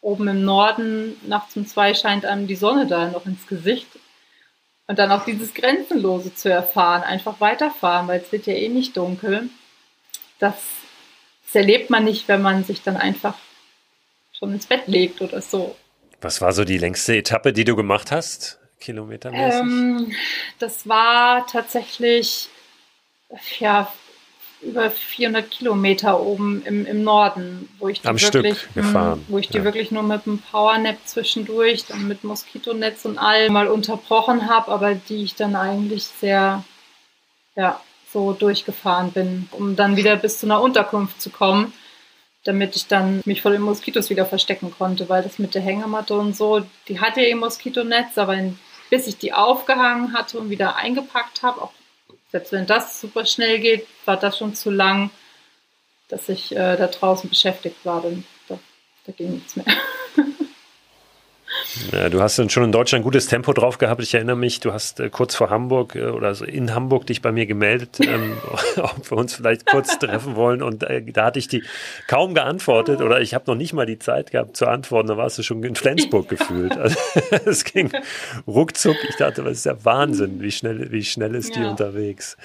oben 0.00 0.28
im 0.28 0.44
Norden 0.44 1.16
nachts 1.26 1.56
um 1.56 1.66
zwei 1.66 1.94
scheint 1.94 2.24
einem 2.24 2.46
die 2.46 2.56
Sonne 2.56 2.86
da 2.86 3.08
noch 3.08 3.26
ins 3.26 3.46
Gesicht. 3.46 3.88
Und 4.86 4.98
dann 4.98 5.12
auch 5.12 5.24
dieses 5.24 5.54
Grenzenlose 5.54 6.34
zu 6.34 6.50
erfahren, 6.50 7.02
einfach 7.02 7.40
weiterfahren, 7.40 8.08
weil 8.08 8.20
es 8.20 8.32
wird 8.32 8.46
ja 8.46 8.54
eh 8.54 8.68
nicht 8.68 8.96
dunkel. 8.96 9.48
Das, 10.40 10.54
das 11.44 11.54
erlebt 11.54 11.90
man 11.90 12.04
nicht, 12.04 12.26
wenn 12.26 12.42
man 12.42 12.64
sich 12.64 12.82
dann 12.82 12.96
einfach 12.96 13.36
schon 14.32 14.52
ins 14.52 14.66
Bett 14.66 14.88
legt 14.88 15.20
oder 15.20 15.40
so. 15.42 15.76
Was 16.20 16.40
war 16.40 16.52
so 16.52 16.64
die 16.64 16.78
längste 16.78 17.16
Etappe, 17.16 17.52
die 17.52 17.64
du 17.64 17.76
gemacht 17.76 18.10
hast, 18.10 18.58
kilometermäßig? 18.80 19.60
Ähm, 19.60 20.12
das 20.58 20.88
war 20.88 21.46
tatsächlich 21.46 22.48
ja 23.60 23.92
über 24.62 24.90
400 24.90 25.50
Kilometer 25.50 26.20
oben 26.20 26.62
im, 26.64 26.84
im 26.86 27.02
Norden, 27.02 27.68
wo 27.78 27.88
ich 27.88 28.02
die 28.02 28.08
Am 28.08 28.20
wirklich, 28.20 28.58
Stück 28.58 28.74
gefahren. 28.74 29.24
wo 29.28 29.38
ich 29.38 29.48
die 29.48 29.58
ja. 29.58 29.64
wirklich 29.64 29.90
nur 29.90 30.02
mit 30.02 30.26
einem 30.26 30.38
Powernap 30.38 30.98
zwischendurch, 31.04 31.86
dann 31.86 32.06
mit 32.06 32.24
Moskitonetz 32.24 33.04
und 33.04 33.18
all 33.18 33.48
mal 33.50 33.68
unterbrochen 33.68 34.48
habe, 34.48 34.70
aber 34.70 34.94
die 34.94 35.24
ich 35.24 35.34
dann 35.34 35.56
eigentlich 35.56 36.04
sehr, 36.04 36.64
ja, 37.56 37.80
so 38.12 38.32
durchgefahren 38.32 39.12
bin, 39.12 39.48
um 39.52 39.76
dann 39.76 39.96
wieder 39.96 40.16
bis 40.16 40.40
zu 40.40 40.46
einer 40.46 40.60
Unterkunft 40.60 41.22
zu 41.22 41.30
kommen, 41.30 41.72
damit 42.44 42.74
ich 42.76 42.86
dann 42.86 43.22
mich 43.24 43.42
vor 43.42 43.52
den 43.52 43.62
Moskitos 43.62 44.10
wieder 44.10 44.26
verstecken 44.26 44.72
konnte, 44.76 45.08
weil 45.08 45.22
das 45.22 45.38
mit 45.38 45.54
der 45.54 45.62
Hängematte 45.62 46.14
und 46.14 46.36
so, 46.36 46.62
die 46.88 47.00
hatte 47.00 47.20
ja 47.20 47.28
ihr 47.28 47.36
Moskitonetz, 47.36 48.18
aber 48.18 48.36
bis 48.90 49.06
ich 49.06 49.18
die 49.18 49.32
aufgehangen 49.32 50.12
hatte 50.12 50.38
und 50.38 50.50
wieder 50.50 50.76
eingepackt 50.76 51.42
habe, 51.42 51.62
auch 51.62 51.72
selbst 52.30 52.52
wenn 52.52 52.66
das 52.66 53.00
super 53.00 53.26
schnell 53.26 53.58
geht, 53.58 53.86
war 54.04 54.16
das 54.16 54.38
schon 54.38 54.54
zu 54.54 54.70
lang, 54.70 55.10
dass 56.08 56.28
ich 56.28 56.52
äh, 56.52 56.76
da 56.76 56.86
draußen 56.86 57.28
beschäftigt 57.28 57.84
war. 57.84 58.02
Dann, 58.02 58.24
da, 58.48 58.58
da 59.06 59.12
ging 59.12 59.34
nichts 59.34 59.56
mehr. 59.56 59.66
Ja, 61.92 62.08
du 62.08 62.20
hast 62.20 62.38
dann 62.38 62.50
schon 62.50 62.64
in 62.64 62.72
Deutschland 62.72 63.02
ein 63.02 63.04
gutes 63.04 63.26
Tempo 63.26 63.52
drauf 63.52 63.78
gehabt. 63.78 64.02
Ich 64.02 64.14
erinnere 64.14 64.36
mich, 64.36 64.60
du 64.60 64.72
hast 64.72 65.00
äh, 65.00 65.08
kurz 65.10 65.34
vor 65.34 65.50
Hamburg 65.50 65.94
äh, 65.94 66.06
oder 66.06 66.34
so 66.34 66.44
in 66.44 66.74
Hamburg 66.74 67.06
dich 67.06 67.22
bei 67.22 67.32
mir 67.32 67.46
gemeldet, 67.46 67.98
ähm, 68.02 68.36
ob 68.76 69.10
wir 69.10 69.18
uns 69.18 69.34
vielleicht 69.34 69.66
kurz 69.66 69.98
treffen 69.98 70.36
wollen. 70.36 70.62
Und 70.62 70.82
äh, 70.84 71.02
da 71.02 71.26
hatte 71.26 71.38
ich 71.38 71.48
die 71.48 71.62
kaum 72.06 72.34
geantwortet 72.34 73.00
oder 73.00 73.20
ich 73.20 73.34
habe 73.34 73.44
noch 73.46 73.56
nicht 73.56 73.72
mal 73.72 73.86
die 73.86 73.98
Zeit 73.98 74.30
gehabt 74.30 74.56
zu 74.56 74.66
antworten. 74.66 75.08
Da 75.08 75.16
warst 75.16 75.38
du 75.38 75.42
schon 75.42 75.62
in 75.62 75.76
Flensburg 75.76 76.28
gefühlt. 76.28 76.76
Also, 76.76 76.96
es 77.44 77.64
ging 77.64 77.90
ruckzuck. 78.46 78.96
Ich 79.08 79.16
dachte, 79.16 79.42
das 79.42 79.58
ist 79.58 79.66
ja 79.66 79.84
Wahnsinn, 79.84 80.40
wie 80.40 80.52
schnell, 80.52 80.90
wie 80.92 81.04
schnell 81.04 81.34
ist 81.34 81.54
ja. 81.54 81.62
die 81.62 81.68
unterwegs 81.68 82.36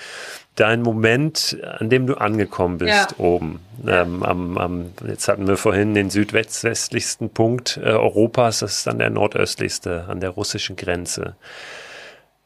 dein 0.55 0.81
Moment, 0.81 1.57
an 1.79 1.89
dem 1.89 2.07
du 2.07 2.15
angekommen 2.15 2.77
bist, 2.77 3.11
ja. 3.11 3.17
oben. 3.17 3.59
Ähm, 3.85 4.23
am, 4.23 4.57
am, 4.57 4.85
jetzt 5.07 5.27
hatten 5.27 5.47
wir 5.47 5.57
vorhin 5.57 5.93
den 5.93 6.09
südwestlichsten 6.09 7.29
Punkt 7.29 7.77
äh, 7.77 7.89
Europas, 7.89 8.59
das 8.59 8.77
ist 8.77 8.87
dann 8.87 8.99
der 8.99 9.09
nordöstlichste, 9.09 10.05
an 10.07 10.19
der 10.19 10.31
russischen 10.31 10.75
Grenze. 10.75 11.35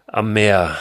Am 0.07 0.33
Meer. 0.33 0.75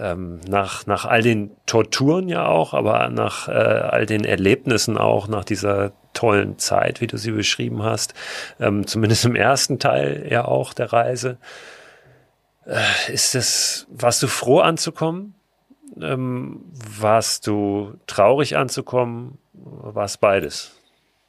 Ähm, 0.00 0.40
nach, 0.48 0.86
nach 0.86 1.04
all 1.04 1.22
den 1.22 1.50
Torturen 1.66 2.28
ja 2.28 2.46
auch, 2.46 2.74
aber 2.74 3.08
nach 3.08 3.48
äh, 3.48 3.52
all 3.52 4.06
den 4.06 4.24
Erlebnissen 4.24 4.96
auch, 4.96 5.28
nach 5.28 5.44
dieser 5.44 5.92
tollen 6.14 6.58
Zeit, 6.58 7.00
wie 7.00 7.06
du 7.06 7.16
sie 7.16 7.32
beschrieben 7.32 7.82
hast, 7.82 8.14
ähm, 8.58 8.86
zumindest 8.86 9.24
im 9.24 9.36
ersten 9.36 9.78
Teil 9.78 10.26
ja 10.30 10.44
auch 10.44 10.72
der 10.72 10.92
Reise. 10.92 11.38
Äh, 12.66 13.12
ist 13.12 13.34
es, 13.34 13.86
warst 13.90 14.22
du 14.22 14.26
froh 14.26 14.60
anzukommen? 14.60 15.34
Ähm, 16.00 16.64
warst 16.72 17.46
du 17.46 17.94
traurig 18.06 18.56
anzukommen? 18.56 19.38
War 19.52 20.04
es 20.04 20.18
beides? 20.18 20.76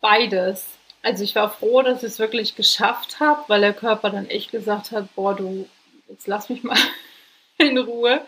Beides. 0.02 0.68
Also 1.04 1.24
ich 1.24 1.36
war 1.36 1.50
froh, 1.50 1.82
dass 1.82 2.04
ich 2.04 2.10
es 2.10 2.20
wirklich 2.20 2.56
geschafft 2.56 3.20
habe, 3.20 3.44
weil 3.48 3.62
der 3.62 3.74
Körper 3.74 4.10
dann 4.10 4.28
echt 4.28 4.52
gesagt 4.52 4.92
hat, 4.92 5.14
boah, 5.16 5.36
du, 5.36 5.68
jetzt 6.10 6.28
lass 6.28 6.50
mich 6.50 6.64
mal 6.64 6.78
in 7.58 7.78
Ruhe. 7.78 8.22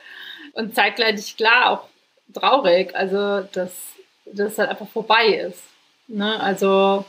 Und 0.53 0.75
zeitgleich 0.75 1.38
klar 1.38 1.71
auch 1.71 1.88
traurig, 2.34 2.95
also 2.95 3.41
dass 3.51 3.71
das 4.25 4.57
halt 4.57 4.69
einfach 4.69 4.88
vorbei 4.88 5.27
ist. 5.27 5.63
Ne? 6.07 6.39
Also 6.39 7.05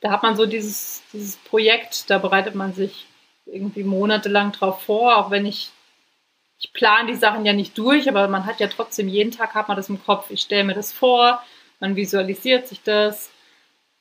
da 0.00 0.10
hat 0.10 0.22
man 0.22 0.36
so 0.36 0.46
dieses, 0.46 1.02
dieses 1.12 1.36
Projekt, 1.36 2.10
da 2.10 2.18
bereitet 2.18 2.54
man 2.54 2.74
sich 2.74 3.06
irgendwie 3.46 3.84
monatelang 3.84 4.52
drauf 4.52 4.82
vor, 4.82 5.16
auch 5.16 5.30
wenn 5.30 5.46
ich 5.46 5.70
ich 6.62 6.72
plane 6.72 7.10
die 7.10 7.18
Sachen 7.18 7.44
ja 7.44 7.52
nicht 7.52 7.76
durch, 7.76 8.08
aber 8.08 8.28
man 8.28 8.46
hat 8.46 8.60
ja 8.60 8.68
trotzdem 8.68 9.08
jeden 9.08 9.32
Tag 9.32 9.54
hat 9.54 9.68
man 9.68 9.76
das 9.76 9.88
im 9.88 10.02
Kopf. 10.02 10.30
Ich 10.30 10.42
stelle 10.42 10.64
mir 10.64 10.74
das 10.74 10.92
vor, 10.92 11.42
man 11.80 11.96
visualisiert 11.96 12.68
sich 12.68 12.82
das. 12.82 13.30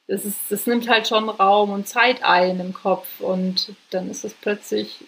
Das, 0.08 0.26
ist, 0.26 0.40
das 0.50 0.68
nimmt 0.68 0.88
halt 0.88 1.08
schon 1.08 1.30
Raum 1.30 1.72
und 1.72 1.88
Zeit 1.88 2.24
ein 2.24 2.60
im 2.60 2.74
Kopf 2.74 3.20
und 3.20 3.74
dann 3.90 4.10
ist 4.10 4.24
es 4.24 4.34
plötzlich 4.34 5.04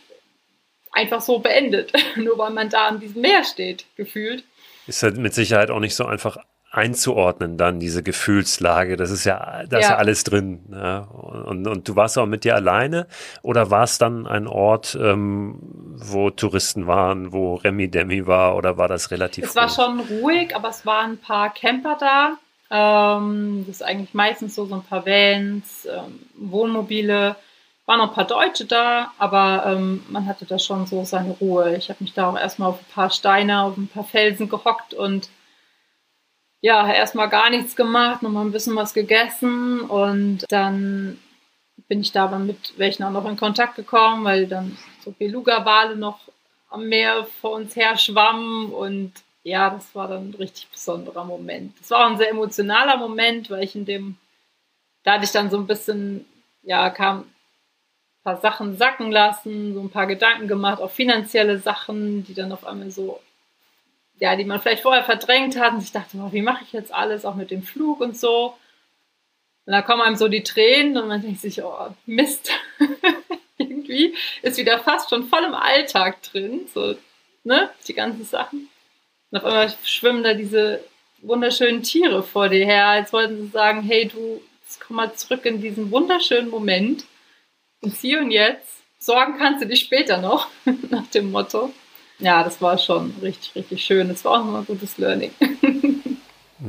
einfach 0.92 1.22
so 1.22 1.40
beendet, 1.40 1.94
nur 2.16 2.38
weil 2.38 2.52
man 2.52 2.70
da 2.70 2.88
an 2.88 3.00
diesem 3.00 3.22
Meer 3.22 3.44
steht, 3.44 3.86
gefühlt. 3.96 4.44
Ist 4.88 5.04
halt 5.04 5.18
mit 5.18 5.34
Sicherheit 5.34 5.70
auch 5.70 5.80
nicht 5.80 5.96
so 5.96 6.06
einfach 6.06 6.38
einzuordnen, 6.74 7.56
dann 7.56 7.80
diese 7.80 8.02
Gefühlslage. 8.02 8.98
Das 8.98 9.12
ist 9.12 9.26
ja, 9.26 9.64
da 9.70 9.78
ist 9.78 9.84
ja. 9.84 9.92
ja 9.92 9.98
alles 9.98 10.24
drin. 10.24 10.60
Ja. 10.72 11.02
Und, 11.02 11.68
und 11.68 11.88
du 11.88 11.96
warst 11.96 12.18
auch 12.18 12.26
mit 12.26 12.44
dir 12.44 12.56
alleine 12.56 13.06
oder 13.44 13.70
war 13.70 13.84
es 13.84 14.00
dann 14.00 14.26
ein 14.26 14.48
Ort, 14.48 14.98
ähm, 15.00 15.60
wo 15.96 16.32
Touristen 16.32 16.88
waren, 16.88 17.32
wo 17.32 17.56
Remi 17.56 17.90
Demi 17.90 18.26
war 18.26 18.56
oder 18.56 18.76
war 18.78 18.88
das 18.88 19.12
relativ 19.12 19.46
Es 19.46 19.52
ruhig? 19.52 19.62
war 19.62 19.70
schon 19.70 20.00
ruhig, 20.00 20.56
aber 20.56 20.70
es 20.70 20.84
waren 20.84 21.12
ein 21.12 21.18
paar 21.20 21.54
Camper 21.54 21.96
da. 22.00 22.38
Ähm, 22.72 23.66
das 23.68 23.76
ist 23.76 23.84
eigentlich 23.84 24.16
meistens 24.16 24.56
so, 24.56 24.66
so 24.66 24.74
ein 24.74 24.84
paar 24.84 25.06
Vans, 25.06 25.86
ähm, 25.86 26.20
Wohnmobile. 26.36 27.36
Waren 27.86 28.00
noch 28.00 28.10
ein 28.10 28.16
paar 28.16 28.26
Deutsche 28.26 28.66
da, 28.66 29.12
aber 29.20 29.66
ähm, 29.68 30.04
man 30.10 30.26
hatte 30.26 30.46
da 30.46 30.58
schon 30.58 30.88
so 30.88 31.04
seine 31.04 31.34
Ruhe. 31.34 31.76
Ich 31.76 31.90
habe 31.90 32.04
mich 32.04 32.14
da 32.14 32.30
auch 32.30 32.40
erstmal 32.40 32.70
auf 32.70 32.80
ein 32.80 32.94
paar 32.96 33.12
Steine, 33.12 33.62
auf 33.62 33.78
ein 33.78 33.90
paar 33.90 34.06
Felsen 34.06 34.50
gehockt 34.50 34.96
und 34.96 35.30
ja, 36.64 36.90
erstmal 36.94 37.28
gar 37.28 37.50
nichts 37.50 37.76
gemacht, 37.76 38.24
nochmal 38.24 38.46
ein 38.46 38.54
bisschen 38.54 38.78
was 38.78 38.94
gegessen 38.94 39.82
und 39.82 40.46
dann 40.48 41.20
bin 41.90 42.00
ich 42.00 42.14
da 42.14 42.26
mit 42.40 42.74
welchen 42.78 43.04
auch 43.04 43.12
noch 43.12 43.26
in 43.26 43.36
Kontakt 43.36 43.76
gekommen, 43.76 44.24
weil 44.24 44.48
dann 44.48 44.78
so 45.04 45.12
Beluga-Wale 45.12 45.98
noch 45.98 46.20
am 46.70 46.88
Meer 46.88 47.28
vor 47.42 47.52
uns 47.52 47.76
her 47.76 47.98
schwammen 47.98 48.72
und 48.72 49.12
ja, 49.44 49.72
das 49.72 49.94
war 49.94 50.08
dann 50.08 50.30
ein 50.30 50.36
richtig 50.36 50.70
besonderer 50.70 51.26
Moment. 51.26 51.78
Das 51.82 51.92
war 51.92 52.06
auch 52.06 52.12
ein 52.12 52.18
sehr 52.18 52.30
emotionaler 52.30 52.96
Moment, 52.96 53.50
weil 53.50 53.66
ich 53.66 53.76
in 53.76 53.84
dem, 53.84 54.16
da 55.04 55.16
hatte 55.16 55.26
ich 55.26 55.34
dann 55.34 55.50
so 55.50 55.58
ein 55.58 55.68
bisschen, 55.68 56.26
ja, 56.62 56.90
kam 56.92 57.20
ein 57.20 57.26
paar 58.24 58.38
Sachen 58.40 58.78
sacken 58.78 59.12
lassen, 59.12 59.74
so 59.74 59.82
ein 59.82 59.90
paar 59.90 60.08
Gedanken 60.08 60.48
gemacht, 60.48 60.82
auch 60.82 60.92
finanzielle 60.92 61.60
Sachen, 61.60 62.24
die 62.24 62.34
dann 62.34 62.54
auf 62.54 62.66
einmal 62.66 62.90
so 62.90 63.20
ja, 64.24 64.38
die 64.38 64.46
man 64.46 64.62
vielleicht 64.62 64.84
vorher 64.84 65.04
verdrängt 65.04 65.60
hat. 65.60 65.74
Und 65.74 65.84
ich 65.84 65.92
dachte, 65.92 66.16
oh, 66.18 66.32
wie 66.32 66.42
mache 66.42 66.64
ich 66.64 66.72
jetzt 66.72 66.94
alles, 66.94 67.26
auch 67.26 67.36
mit 67.36 67.52
dem 67.52 67.62
Flug 67.62 68.00
und 68.00 68.18
so. 68.18 68.56
Und 69.66 69.74
da 69.74 69.82
kommen 69.82 70.02
einem 70.02 70.16
so 70.16 70.30
die 70.30 70.44
Tränen 70.44 70.98
und 70.98 71.10
man 71.10 71.22
denkt 71.22 71.42
sich, 71.42 71.62
oh, 71.62 71.90
Mist. 72.06 72.50
Irgendwie 73.58 74.16
ist 74.42 74.58
wieder 74.58 74.80
fast 74.80 75.10
schon 75.10 75.28
voll 75.28 75.44
im 75.44 75.54
Alltag 75.54 76.24
drin, 76.24 76.62
so, 76.74 76.96
ne, 77.44 77.70
die 77.86 77.94
ganzen 77.94 78.24
Sachen. 78.24 78.70
Und 79.30 79.40
auf 79.40 79.44
einmal 79.44 79.74
schwimmen 79.84 80.24
da 80.24 80.34
diese 80.34 80.82
wunderschönen 81.18 81.84
Tiere 81.84 82.24
vor 82.24 82.48
dir 82.48 82.66
her, 82.66 82.88
als 82.88 83.12
wollten 83.12 83.42
sie 83.42 83.48
sagen, 83.50 83.82
hey, 83.82 84.08
du, 84.08 84.42
komm 84.80 84.96
mal 84.96 85.14
zurück 85.16 85.46
in 85.46 85.60
diesen 85.60 85.92
wunderschönen 85.92 86.50
Moment. 86.50 87.04
Und 87.82 87.94
hier 87.94 88.20
und 88.20 88.32
jetzt, 88.32 88.72
sorgen 89.00 89.38
kannst 89.38 89.62
du 89.62 89.68
dich 89.68 89.82
später 89.82 90.18
noch, 90.20 90.48
nach 90.90 91.08
dem 91.08 91.30
Motto 91.30 91.74
ja, 92.24 92.44
das 92.44 92.62
war 92.62 92.78
schon 92.78 93.14
richtig, 93.22 93.54
richtig 93.56 93.84
schön. 93.84 94.08
Das 94.08 94.24
war 94.24 94.34
auch 94.34 94.38
nochmal 94.40 94.62
ein 94.62 94.66
gutes 94.66 94.98
Learning. 94.98 95.32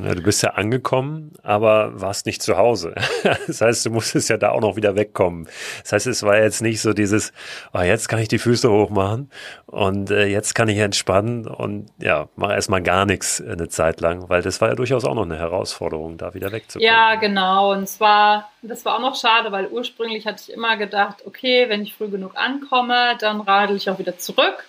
Ja, 0.02 0.12
du 0.12 0.22
bist 0.22 0.42
ja 0.42 0.50
angekommen, 0.50 1.34
aber 1.44 2.00
warst 2.00 2.26
nicht 2.26 2.42
zu 2.42 2.56
Hause. 2.56 2.94
Das 3.46 3.60
heißt, 3.60 3.86
du 3.86 3.90
musstest 3.90 4.28
ja 4.28 4.36
da 4.36 4.50
auch 4.50 4.60
noch 4.60 4.76
wieder 4.76 4.96
wegkommen. 4.96 5.46
Das 5.82 5.92
heißt, 5.92 6.06
es 6.08 6.22
war 6.22 6.36
jetzt 6.36 6.62
nicht 6.62 6.80
so 6.80 6.92
dieses, 6.92 7.32
oh, 7.72 7.80
jetzt 7.80 8.08
kann 8.08 8.18
ich 8.18 8.28
die 8.28 8.38
Füße 8.38 8.70
hochmachen 8.70 9.30
und 9.66 10.10
äh, 10.10 10.26
jetzt 10.26 10.54
kann 10.54 10.68
ich 10.68 10.78
entspannen 10.78 11.46
und 11.46 11.90
ja, 12.00 12.28
mach 12.36 12.50
erstmal 12.50 12.82
gar 12.82 13.06
nichts 13.06 13.40
eine 13.40 13.68
Zeit 13.68 14.00
lang, 14.00 14.28
weil 14.28 14.42
das 14.42 14.60
war 14.60 14.70
ja 14.70 14.74
durchaus 14.74 15.04
auch 15.04 15.14
noch 15.14 15.24
eine 15.24 15.38
Herausforderung, 15.38 16.16
da 16.16 16.34
wieder 16.34 16.50
wegzukommen. 16.50 16.86
Ja, 16.86 17.14
genau. 17.14 17.72
Und 17.72 17.88
zwar, 17.88 18.50
das 18.62 18.84
war 18.84 18.96
auch 18.96 19.00
noch 19.00 19.14
schade, 19.16 19.52
weil 19.52 19.68
ursprünglich 19.68 20.26
hatte 20.26 20.42
ich 20.46 20.52
immer 20.52 20.76
gedacht, 20.76 21.22
okay, 21.26 21.68
wenn 21.68 21.82
ich 21.82 21.94
früh 21.94 22.08
genug 22.08 22.32
ankomme, 22.34 23.16
dann 23.20 23.40
radel 23.40 23.76
ich 23.76 23.88
auch 23.90 23.98
wieder 23.98 24.18
zurück 24.18 24.64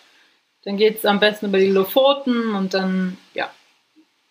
dann 0.65 0.77
geht 0.77 0.97
es 0.97 1.05
am 1.05 1.19
besten 1.19 1.47
über 1.47 1.59
die 1.59 1.69
Lofoten 1.69 2.55
und 2.55 2.73
dann, 2.73 3.17
ja, 3.33 3.49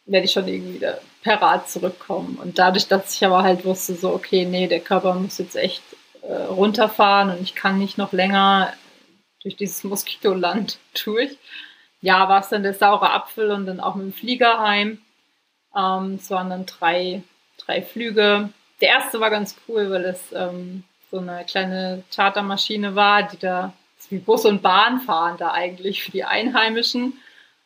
werde 0.05 0.26
ich 0.26 0.32
schon 0.32 0.47
irgendwie 0.47 0.85
per 1.22 1.41
Rad 1.41 1.70
zurückkommen. 1.70 2.37
Und 2.37 2.59
dadurch, 2.59 2.89
dass 2.89 3.14
ich 3.14 3.24
aber 3.24 3.43
halt 3.43 3.64
wusste, 3.64 3.95
so, 3.95 4.12
okay, 4.12 4.45
nee, 4.45 4.66
der 4.66 4.80
Körper 4.80 5.14
muss 5.14 5.39
jetzt 5.39 5.57
echt 5.57 5.82
äh, 6.22 6.32
runterfahren 6.32 7.30
und 7.30 7.41
ich 7.41 7.55
kann 7.55 7.78
nicht 7.78 7.97
noch 7.97 8.12
länger 8.12 8.74
durch 9.43 9.57
dieses 9.57 9.85
Moskitoland 9.85 10.78
durch. 11.05 11.39
Ja, 12.01 12.28
war 12.28 12.41
es 12.41 12.51
dann 12.51 12.64
der 12.64 12.74
saure 12.74 13.12
Apfel 13.12 13.51
und 13.51 13.64
dann 13.66 13.80
auch 13.80 13.95
mit 13.95 14.07
dem 14.07 14.12
Flieger 14.12 14.59
heim. 14.59 14.99
Ähm, 15.74 16.16
es 16.20 16.30
waren 16.30 16.51
dann 16.51 16.66
drei, 16.66 17.22
drei 17.59 17.80
Flüge. 17.80 18.51
Der 18.80 18.89
erste 18.89 19.20
war 19.20 19.30
ganz 19.30 19.57
cool, 19.68 19.91
weil 19.91 20.05
es 20.05 20.32
ähm, 20.32 20.82
so 21.11 21.18
eine 21.18 21.45
kleine 21.47 22.03
Chartermaschine 22.14 22.95
war, 22.95 23.22
die 23.22 23.39
da 23.39 23.72
wie 24.15 24.19
Bus 24.19 24.45
und 24.45 24.62
Bahn 24.62 25.01
fahren 25.01 25.37
da 25.39 25.51
eigentlich 25.51 26.03
für 26.03 26.12
die 26.12 26.25
Einheimischen. 26.25 27.15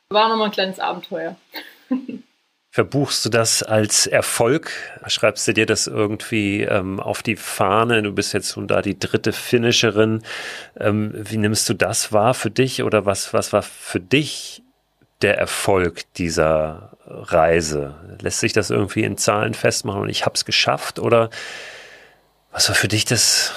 War 0.08 0.28
nochmal 0.28 0.46
ein 0.46 0.52
kleines 0.52 0.80
Abenteuer. 0.80 1.36
Verbuchst 2.70 3.24
du 3.24 3.28
das 3.28 3.62
als 3.62 4.06
Erfolg? 4.06 4.70
Schreibst 5.06 5.48
du 5.48 5.52
dir 5.52 5.66
das 5.66 5.86
irgendwie 5.86 6.62
ähm, 6.62 7.00
auf 7.00 7.22
die 7.22 7.36
Fahne? 7.36 8.02
Du 8.02 8.12
bist 8.12 8.32
jetzt 8.34 8.56
nun 8.56 8.68
da 8.68 8.82
die 8.82 8.98
dritte 8.98 9.32
Finisherin. 9.32 10.22
Ähm, 10.78 11.12
wie 11.14 11.38
nimmst 11.38 11.68
du 11.68 11.74
das 11.74 12.12
wahr 12.12 12.34
für 12.34 12.50
dich? 12.50 12.82
Oder 12.82 13.04
was, 13.04 13.32
was 13.34 13.52
war 13.52 13.62
für 13.62 14.00
dich 14.00 14.62
der 15.22 15.38
Erfolg 15.38 16.02
dieser 16.14 16.96
Reise? 17.06 17.96
Lässt 18.20 18.40
sich 18.40 18.52
das 18.52 18.70
irgendwie 18.70 19.02
in 19.02 19.16
Zahlen 19.16 19.54
festmachen 19.54 20.02
und 20.02 20.08
ich 20.08 20.24
habe 20.24 20.34
es 20.34 20.44
geschafft? 20.44 20.98
Oder 20.98 21.30
was 22.52 22.68
war 22.68 22.76
für 22.76 22.88
dich 22.88 23.04
das, 23.04 23.52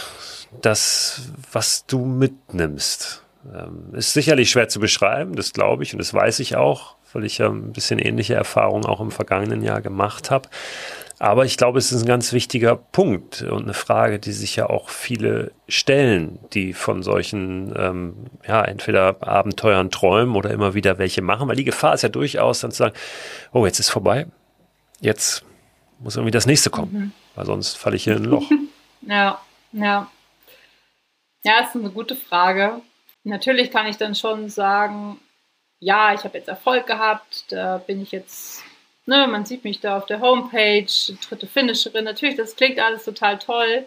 das, 0.62 1.32
was 1.52 1.86
du 1.86 2.06
mitnimmst. 2.06 3.24
Ähm, 3.54 3.94
ist 3.94 4.14
sicherlich 4.14 4.52
schwer 4.52 4.70
zu 4.70 4.80
beschreiben, 4.80 5.36
das 5.36 5.54
glaube 5.54 5.84
ich 5.84 5.94
und 5.94 6.00
das 6.00 6.14
weiß 6.14 6.40
ich 6.40 6.56
auch, 6.56 6.96
weil 7.14 7.26
ich 7.26 7.40
ja 7.40 7.50
ein 7.50 7.74
bisschen 7.74 7.98
ähnliche 8.00 8.36
Erfahrungen 8.36 8.86
auch 8.86 9.02
im 9.02 9.12
vergangenen 9.12 9.64
Jahr 9.64 9.82
gemacht 9.82 10.30
habe. 10.30 10.50
Aber 11.22 11.46
ich 11.46 11.56
glaube, 11.56 11.78
es 11.78 11.92
ist 11.92 12.02
ein 12.02 12.08
ganz 12.08 12.34
wichtiger 12.34 12.76
Punkt 12.76 13.44
und 13.44 13.64
eine 13.64 13.76
Frage, 13.76 14.18
die 14.18 14.32
sich 14.32 14.56
ja 14.56 14.68
auch 14.68 14.90
viele 14.90 15.52
stellen, 15.68 16.40
die 16.54 16.74
von 16.74 17.04
solchen, 17.04 17.72
ähm, 17.78 18.16
ja, 18.48 18.64
entweder 18.64 19.18
Abenteuern 19.22 19.92
träumen 19.92 20.36
oder 20.36 20.50
immer 20.50 20.74
wieder 20.74 20.98
welche 20.98 21.22
machen, 21.22 21.48
weil 21.48 21.56
die 21.56 21.64
Gefahr 21.64 21.94
ist 21.94 22.02
ja 22.02 22.10
durchaus 22.10 22.62
dann 22.62 22.72
zu 22.72 22.78
sagen, 22.78 22.96
oh, 23.54 23.68
jetzt 23.68 23.80
ist 23.80 23.90
vorbei, 23.90 24.26
jetzt 25.00 25.46
muss 26.00 26.16
irgendwie 26.16 26.32
das 26.32 26.48
nächste 26.48 26.72
kommen, 26.72 26.92
mhm. 26.92 27.12
weil 27.36 27.46
sonst 27.46 27.78
falle 27.78 27.96
ich 27.98 28.04
hier 28.04 28.16
in 28.16 28.24
ein 28.24 28.30
Loch. 28.30 28.50
Ja, 29.08 29.40
ja. 29.72 30.12
Ja, 31.44 31.62
ist 31.62 31.76
eine 31.76 31.90
gute 31.90 32.16
Frage. 32.16 32.82
Natürlich 33.24 33.72
kann 33.72 33.88
ich 33.88 33.98
dann 33.98 34.16
schon 34.16 34.50
sagen, 34.50 35.20
ja, 35.80 36.14
ich 36.14 36.24
habe 36.24 36.38
jetzt 36.38 36.48
Erfolg 36.48 36.86
gehabt, 36.86 37.46
da 37.52 37.78
bin 37.80 38.02
ich 38.02 38.12
jetzt, 38.12 38.64
ne, 39.06 39.28
man 39.28 39.46
sieht 39.46 39.64
mich 39.64 39.80
da 39.80 39.98
auf 39.98 40.06
der 40.06 40.22
Homepage, 40.22 40.86
dritte 41.28 41.48
Finisherin. 41.48 42.06
Natürlich, 42.06 42.36
das 42.36 42.56
klingt 42.56 42.80
alles 42.80 43.06
total 43.06 43.40
toll. 43.40 43.86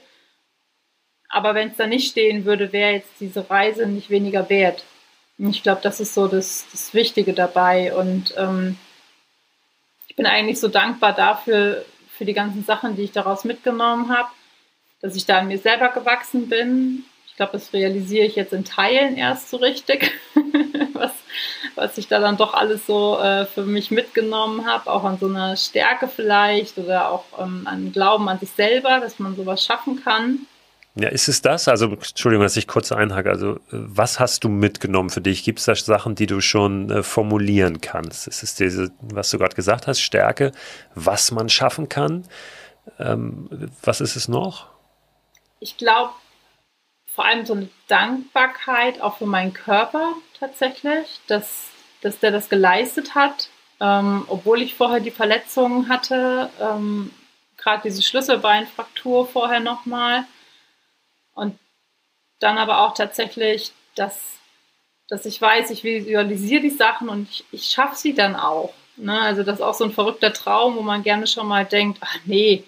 Aber 1.28 1.54
wenn 1.54 1.70
es 1.70 1.76
da 1.76 1.86
nicht 1.86 2.10
stehen 2.10 2.44
würde, 2.44 2.72
wäre 2.72 2.92
jetzt 2.92 3.20
diese 3.20 3.48
Reise 3.48 3.86
nicht 3.86 4.10
weniger 4.10 4.48
wert. 4.48 4.84
Und 5.38 5.50
ich 5.50 5.62
glaube, 5.62 5.80
das 5.82 6.00
ist 6.00 6.14
so 6.14 6.28
das, 6.28 6.66
das 6.70 6.94
Wichtige 6.94 7.32
dabei. 7.32 7.94
Und 7.94 8.34
ähm, 8.36 8.78
ich 10.08 10.16
bin 10.16 10.26
eigentlich 10.26 10.60
so 10.60 10.68
dankbar 10.68 11.12
dafür, 11.12 11.84
für 12.16 12.24
die 12.24 12.34
ganzen 12.34 12.64
Sachen, 12.64 12.94
die 12.94 13.02
ich 13.02 13.12
daraus 13.12 13.44
mitgenommen 13.44 14.16
habe, 14.16 14.28
dass 15.00 15.16
ich 15.16 15.26
da 15.26 15.38
an 15.38 15.48
mir 15.48 15.58
selber 15.58 15.88
gewachsen 15.88 16.48
bin. 16.48 17.04
Ich 17.34 17.38
glaube, 17.38 17.54
das 17.54 17.72
realisiere 17.72 18.26
ich 18.26 18.36
jetzt 18.36 18.52
in 18.52 18.64
Teilen 18.64 19.16
erst 19.16 19.50
so 19.50 19.56
richtig, 19.56 20.12
was, 20.92 21.10
was 21.74 21.98
ich 21.98 22.06
da 22.06 22.20
dann 22.20 22.36
doch 22.36 22.54
alles 22.54 22.86
so 22.86 23.18
äh, 23.18 23.44
für 23.44 23.64
mich 23.64 23.90
mitgenommen 23.90 24.66
habe, 24.66 24.88
auch 24.88 25.02
an 25.02 25.18
so 25.18 25.26
einer 25.26 25.56
Stärke 25.56 26.06
vielleicht 26.06 26.78
oder 26.78 27.10
auch 27.10 27.24
ähm, 27.40 27.66
an 27.66 27.90
Glauben 27.90 28.28
an 28.28 28.38
sich 28.38 28.50
selber, 28.50 29.00
dass 29.00 29.18
man 29.18 29.34
sowas 29.34 29.64
schaffen 29.64 30.00
kann. 30.04 30.46
Ja, 30.94 31.08
ist 31.08 31.26
es 31.26 31.42
das? 31.42 31.66
Also, 31.66 31.86
Entschuldigung, 31.86 32.44
dass 32.44 32.56
ich 32.56 32.68
kurz 32.68 32.92
einhake. 32.92 33.28
Also, 33.30 33.58
was 33.72 34.20
hast 34.20 34.44
du 34.44 34.48
mitgenommen 34.48 35.10
für 35.10 35.20
dich? 35.20 35.42
Gibt 35.42 35.58
es 35.58 35.64
da 35.64 35.74
Sachen, 35.74 36.14
die 36.14 36.26
du 36.26 36.40
schon 36.40 36.88
äh, 36.88 37.02
formulieren 37.02 37.80
kannst? 37.80 38.28
Ist 38.28 38.44
es 38.44 38.54
diese, 38.54 38.92
was 39.00 39.28
du 39.30 39.38
gerade 39.38 39.56
gesagt 39.56 39.88
hast, 39.88 39.98
Stärke, 39.98 40.52
was 40.94 41.32
man 41.32 41.48
schaffen 41.48 41.88
kann? 41.88 42.28
Ähm, 43.00 43.72
was 43.82 44.00
ist 44.00 44.14
es 44.14 44.28
noch? 44.28 44.68
Ich 45.58 45.76
glaube, 45.78 46.12
vor 47.14 47.24
allem 47.24 47.46
so 47.46 47.54
eine 47.54 47.68
Dankbarkeit 47.86 49.00
auch 49.00 49.18
für 49.18 49.26
meinen 49.26 49.52
Körper 49.52 50.14
tatsächlich, 50.38 51.20
dass, 51.28 51.68
dass 52.00 52.18
der 52.18 52.32
das 52.32 52.48
geleistet 52.48 53.14
hat, 53.14 53.48
ähm, 53.80 54.24
obwohl 54.28 54.62
ich 54.62 54.74
vorher 54.74 55.00
die 55.00 55.12
Verletzungen 55.12 55.88
hatte, 55.88 56.50
ähm, 56.60 57.12
gerade 57.56 57.82
diese 57.84 58.02
Schlüsselbeinfraktur 58.02 59.28
vorher 59.28 59.60
nochmal 59.60 60.24
und 61.34 61.58
dann 62.40 62.58
aber 62.58 62.80
auch 62.80 62.94
tatsächlich, 62.94 63.72
dass, 63.94 64.20
dass 65.08 65.24
ich 65.24 65.40
weiß, 65.40 65.70
ich 65.70 65.84
visualisiere 65.84 66.62
die 66.62 66.70
Sachen 66.70 67.08
und 67.08 67.30
ich, 67.30 67.44
ich 67.52 67.66
schaffe 67.66 67.96
sie 67.96 68.14
dann 68.14 68.34
auch. 68.34 68.74
Ne? 68.96 69.18
Also 69.20 69.44
das 69.44 69.60
ist 69.60 69.64
auch 69.64 69.74
so 69.74 69.84
ein 69.84 69.92
verrückter 69.92 70.32
Traum, 70.32 70.76
wo 70.76 70.82
man 70.82 71.04
gerne 71.04 71.28
schon 71.28 71.46
mal 71.46 71.64
denkt, 71.64 71.98
ach 72.00 72.18
nee, 72.24 72.64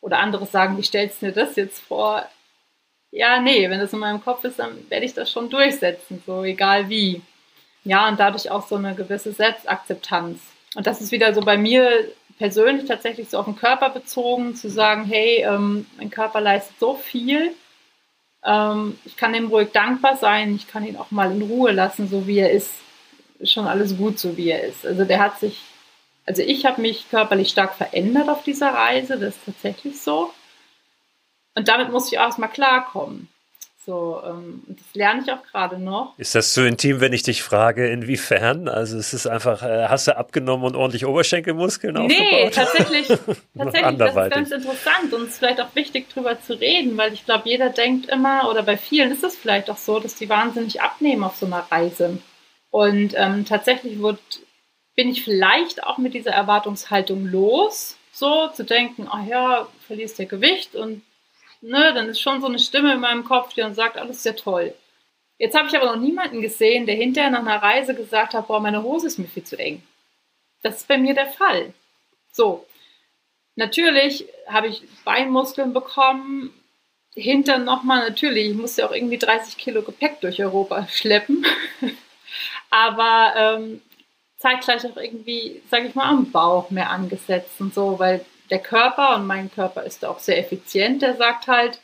oder 0.00 0.20
andere 0.20 0.46
sagen, 0.46 0.78
wie 0.78 0.82
stellst 0.82 1.20
du 1.20 1.26
dir 1.26 1.32
das 1.32 1.56
jetzt 1.56 1.80
vor? 1.80 2.24
Ja, 3.12 3.40
nee, 3.40 3.68
wenn 3.68 3.80
das 3.80 3.92
in 3.92 3.98
meinem 3.98 4.22
Kopf 4.22 4.44
ist, 4.44 4.58
dann 4.58 4.88
werde 4.88 5.04
ich 5.04 5.14
das 5.14 5.30
schon 5.30 5.50
durchsetzen, 5.50 6.22
so 6.26 6.44
egal 6.44 6.88
wie. 6.88 7.22
Ja, 7.84 8.08
und 8.08 8.20
dadurch 8.20 8.50
auch 8.50 8.66
so 8.66 8.76
eine 8.76 8.94
gewisse 8.94 9.32
Selbstakzeptanz. 9.32 10.40
Und 10.76 10.86
das 10.86 11.00
ist 11.00 11.10
wieder 11.10 11.34
so 11.34 11.40
bei 11.40 11.56
mir 11.56 11.90
persönlich 12.38 12.86
tatsächlich 12.86 13.28
so 13.28 13.38
auf 13.38 13.46
den 13.46 13.56
Körper 13.56 13.90
bezogen, 13.90 14.54
zu 14.54 14.70
sagen, 14.70 15.04
hey, 15.04 15.44
ähm, 15.44 15.86
mein 15.96 16.10
Körper 16.10 16.40
leistet 16.40 16.78
so 16.78 16.94
viel 16.94 17.54
ähm, 18.44 18.98
ich 19.04 19.16
kann 19.16 19.34
ihm 19.34 19.48
ruhig 19.48 19.70
dankbar 19.72 20.16
sein, 20.16 20.54
ich 20.54 20.66
kann 20.66 20.86
ihn 20.86 20.96
auch 20.96 21.10
mal 21.10 21.30
in 21.30 21.42
Ruhe 21.42 21.72
lassen, 21.72 22.08
so 22.08 22.26
wie 22.26 22.38
er 22.38 22.50
ist. 22.50 22.70
Ist 23.38 23.52
schon 23.52 23.66
alles 23.66 23.96
gut, 23.96 24.18
so 24.18 24.36
wie 24.36 24.50
er 24.50 24.62
ist. 24.64 24.86
Also 24.86 25.04
der 25.04 25.20
hat 25.20 25.40
sich, 25.40 25.60
also 26.26 26.42
ich 26.42 26.66
habe 26.66 26.80
mich 26.80 27.08
körperlich 27.10 27.50
stark 27.50 27.74
verändert 27.74 28.28
auf 28.28 28.42
dieser 28.44 28.68
Reise, 28.72 29.18
das 29.18 29.36
ist 29.36 29.44
tatsächlich 29.46 30.00
so. 30.00 30.32
Und 31.54 31.68
damit 31.68 31.90
muss 31.90 32.10
ich 32.10 32.18
auch 32.18 32.24
erstmal 32.24 32.50
klarkommen. 32.50 33.28
So, 33.86 34.22
ähm, 34.26 34.62
das 34.68 34.94
lerne 34.94 35.22
ich 35.22 35.32
auch 35.32 35.42
gerade 35.42 35.78
noch. 35.78 36.12
Ist 36.18 36.34
das 36.34 36.52
so 36.52 36.62
intim, 36.62 37.00
wenn 37.00 37.14
ich 37.14 37.22
dich 37.22 37.42
frage, 37.42 37.88
inwiefern? 37.88 38.68
Also 38.68 38.98
es 38.98 39.14
ist 39.14 39.26
einfach, 39.26 39.62
äh, 39.62 39.88
hast 39.88 40.06
du 40.06 40.16
abgenommen 40.16 40.66
und 40.66 40.76
ordentlich 40.76 41.06
Oberschenkelmuskeln 41.06 41.94
nee, 41.94 42.00
aufgebaut? 42.00 42.30
Nee, 42.30 42.50
tatsächlich, 42.50 43.08
tatsächlich, 43.58 43.98
das 43.98 44.10
ist 44.10 44.30
ganz 44.30 44.50
interessant 44.50 45.14
und 45.14 45.22
es 45.22 45.28
ist 45.30 45.38
vielleicht 45.38 45.60
auch 45.62 45.74
wichtig, 45.74 46.06
darüber 46.14 46.40
zu 46.40 46.60
reden, 46.60 46.98
weil 46.98 47.14
ich 47.14 47.24
glaube, 47.24 47.48
jeder 47.48 47.70
denkt 47.70 48.10
immer, 48.10 48.50
oder 48.50 48.62
bei 48.62 48.76
vielen 48.76 49.10
ist 49.12 49.24
es 49.24 49.34
vielleicht 49.34 49.70
auch 49.70 49.78
so, 49.78 49.98
dass 49.98 50.14
die 50.14 50.28
wahnsinnig 50.28 50.82
abnehmen 50.82 51.24
auf 51.24 51.36
so 51.36 51.46
einer 51.46 51.66
Reise. 51.70 52.18
Und 52.70 53.14
ähm, 53.16 53.46
tatsächlich 53.46 54.00
wird, 54.00 54.20
bin 54.94 55.08
ich 55.08 55.24
vielleicht 55.24 55.82
auch 55.84 55.96
mit 55.96 56.12
dieser 56.12 56.32
Erwartungshaltung 56.32 57.26
los, 57.26 57.96
so 58.12 58.48
zu 58.48 58.64
denken, 58.64 59.08
ach 59.10 59.26
ja, 59.26 59.66
verlierst 59.86 60.18
ja 60.18 60.26
Gewicht 60.26 60.76
und 60.76 61.02
ne, 61.60 61.92
dann 61.94 62.08
ist 62.08 62.20
schon 62.20 62.40
so 62.40 62.46
eine 62.46 62.58
Stimme 62.58 62.92
in 62.92 63.00
meinem 63.00 63.24
Kopf, 63.24 63.52
die 63.54 63.60
dann 63.60 63.74
sagt, 63.74 63.96
alles 63.96 64.22
sehr 64.22 64.36
toll. 64.36 64.74
Jetzt 65.38 65.56
habe 65.56 65.68
ich 65.68 65.76
aber 65.76 65.86
noch 65.86 66.00
niemanden 66.00 66.42
gesehen, 66.42 66.86
der 66.86 66.96
hinterher 66.96 67.30
nach 67.30 67.40
einer 67.40 67.62
Reise 67.62 67.94
gesagt 67.94 68.34
hat, 68.34 68.48
boah, 68.48 68.60
meine 68.60 68.82
Hose 68.82 69.06
ist 69.06 69.18
mir 69.18 69.28
viel 69.28 69.44
zu 69.44 69.58
eng. 69.58 69.82
Das 70.62 70.78
ist 70.78 70.88
bei 70.88 70.98
mir 70.98 71.14
der 71.14 71.28
Fall. 71.28 71.72
So. 72.32 72.66
Natürlich 73.56 74.26
habe 74.46 74.68
ich 74.68 74.82
Beinmuskeln 75.04 75.72
bekommen, 75.72 76.52
Hintern 77.14 77.64
nochmal, 77.64 78.08
natürlich, 78.08 78.50
ich 78.50 78.56
musste 78.56 78.86
auch 78.86 78.92
irgendwie 78.92 79.18
30 79.18 79.56
Kilo 79.56 79.82
Gepäck 79.82 80.20
durch 80.20 80.42
Europa 80.42 80.86
schleppen. 80.90 81.44
aber 82.70 83.34
ähm, 83.36 83.82
zeitgleich 84.38 84.86
auch 84.86 84.96
irgendwie, 84.96 85.62
sage 85.70 85.88
ich 85.88 85.94
mal, 85.94 86.08
am 86.08 86.30
Bauch 86.30 86.70
mehr 86.70 86.90
angesetzt 86.90 87.60
und 87.60 87.74
so, 87.74 87.98
weil 87.98 88.24
der 88.50 88.58
Körper, 88.58 89.16
und 89.16 89.26
mein 89.26 89.50
Körper 89.50 89.84
ist 89.84 90.04
auch 90.04 90.18
sehr 90.18 90.38
effizient, 90.38 91.02
der 91.02 91.16
sagt 91.16 91.46
halt, 91.46 91.80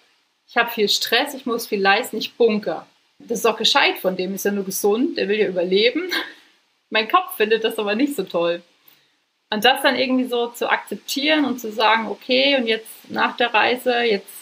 ich 0.49 0.57
habe 0.57 0.71
viel 0.71 0.89
Stress, 0.89 1.35
ich 1.35 1.47
muss 1.47 1.67
viel 1.67 1.81
leisten, 1.81 2.17
ich 2.17 2.35
bunker. 2.35 2.87
Das 3.19 3.39
ist 3.39 3.47
auch 3.47 3.57
gescheit 3.57 3.99
von 3.99 4.17
dem, 4.17 4.35
ist 4.35 4.45
ja 4.45 4.53
nur 4.53 4.65
gesund, 4.65 5.17
der 5.17 5.29
will 5.29 5.39
ja 5.39 5.49
überleben. 5.49 6.11
mein 6.91 7.09
Kopf 7.09 7.37
findet 7.37 7.65
das 7.65 7.79
aber 7.79 7.95
nicht 7.95 8.15
so 8.15 8.25
toll. 8.25 8.63
Und 9.51 9.65
das 9.65 9.83
dann 9.83 9.97
irgendwie 9.97 10.25
so 10.25 10.49
zu 10.49 10.71
akzeptieren 10.71 11.45
und 11.45 11.61
zu 11.61 11.71
sagen, 11.71 12.09
okay, 12.09 12.57
und 12.57 12.67
jetzt 12.67 13.11
nach 13.11 13.37
der 13.37 13.55
Reise, 13.55 14.01
jetzt 14.01 14.33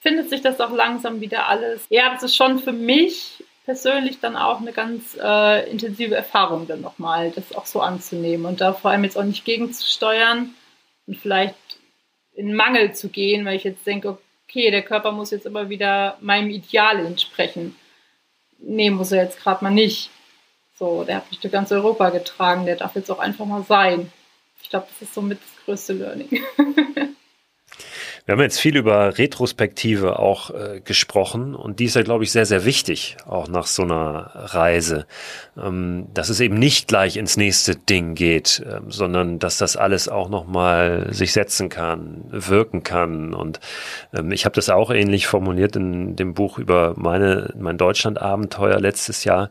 findet 0.00 0.30
sich 0.30 0.42
das 0.42 0.60
auch 0.60 0.72
langsam 0.72 1.20
wieder 1.20 1.48
alles. 1.48 1.86
Ja, 1.88 2.10
das 2.12 2.24
ist 2.24 2.36
schon 2.36 2.58
für 2.58 2.72
mich 2.72 3.44
persönlich 3.64 4.18
dann 4.18 4.36
auch 4.36 4.60
eine 4.60 4.72
ganz 4.72 5.16
äh, 5.20 5.70
intensive 5.70 6.16
Erfahrung 6.16 6.66
dann 6.66 6.80
nochmal, 6.80 7.30
das 7.30 7.54
auch 7.54 7.66
so 7.66 7.80
anzunehmen 7.80 8.46
und 8.46 8.60
da 8.60 8.72
vor 8.72 8.90
allem 8.90 9.04
jetzt 9.04 9.16
auch 9.16 9.22
nicht 9.22 9.44
gegenzusteuern, 9.44 10.54
und 11.06 11.16
vielleicht 11.16 11.56
in 12.34 12.54
Mangel 12.54 12.94
zu 12.94 13.08
gehen, 13.08 13.44
weil 13.44 13.56
ich 13.56 13.64
jetzt 13.64 13.86
denke, 13.86 14.18
okay, 14.48 14.70
der 14.70 14.82
Körper 14.82 15.12
muss 15.12 15.30
jetzt 15.30 15.46
immer 15.46 15.68
wieder 15.68 16.16
meinem 16.20 16.50
Ideal 16.50 17.04
entsprechen. 17.04 17.76
Nee, 18.58 18.90
muss 18.90 19.12
er 19.12 19.24
jetzt 19.24 19.40
gerade 19.40 19.64
mal 19.64 19.70
nicht. 19.70 20.10
So, 20.78 21.04
der 21.04 21.16
hat 21.16 21.30
mich 21.30 21.40
durch 21.40 21.52
ganz 21.52 21.70
Europa 21.72 22.10
getragen, 22.10 22.66
der 22.66 22.76
darf 22.76 22.94
jetzt 22.96 23.10
auch 23.10 23.18
einfach 23.18 23.44
mal 23.44 23.62
sein. 23.62 24.10
Ich 24.62 24.70
glaube, 24.70 24.86
das 24.88 25.02
ist 25.02 25.14
somit 25.14 25.38
das 25.40 25.64
größte 25.64 25.92
Learning. 25.92 26.42
Wir 28.24 28.34
haben 28.34 28.40
jetzt 28.40 28.60
viel 28.60 28.76
über 28.76 29.18
Retrospektive 29.18 30.20
auch 30.20 30.50
äh, 30.50 30.80
gesprochen 30.80 31.56
und 31.56 31.80
die 31.80 31.86
ist 31.86 31.96
ja, 31.96 32.02
glaube 32.02 32.22
ich, 32.22 32.30
sehr, 32.30 32.46
sehr 32.46 32.64
wichtig, 32.64 33.16
auch 33.26 33.48
nach 33.48 33.66
so 33.66 33.82
einer 33.82 34.30
Reise, 34.34 35.06
ähm, 35.60 36.06
dass 36.14 36.28
es 36.28 36.38
eben 36.38 36.56
nicht 36.56 36.86
gleich 36.86 37.16
ins 37.16 37.36
nächste 37.36 37.74
Ding 37.74 38.14
geht, 38.14 38.64
ähm, 38.64 38.92
sondern 38.92 39.40
dass 39.40 39.58
das 39.58 39.76
alles 39.76 40.08
auch 40.08 40.28
nochmal 40.28 41.12
sich 41.12 41.32
setzen 41.32 41.68
kann, 41.68 42.22
wirken 42.30 42.84
kann. 42.84 43.34
Und 43.34 43.58
ähm, 44.14 44.30
ich 44.30 44.44
habe 44.44 44.54
das 44.54 44.68
auch 44.70 44.92
ähnlich 44.92 45.26
formuliert 45.26 45.74
in 45.74 46.14
dem 46.14 46.32
Buch 46.32 46.58
über 46.58 46.94
meine, 46.96 47.52
mein 47.58 47.76
Deutschland-Abenteuer 47.76 48.78
letztes 48.78 49.24
Jahr, 49.24 49.50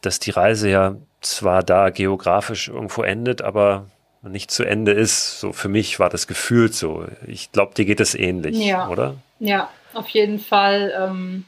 dass 0.00 0.18
die 0.18 0.32
Reise 0.32 0.68
ja 0.68 0.96
zwar 1.20 1.62
da 1.62 1.90
geografisch 1.90 2.68
irgendwo 2.68 3.04
endet, 3.04 3.40
aber 3.40 3.86
nicht 4.22 4.50
zu 4.50 4.64
Ende 4.64 4.92
ist. 4.92 5.40
So 5.40 5.52
für 5.52 5.68
mich 5.68 5.98
war 5.98 6.10
das 6.10 6.26
gefühlt 6.26 6.74
so. 6.74 7.06
Ich 7.26 7.52
glaube, 7.52 7.74
dir 7.74 7.84
geht 7.84 8.00
es 8.00 8.14
ähnlich, 8.14 8.58
ja. 8.58 8.88
oder? 8.88 9.16
Ja, 9.38 9.70
auf 9.94 10.08
jeden 10.10 10.38
Fall. 10.38 10.92
Ähm, 10.96 11.44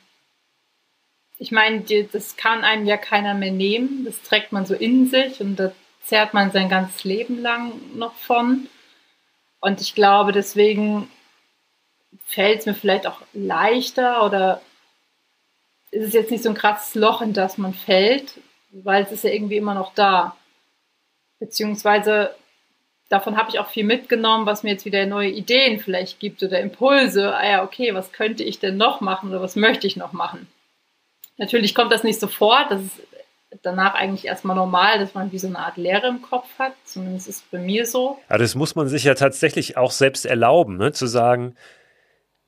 ich 1.38 1.50
meine, 1.50 1.82
das 2.12 2.36
kann 2.36 2.64
einem 2.64 2.86
ja 2.86 2.96
keiner 2.96 3.34
mehr 3.34 3.52
nehmen. 3.52 4.04
Das 4.04 4.22
trägt 4.22 4.52
man 4.52 4.64
so 4.64 4.74
in 4.74 5.08
sich 5.08 5.40
und 5.40 5.56
da 5.56 5.72
zehrt 6.04 6.34
man 6.34 6.50
sein 6.50 6.68
ganzes 6.68 7.04
Leben 7.04 7.40
lang 7.40 7.72
noch 7.94 8.14
von. 8.14 8.68
Und 9.60 9.80
ich 9.80 9.94
glaube, 9.94 10.32
deswegen 10.32 11.08
fällt 12.26 12.60
es 12.60 12.66
mir 12.66 12.74
vielleicht 12.74 13.06
auch 13.06 13.20
leichter 13.32 14.24
oder 14.24 14.60
ist 15.90 16.06
es 16.06 16.12
jetzt 16.14 16.30
nicht 16.30 16.42
so 16.42 16.48
ein 16.48 16.54
krasses 16.54 16.94
Loch, 16.94 17.20
in 17.20 17.32
das 17.34 17.58
man 17.58 17.74
fällt, 17.74 18.40
weil 18.70 19.04
es 19.04 19.12
ist 19.12 19.24
ja 19.24 19.30
irgendwie 19.30 19.58
immer 19.58 19.74
noch 19.74 19.94
da. 19.94 20.36
Beziehungsweise 21.38 22.34
davon 23.12 23.36
habe 23.36 23.50
ich 23.50 23.58
auch 23.58 23.68
viel 23.68 23.84
mitgenommen, 23.84 24.46
was 24.46 24.62
mir 24.62 24.70
jetzt 24.70 24.86
wieder 24.86 25.04
neue 25.04 25.28
Ideen 25.28 25.78
vielleicht 25.78 26.18
gibt 26.18 26.42
oder 26.42 26.60
Impulse. 26.60 27.36
Ah 27.36 27.46
ja, 27.46 27.62
okay, 27.62 27.94
was 27.94 28.10
könnte 28.12 28.42
ich 28.42 28.58
denn 28.58 28.78
noch 28.78 29.02
machen 29.02 29.28
oder 29.28 29.42
was 29.42 29.54
möchte 29.54 29.86
ich 29.86 29.96
noch 29.96 30.12
machen? 30.12 30.48
Natürlich 31.36 31.74
kommt 31.74 31.92
das 31.92 32.04
nicht 32.04 32.18
sofort, 32.18 32.70
das 32.70 32.80
ist 32.80 33.02
danach 33.62 33.94
eigentlich 33.94 34.24
erstmal 34.24 34.56
normal, 34.56 34.98
dass 34.98 35.12
man 35.12 35.30
wie 35.30 35.38
so 35.38 35.46
eine 35.46 35.58
Art 35.58 35.76
Leere 35.76 36.08
im 36.08 36.22
Kopf 36.22 36.48
hat. 36.58 36.72
Zumindest 36.84 37.28
ist 37.28 37.36
es 37.36 37.42
bei 37.42 37.58
mir 37.58 37.84
so. 37.84 38.18
Aber 38.28 38.38
das 38.38 38.54
muss 38.54 38.74
man 38.74 38.88
sich 38.88 39.04
ja 39.04 39.14
tatsächlich 39.14 39.76
auch 39.76 39.90
selbst 39.90 40.24
erlauben, 40.24 40.78
ne? 40.78 40.92
zu 40.92 41.06
sagen, 41.06 41.54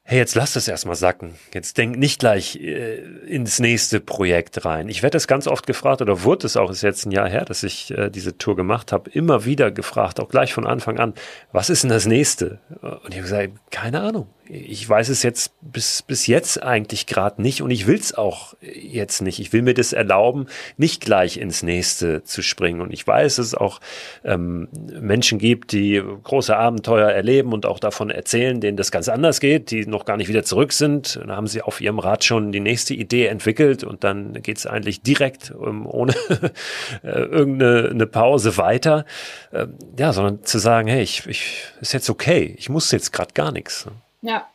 hey, 0.06 0.18
jetzt 0.18 0.34
lass 0.34 0.52
das 0.52 0.68
erstmal 0.68 0.96
sacken. 0.96 1.34
Jetzt 1.54 1.78
denk 1.78 1.96
nicht 1.96 2.20
gleich 2.20 2.56
äh, 2.56 2.96
ins 3.26 3.58
nächste 3.58 4.00
Projekt 4.00 4.64
rein. 4.64 4.88
Ich 4.88 5.02
werde 5.02 5.16
das 5.16 5.26
ganz 5.26 5.46
oft 5.46 5.66
gefragt 5.66 6.02
oder 6.02 6.22
wurde 6.22 6.46
es 6.46 6.58
auch, 6.58 6.70
ist 6.70 6.82
jetzt 6.82 7.06
ein 7.06 7.10
Jahr 7.10 7.28
her, 7.28 7.46
dass 7.46 7.62
ich 7.62 7.90
äh, 7.90 8.10
diese 8.10 8.36
Tour 8.36 8.54
gemacht 8.54 8.92
habe, 8.92 9.10
immer 9.10 9.46
wieder 9.46 9.70
gefragt, 9.70 10.20
auch 10.20 10.28
gleich 10.28 10.52
von 10.52 10.66
Anfang 10.66 10.98
an, 10.98 11.14
was 11.52 11.70
ist 11.70 11.84
denn 11.84 11.90
das 11.90 12.06
nächste? 12.06 12.60
Und 12.82 13.08
ich 13.08 13.16
habe 13.16 13.22
gesagt, 13.22 13.52
keine 13.70 14.02
Ahnung 14.02 14.28
ich 14.48 14.86
weiß 14.86 15.08
es 15.08 15.22
jetzt 15.22 15.52
bis, 15.60 16.02
bis 16.02 16.26
jetzt 16.26 16.62
eigentlich 16.62 17.06
gerade 17.06 17.40
nicht 17.40 17.62
und 17.62 17.70
ich 17.70 17.86
will 17.86 17.98
es 17.98 18.14
auch 18.14 18.54
jetzt 18.60 19.22
nicht. 19.22 19.38
Ich 19.38 19.52
will 19.52 19.62
mir 19.62 19.74
das 19.74 19.92
erlauben, 19.92 20.46
nicht 20.76 21.00
gleich 21.02 21.38
ins 21.38 21.62
nächste 21.62 22.22
zu 22.24 22.42
springen. 22.42 22.80
Und 22.80 22.92
ich 22.92 23.06
weiß, 23.06 23.36
dass 23.36 23.46
es 23.46 23.54
auch 23.54 23.80
ähm, 24.24 24.68
Menschen 25.00 25.38
gibt, 25.38 25.72
die 25.72 26.02
große 26.22 26.56
Abenteuer 26.56 27.10
erleben 27.10 27.52
und 27.52 27.64
auch 27.64 27.78
davon 27.78 28.10
erzählen, 28.10 28.60
denen 28.60 28.76
das 28.76 28.90
ganz 28.90 29.08
anders 29.08 29.40
geht, 29.40 29.70
die 29.70 29.86
noch 29.86 30.04
gar 30.04 30.16
nicht 30.16 30.28
wieder 30.28 30.44
zurück 30.44 30.72
sind. 30.72 31.20
Da 31.26 31.36
haben 31.36 31.46
sie 31.46 31.62
auf 31.62 31.80
ihrem 31.80 31.98
Rad 31.98 32.24
schon 32.24 32.52
die 32.52 32.60
nächste 32.60 32.94
Idee 32.94 33.26
entwickelt 33.26 33.82
und 33.82 34.04
dann 34.04 34.34
geht 34.42 34.58
es 34.58 34.66
eigentlich 34.66 35.02
direkt 35.02 35.52
ähm, 35.52 35.86
ohne 35.86 36.14
äh, 37.02 37.08
irgendeine 37.08 38.06
Pause 38.06 38.56
weiter. 38.58 39.06
Ähm, 39.52 39.74
ja, 39.98 40.12
sondern 40.12 40.44
zu 40.44 40.58
sagen, 40.58 40.88
hey, 40.88 41.02
ich, 41.02 41.26
ich 41.26 41.64
ist 41.80 41.92
jetzt 41.92 42.10
okay, 42.10 42.54
ich 42.58 42.68
muss 42.68 42.90
jetzt 42.90 43.12
gerade 43.12 43.32
gar 43.32 43.50
nichts. 43.50 43.86
Ja. 44.24 44.48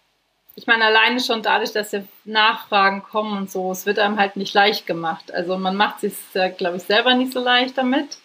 Ich 0.55 0.67
meine, 0.67 0.85
alleine 0.85 1.19
schon 1.21 1.41
dadurch, 1.43 1.71
dass 1.71 1.91
ja 1.91 2.01
Nachfragen 2.25 3.03
kommen 3.03 3.37
und 3.37 3.51
so, 3.51 3.71
es 3.71 3.85
wird 3.85 3.99
einem 3.99 4.19
halt 4.19 4.35
nicht 4.35 4.53
leicht 4.53 4.87
gemacht. 4.87 5.31
Also 5.31 5.57
man 5.57 5.75
macht 5.75 6.01
sich, 6.01 6.15
ja, 6.33 6.49
glaube 6.49 6.77
ich, 6.77 6.83
selber 6.83 7.13
nicht 7.13 7.31
so 7.31 7.39
leicht 7.39 7.77
damit, 7.77 8.17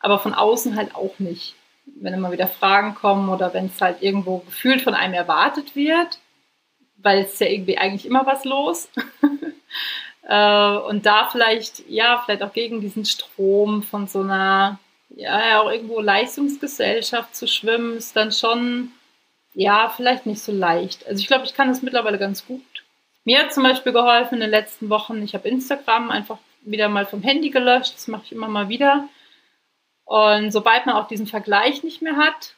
aber 0.00 0.18
von 0.18 0.34
außen 0.34 0.76
halt 0.76 0.94
auch 0.94 1.18
nicht. 1.18 1.54
Wenn 1.86 2.14
immer 2.14 2.32
wieder 2.32 2.48
Fragen 2.48 2.94
kommen 2.94 3.28
oder 3.28 3.54
wenn 3.54 3.66
es 3.66 3.80
halt 3.80 4.02
irgendwo 4.02 4.38
gefühlt 4.38 4.82
von 4.82 4.94
einem 4.94 5.14
erwartet 5.14 5.74
wird, 5.74 6.18
weil 6.96 7.20
es 7.20 7.38
ja 7.38 7.46
irgendwie 7.46 7.78
eigentlich 7.78 8.06
immer 8.06 8.26
was 8.26 8.44
los. 8.44 8.88
Äh, 10.24 10.76
und 10.76 11.04
da 11.04 11.28
vielleicht, 11.32 11.88
ja, 11.88 12.22
vielleicht 12.24 12.44
auch 12.44 12.52
gegen 12.52 12.80
diesen 12.80 13.04
Strom 13.04 13.82
von 13.82 14.06
so 14.06 14.20
einer, 14.20 14.78
ja, 15.10 15.60
auch 15.60 15.68
irgendwo 15.68 16.00
Leistungsgesellschaft 16.00 17.34
zu 17.34 17.48
schwimmen, 17.48 17.96
ist 17.96 18.14
dann 18.14 18.30
schon 18.30 18.92
ja, 19.54 19.88
vielleicht 19.88 20.26
nicht 20.26 20.42
so 20.42 20.52
leicht. 20.52 21.06
Also 21.06 21.20
ich 21.20 21.26
glaube, 21.26 21.44
ich 21.44 21.54
kann 21.54 21.68
das 21.68 21.82
mittlerweile 21.82 22.18
ganz 22.18 22.46
gut. 22.46 22.62
Mir 23.24 23.40
hat 23.40 23.52
zum 23.52 23.62
Beispiel 23.62 23.92
geholfen 23.92 24.36
in 24.36 24.40
den 24.40 24.50
letzten 24.50 24.88
Wochen, 24.90 25.22
ich 25.22 25.34
habe 25.34 25.48
Instagram 25.48 26.10
einfach 26.10 26.38
wieder 26.62 26.88
mal 26.88 27.06
vom 27.06 27.22
Handy 27.22 27.50
gelöscht, 27.50 27.94
das 27.94 28.08
mache 28.08 28.22
ich 28.26 28.32
immer 28.32 28.48
mal 28.48 28.68
wieder. 28.68 29.08
Und 30.04 30.50
sobald 30.50 30.86
man 30.86 30.96
auch 30.96 31.06
diesen 31.06 31.26
Vergleich 31.26 31.82
nicht 31.82 32.02
mehr 32.02 32.16
hat 32.16 32.54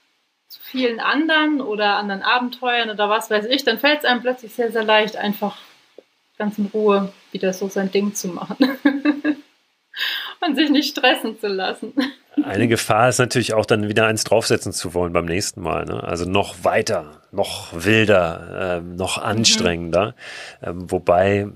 zu 0.49 0.61
vielen 0.63 1.01
anderen 1.01 1.61
oder 1.61 1.97
anderen 1.97 2.23
Abenteuern 2.23 2.91
oder 2.91 3.09
was 3.09 3.31
weiß 3.31 3.47
ich, 3.47 3.65
dann 3.65 3.79
fällt 3.79 4.01
es 4.01 4.05
einem 4.05 4.23
plötzlich 4.23 4.55
sehr, 4.55 4.71
sehr 4.73 4.85
leicht, 4.85 5.17
einfach 5.17 5.59
ganz 6.39 6.59
in 6.59 6.67
Ruhe 6.67 7.13
wieder 7.33 7.53
so 7.53 7.69
sein 7.69 7.91
Ding 7.91 8.15
zu 8.15 8.29
machen. 8.29 8.57
und 10.41 10.57
sich 10.57 10.71
nicht 10.71 10.91
stressen 10.91 11.39
zu 11.39 11.49
lassen. 11.49 11.93
Eine 12.43 12.69
Gefahr 12.69 13.09
ist 13.09 13.19
natürlich 13.19 13.55
auch 13.55 13.67
dann 13.67 13.89
wieder 13.89 14.07
eins 14.07 14.25
draufsetzen 14.25 14.73
zu 14.73 14.93
wollen 14.95 15.13
beim 15.13 15.27
nächsten 15.27 15.61
Mal. 15.61 15.85
Ne? 15.85 16.03
Also 16.03 16.29
noch 16.29 16.57
weiter, 16.63 17.23
noch 17.31 17.69
wilder, 17.73 18.79
ähm, 18.79 18.97
noch 18.97 19.19
mhm. 19.19 19.25
anstrengender. 19.25 20.15
Mhm. 20.61 20.69
Ähm, 20.69 20.91
wobei 20.91 21.49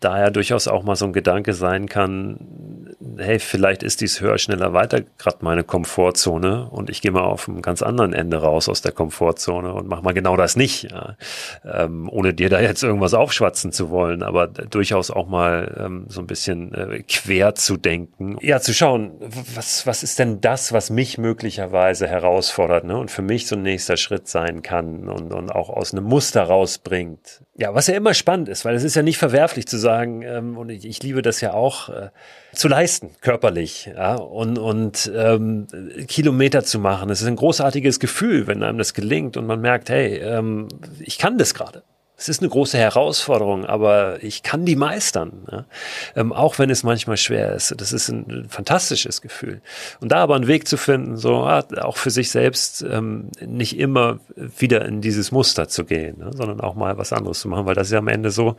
da 0.00 0.18
ja 0.18 0.30
durchaus 0.30 0.68
auch 0.68 0.82
mal 0.82 0.96
so 0.96 1.06
ein 1.06 1.12
Gedanke 1.12 1.52
sein 1.52 1.88
kann, 1.88 2.86
hey, 3.18 3.38
vielleicht 3.38 3.82
ist 3.82 4.00
dies 4.00 4.20
höher, 4.20 4.38
schneller, 4.38 4.72
weiter 4.72 5.02
gerade 5.18 5.38
meine 5.40 5.64
Komfortzone 5.64 6.68
und 6.70 6.90
ich 6.90 7.02
gehe 7.02 7.10
mal 7.10 7.22
auf 7.22 7.48
einem 7.48 7.62
ganz 7.62 7.82
anderen 7.82 8.12
Ende 8.12 8.38
raus 8.38 8.68
aus 8.68 8.82
der 8.82 8.92
Komfortzone 8.92 9.72
und 9.72 9.88
mach 9.88 10.02
mal 10.02 10.12
genau 10.12 10.36
das 10.36 10.56
nicht, 10.56 10.90
ja. 10.90 11.16
ähm, 11.64 12.08
ohne 12.10 12.34
dir 12.34 12.48
da 12.48 12.60
jetzt 12.60 12.82
irgendwas 12.82 13.14
aufschwatzen 13.14 13.72
zu 13.72 13.90
wollen, 13.90 14.22
aber 14.22 14.46
durchaus 14.46 15.10
auch 15.10 15.28
mal 15.28 15.76
ähm, 15.78 16.06
so 16.08 16.20
ein 16.20 16.26
bisschen 16.26 16.72
äh, 16.74 17.02
quer 17.02 17.54
zu 17.54 17.76
denken. 17.76 18.38
Ja, 18.40 18.60
zu 18.60 18.74
schauen, 18.74 19.12
was, 19.54 19.86
was 19.86 20.02
ist 20.02 20.18
denn 20.18 20.40
das, 20.40 20.72
was 20.72 20.90
mich 20.90 21.18
möglicherweise 21.18 22.06
herausfordert 22.08 22.84
ne? 22.84 22.98
und 22.98 23.10
für 23.10 23.22
mich 23.22 23.46
so 23.46 23.56
ein 23.56 23.62
nächster 23.62 23.96
Schritt 23.96 24.28
sein 24.28 24.62
kann 24.62 25.08
und, 25.08 25.32
und 25.32 25.50
auch 25.50 25.70
aus 25.70 25.92
einem 25.92 26.04
Muster 26.04 26.42
rausbringt. 26.42 27.42
Ja, 27.54 27.74
was 27.74 27.86
ja 27.86 27.94
immer 27.94 28.14
spannend 28.14 28.48
ist, 28.48 28.64
weil 28.64 28.74
es 28.74 28.84
ist 28.84 28.96
ja 28.96 29.02
nicht 29.02 29.18
verwerflich 29.18 29.65
zu 29.68 29.78
sagen, 29.78 30.22
ähm, 30.22 30.56
und 30.56 30.70
ich, 30.70 30.84
ich 30.84 31.02
liebe 31.02 31.22
das 31.22 31.40
ja 31.40 31.52
auch, 31.52 31.88
äh, 31.88 32.10
zu 32.52 32.68
leisten, 32.68 33.10
körperlich, 33.20 33.90
ja, 33.94 34.14
und, 34.14 34.58
und 34.58 35.10
ähm, 35.14 35.66
Kilometer 36.08 36.64
zu 36.64 36.78
machen. 36.78 37.10
Es 37.10 37.20
ist 37.20 37.26
ein 37.26 37.36
großartiges 37.36 38.00
Gefühl, 38.00 38.46
wenn 38.46 38.62
einem 38.62 38.78
das 38.78 38.94
gelingt 38.94 39.36
und 39.36 39.46
man 39.46 39.60
merkt, 39.60 39.90
hey, 39.90 40.16
ähm, 40.16 40.68
ich 41.00 41.18
kann 41.18 41.38
das 41.38 41.54
gerade. 41.54 41.82
Es 42.18 42.30
ist 42.30 42.40
eine 42.40 42.48
große 42.48 42.78
Herausforderung, 42.78 43.66
aber 43.66 44.22
ich 44.22 44.42
kann 44.42 44.64
die 44.64 44.74
meistern, 44.74 45.46
ja? 45.52 45.66
ähm, 46.14 46.32
auch 46.32 46.58
wenn 46.58 46.70
es 46.70 46.82
manchmal 46.82 47.18
schwer 47.18 47.52
ist. 47.52 47.74
Das 47.76 47.92
ist 47.92 48.08
ein, 48.08 48.46
fantastisches 48.48 49.20
Gefühl. 49.20 49.60
Und 50.00 50.12
da 50.12 50.18
aber 50.18 50.34
einen 50.34 50.46
Weg 50.46 50.66
zu 50.66 50.78
finden, 50.78 51.18
so 51.18 51.42
ah, 51.42 51.62
auch 51.82 51.98
für 51.98 52.10
sich 52.10 52.30
selbst 52.30 52.80
ähm, 52.82 53.28
nicht 53.44 53.78
immer 53.78 54.18
wieder 54.34 54.86
in 54.86 55.02
dieses 55.02 55.30
Muster 55.30 55.68
zu 55.68 55.84
gehen, 55.84 56.18
ne? 56.18 56.30
sondern 56.34 56.62
auch 56.62 56.74
mal 56.74 56.96
was 56.96 57.12
anderes 57.12 57.40
zu 57.40 57.48
machen, 57.48 57.66
weil 57.66 57.74
das 57.74 57.88
ist 57.88 57.92
ja 57.92 57.98
am 57.98 58.08
Ende 58.08 58.30
so, 58.30 58.56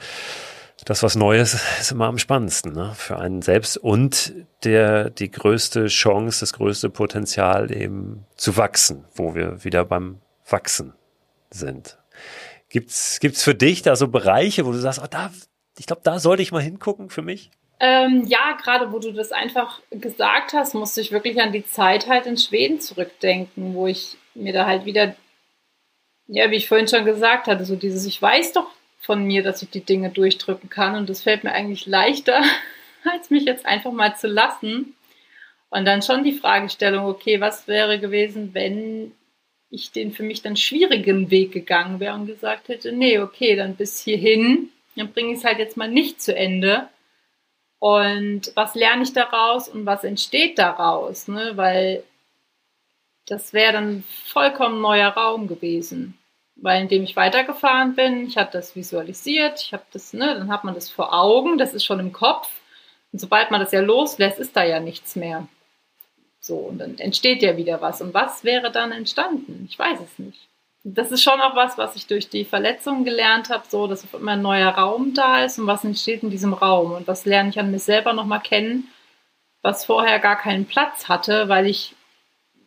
das 0.86 1.04
was 1.04 1.16
Neues 1.16 1.60
ist 1.80 1.92
immer 1.92 2.06
am 2.06 2.18
spannendsten 2.18 2.74
ne? 2.74 2.94
für 2.96 3.18
einen 3.18 3.42
selbst 3.42 3.78
und 3.78 4.34
der 4.64 5.10
die 5.10 5.32
größte 5.32 5.88
Chance, 5.88 6.42
das 6.42 6.54
größte 6.54 6.90
Potenzial 6.90 7.72
eben 7.72 8.26
zu 8.36 8.58
wachsen, 8.58 9.06
wo 9.16 9.36
wir 9.36 9.64
wieder 9.64 9.86
beim 9.86 10.22
Wachsen 10.48 10.94
sind. 11.50 11.98
Gibt's 12.70 13.20
gibt's 13.20 13.44
für 13.44 13.56
dich 13.56 13.82
da 13.82 13.96
so 13.96 14.08
Bereiche, 14.08 14.66
wo 14.66 14.72
du 14.72 14.78
sagst, 14.78 15.00
oh, 15.02 15.08
da, 15.10 15.32
ich 15.78 15.86
glaube, 15.86 16.02
da 16.04 16.20
sollte 16.20 16.44
ich 16.44 16.52
mal 16.52 16.62
hingucken 16.62 17.10
für 17.10 17.22
mich? 17.22 17.52
Ähm, 17.80 18.26
ja, 18.26 18.58
gerade 18.62 18.92
wo 18.92 19.00
du 19.00 19.14
das 19.14 19.32
einfach 19.32 19.82
gesagt 19.92 20.54
hast, 20.54 20.74
musste 20.74 21.00
ich 21.00 21.12
wirklich 21.12 21.40
an 21.42 21.52
die 21.52 21.66
Zeit 21.66 22.08
halt 22.08 22.26
in 22.26 22.38
Schweden 22.38 22.80
zurückdenken, 22.80 23.76
wo 23.76 23.88
ich 23.88 24.18
mir 24.34 24.52
da 24.52 24.66
halt 24.66 24.86
wieder, 24.86 25.16
ja, 26.28 26.50
wie 26.50 26.56
ich 26.56 26.68
vorhin 26.68 26.88
schon 26.88 27.06
gesagt 27.06 27.48
hatte, 27.48 27.66
so 27.66 27.76
dieses, 27.76 28.06
ich 28.06 28.20
weiß 28.20 28.54
doch 28.54 28.68
von 28.98 29.24
mir, 29.26 29.44
dass 29.44 29.62
ich 29.62 29.70
die 29.70 29.86
Dinge 29.86 30.10
durchdrücken 30.10 30.70
kann 30.70 30.96
und 30.96 31.10
das 31.10 31.22
fällt 31.22 31.44
mir 31.44 31.52
eigentlich 31.52 31.86
leichter, 31.86 32.42
als 33.12 33.30
mich 33.30 33.46
jetzt 33.46 33.66
einfach 33.66 33.92
mal 33.92 34.16
zu 34.16 34.28
lassen. 34.28 34.96
Und 35.70 35.86
dann 35.86 36.02
schon 36.02 36.24
die 36.24 36.34
Fragestellung, 36.34 37.06
okay, 37.06 37.42
was 37.42 37.68
wäre 37.68 38.00
gewesen, 38.00 38.54
wenn 38.54 39.12
ich 39.70 39.92
den 39.92 40.14
für 40.14 40.24
mich 40.24 40.42
dann 40.42 40.56
schwierigen 40.56 41.30
Weg 41.30 41.52
gegangen 41.52 42.00
wäre 42.00 42.16
und 42.16 42.26
gesagt 42.26 42.70
hätte, 42.70 42.94
nee, 42.94 43.20
okay, 43.20 43.56
dann 43.56 43.76
bis 43.76 44.02
hierhin, 44.02 44.70
dann 44.96 45.12
bringe 45.12 45.34
ich 45.34 45.40
es 45.40 45.44
halt 45.44 45.60
jetzt 45.60 45.78
mal 45.78 45.90
nicht 45.90 46.22
zu 46.22 46.36
Ende. 46.36 46.88
Und 47.80 48.52
was 48.56 48.76
lerne 48.76 49.04
ich 49.04 49.14
daraus 49.14 49.70
und 49.70 49.86
was 49.86 50.04
entsteht 50.04 50.58
daraus? 50.58 51.28
Ne? 51.28 51.52
Weil 51.56 52.04
das 53.28 53.54
wäre 53.54 53.74
dann 53.74 54.04
vollkommen 54.26 54.82
neuer 54.82 55.10
Raum 55.10 55.48
gewesen. 55.48 56.18
Weil 56.60 56.82
indem 56.82 57.04
ich 57.04 57.16
weitergefahren 57.16 57.96
bin, 57.96 58.28
ich 58.28 58.38
habe 58.38 58.50
das 58.52 58.76
visualisiert, 58.76 59.62
ich 59.62 59.74
habe 59.74 59.84
das, 59.92 60.14
ne, 60.14 60.36
dann 60.36 60.52
hat 60.52 60.64
man 60.64 60.74
das 60.74 60.90
vor 60.90 61.14
Augen, 61.14 61.58
das 61.58 61.74
ist 61.74 61.86
schon 61.86 62.00
im 62.00 62.14
Kopf. 62.14 62.50
Und 63.12 63.20
sobald 63.20 63.52
man 63.52 63.62
das 63.62 63.72
ja 63.72 63.82
loslässt, 63.82 64.40
ist 64.40 64.56
da 64.56 64.64
ja 64.64 64.80
nichts 64.80 65.16
mehr. 65.16 65.48
So, 66.40 66.56
und 66.56 66.80
dann 66.80 66.98
entsteht 66.98 67.42
ja 67.44 67.58
wieder 67.58 67.82
was. 67.82 68.02
Und 68.02 68.14
was 68.14 68.44
wäre 68.44 68.72
dann 68.72 68.92
entstanden? 68.92 69.68
Ich 69.70 69.78
weiß 69.78 70.00
es 70.00 70.20
nicht. 70.20 70.48
Das 70.84 71.12
ist 71.12 71.22
schon 71.22 71.42
auch 71.42 71.56
was, 71.56 71.78
was 71.78 71.96
ich 71.98 72.08
durch 72.08 72.30
die 72.30 72.46
Verletzungen 72.46 73.04
gelernt 73.04 73.50
habe, 73.50 73.66
so, 73.68 73.88
dass 73.88 74.06
immer 74.14 74.32
ein 74.32 74.42
neuer 74.42 74.70
Raum 74.70 75.14
da 75.14 75.44
ist 75.44 75.60
und 75.60 75.68
was 75.68 75.84
entsteht 75.84 76.24
in 76.24 76.30
diesem 76.30 76.54
Raum 76.54 76.94
und 76.94 77.08
was 77.08 77.26
lerne 77.26 77.50
ich 77.50 77.60
an 77.60 77.72
mir 77.72 77.80
selber 77.80 78.14
nochmal 78.14 78.40
kennen, 78.40 78.88
was 79.62 79.86
vorher 79.86 80.20
gar 80.20 80.38
keinen 80.38 80.66
Platz 80.66 81.10
hatte, 81.10 81.50
weil 81.50 81.68
ich 81.68 81.94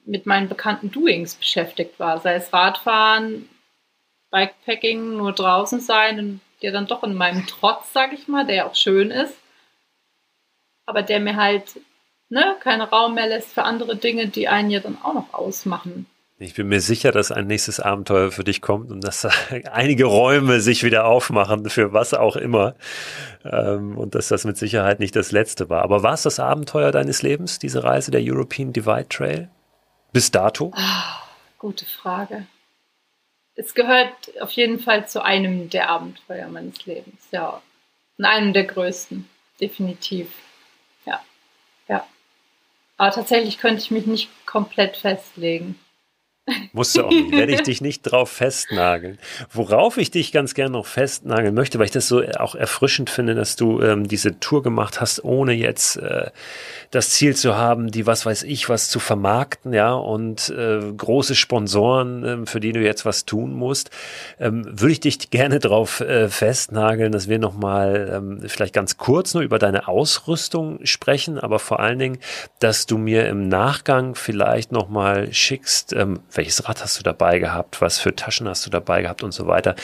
mit 0.05 0.27
meinen 0.27 0.49
bekannten 0.49 0.91
Doings 0.91 1.37
beschäftigt 1.37 1.99
war, 1.99 2.19
sei 2.21 2.35
es 2.35 2.53
Radfahren, 2.53 3.49
Bikepacking, 4.31 5.17
nur 5.17 5.33
draußen 5.33 5.81
sein 5.81 6.19
und 6.19 6.41
der 6.63 6.73
dann 6.73 6.87
doch 6.87 7.03
in 7.03 7.15
meinem 7.15 7.47
Trotz, 7.47 7.93
sag 7.93 8.13
ich 8.13 8.29
mal, 8.29 8.47
der 8.47 8.55
ja 8.55 8.67
auch 8.67 8.75
schön 8.75 9.11
ist, 9.11 9.35
aber 10.87 11.03
der 11.03 11.21
mir 11.21 11.37
halt 11.37 11.81
ne, 12.29 12.57
keinen 12.61 12.83
Raum 12.83 13.15
mehr 13.15 13.27
lässt 13.27 13.53
für 13.53 13.65
andere 13.65 13.97
Dinge, 13.97 14.29
die 14.29 14.49
einen 14.49 14.71
ja 14.71 14.81
dann 14.81 14.99
auch 15.03 15.15
noch 15.15 15.35
ausmachen. 15.35 16.07
Ich 16.43 16.55
bin 16.55 16.69
mir 16.69 16.81
sicher, 16.81 17.13
dass 17.13 17.31
ein 17.31 17.49
nächstes 17.49 17.81
Abenteuer 17.81 18.31
für 18.31 18.45
dich 18.45 18.63
kommt 18.63 18.91
und 18.91 19.05
dass 19.05 19.29
einige 19.73 20.07
Räume 20.07 20.61
sich 20.61 20.83
wieder 20.83 21.05
aufmachen, 21.05 21.69
für 21.69 21.93
was 21.93 22.15
auch 22.15 22.35
immer. 22.35 22.77
Ähm, 23.45 23.99
und 23.99 24.15
dass 24.15 24.29
das 24.29 24.45
mit 24.45 24.57
Sicherheit 24.57 25.01
nicht 25.01 25.15
das 25.15 25.33
letzte 25.33 25.69
war. 25.69 25.83
Aber 25.83 26.03
war 26.03 26.15
es 26.15 26.23
das 26.23 26.41
Abenteuer 26.41 26.93
deines 26.93 27.21
Lebens, 27.21 27.59
diese 27.59 27.85
Reise 27.85 28.11
der 28.11 28.23
European 28.25 28.73
Divide 28.73 29.09
Trail? 29.09 29.51
Bis 30.15 30.31
dato? 30.31 30.73
Ah, 30.75 31.21
gute 31.59 31.85
Frage. 31.85 32.47
Es 33.61 33.75
gehört 33.75 34.41
auf 34.41 34.53
jeden 34.53 34.79
Fall 34.81 35.07
zu 35.07 35.23
einem 35.23 35.69
der 35.69 35.91
Abenteuer 35.91 36.49
meines 36.49 36.87
Lebens, 36.87 37.29
ja. 37.31 37.61
Und 38.17 38.25
einem 38.25 38.55
der 38.55 38.65
größten, 38.65 39.29
definitiv. 39.61 40.33
Ja, 41.05 41.23
ja. 41.87 42.07
Aber 42.97 43.11
tatsächlich 43.11 43.59
könnte 43.59 43.83
ich 43.83 43.91
mich 43.91 44.07
nicht 44.07 44.31
komplett 44.47 44.97
festlegen. 44.97 45.79
Musst 46.73 46.97
du 46.97 47.05
auch 47.05 47.11
nicht. 47.11 47.33
Werde 47.33 47.53
ich 47.53 47.63
dich 47.63 47.81
nicht 47.81 48.03
drauf 48.03 48.31
festnageln. 48.31 49.19
Worauf 49.53 49.97
ich 49.97 50.11
dich 50.11 50.33
ganz 50.33 50.55
gern 50.55 50.73
noch 50.73 50.87
festnageln 50.87 51.55
möchte, 51.55 51.79
weil 51.79 51.87
ich 51.87 51.91
das 51.91 52.09
so 52.09 52.23
auch 52.39 52.55
erfrischend 52.55 53.11
finde, 53.11 53.35
dass 53.35 53.57
du 53.57 53.81
ähm, 53.83 54.09
diese 54.09 54.39
Tour 54.41 54.63
gemacht 54.63 55.01
hast, 55.01 55.25
ohne 55.25 55.53
jetzt 55.53 55.97
äh, 55.97 56.31
das 56.91 57.11
Ziel 57.11 57.37
zu 57.37 57.57
haben, 57.57 57.91
die 57.91 58.07
was 58.07 58.27
weiß 58.27 58.43
ich 58.43 58.69
was 58.69 58.89
zu 58.89 58.99
vermarkten, 58.99 59.73
ja, 59.73 59.93
und 59.93 60.49
äh, 60.51 60.81
große 60.97 61.35
Sponsoren, 61.35 62.25
äh, 62.25 62.47
für 62.47 62.61
die 62.61 62.73
du 62.73 62.81
jetzt 62.81 63.05
was 63.05 63.25
tun 63.25 63.53
musst, 63.53 63.91
ähm, 64.39 64.65
würde 64.67 64.93
ich 64.93 65.01
dich 65.01 65.31
gerne 65.31 65.59
drauf 65.59 66.01
äh, 66.01 66.29
festnageln, 66.29 67.13
dass 67.13 67.29
wir 67.29 67.39
nochmal 67.39 68.11
ähm, 68.13 68.41
vielleicht 68.47 68.75
ganz 68.75 68.97
kurz 68.97 69.35
nur 69.35 69.43
über 69.43 69.59
deine 69.59 69.89
Ausrüstung 69.89 70.81
sprechen, 70.85 71.39
aber 71.39 71.59
vor 71.59 71.81
allen 71.81 71.99
Dingen, 71.99 72.19
dass 72.59 72.87
du 72.87 72.99
mir 72.99 73.29
im 73.29 73.49
Nachgang 73.49 74.15
vielleicht 74.15 74.73
nochmal 74.73 75.33
schickst, 75.33 75.93
ähm, 75.93 76.21
welches 76.41 76.67
Rad 76.67 76.83
hast 76.83 76.99
du 76.99 77.03
dabei 77.03 77.39
gehabt, 77.39 77.83
was 77.83 77.99
für 77.99 78.17
Taschen 78.17 78.49
hast 78.49 78.65
du 78.65 78.71
dabei 78.71 79.03
gehabt 79.03 79.23
und 79.23 79.33
so 79.33 79.47
weiter, 79.47 79.75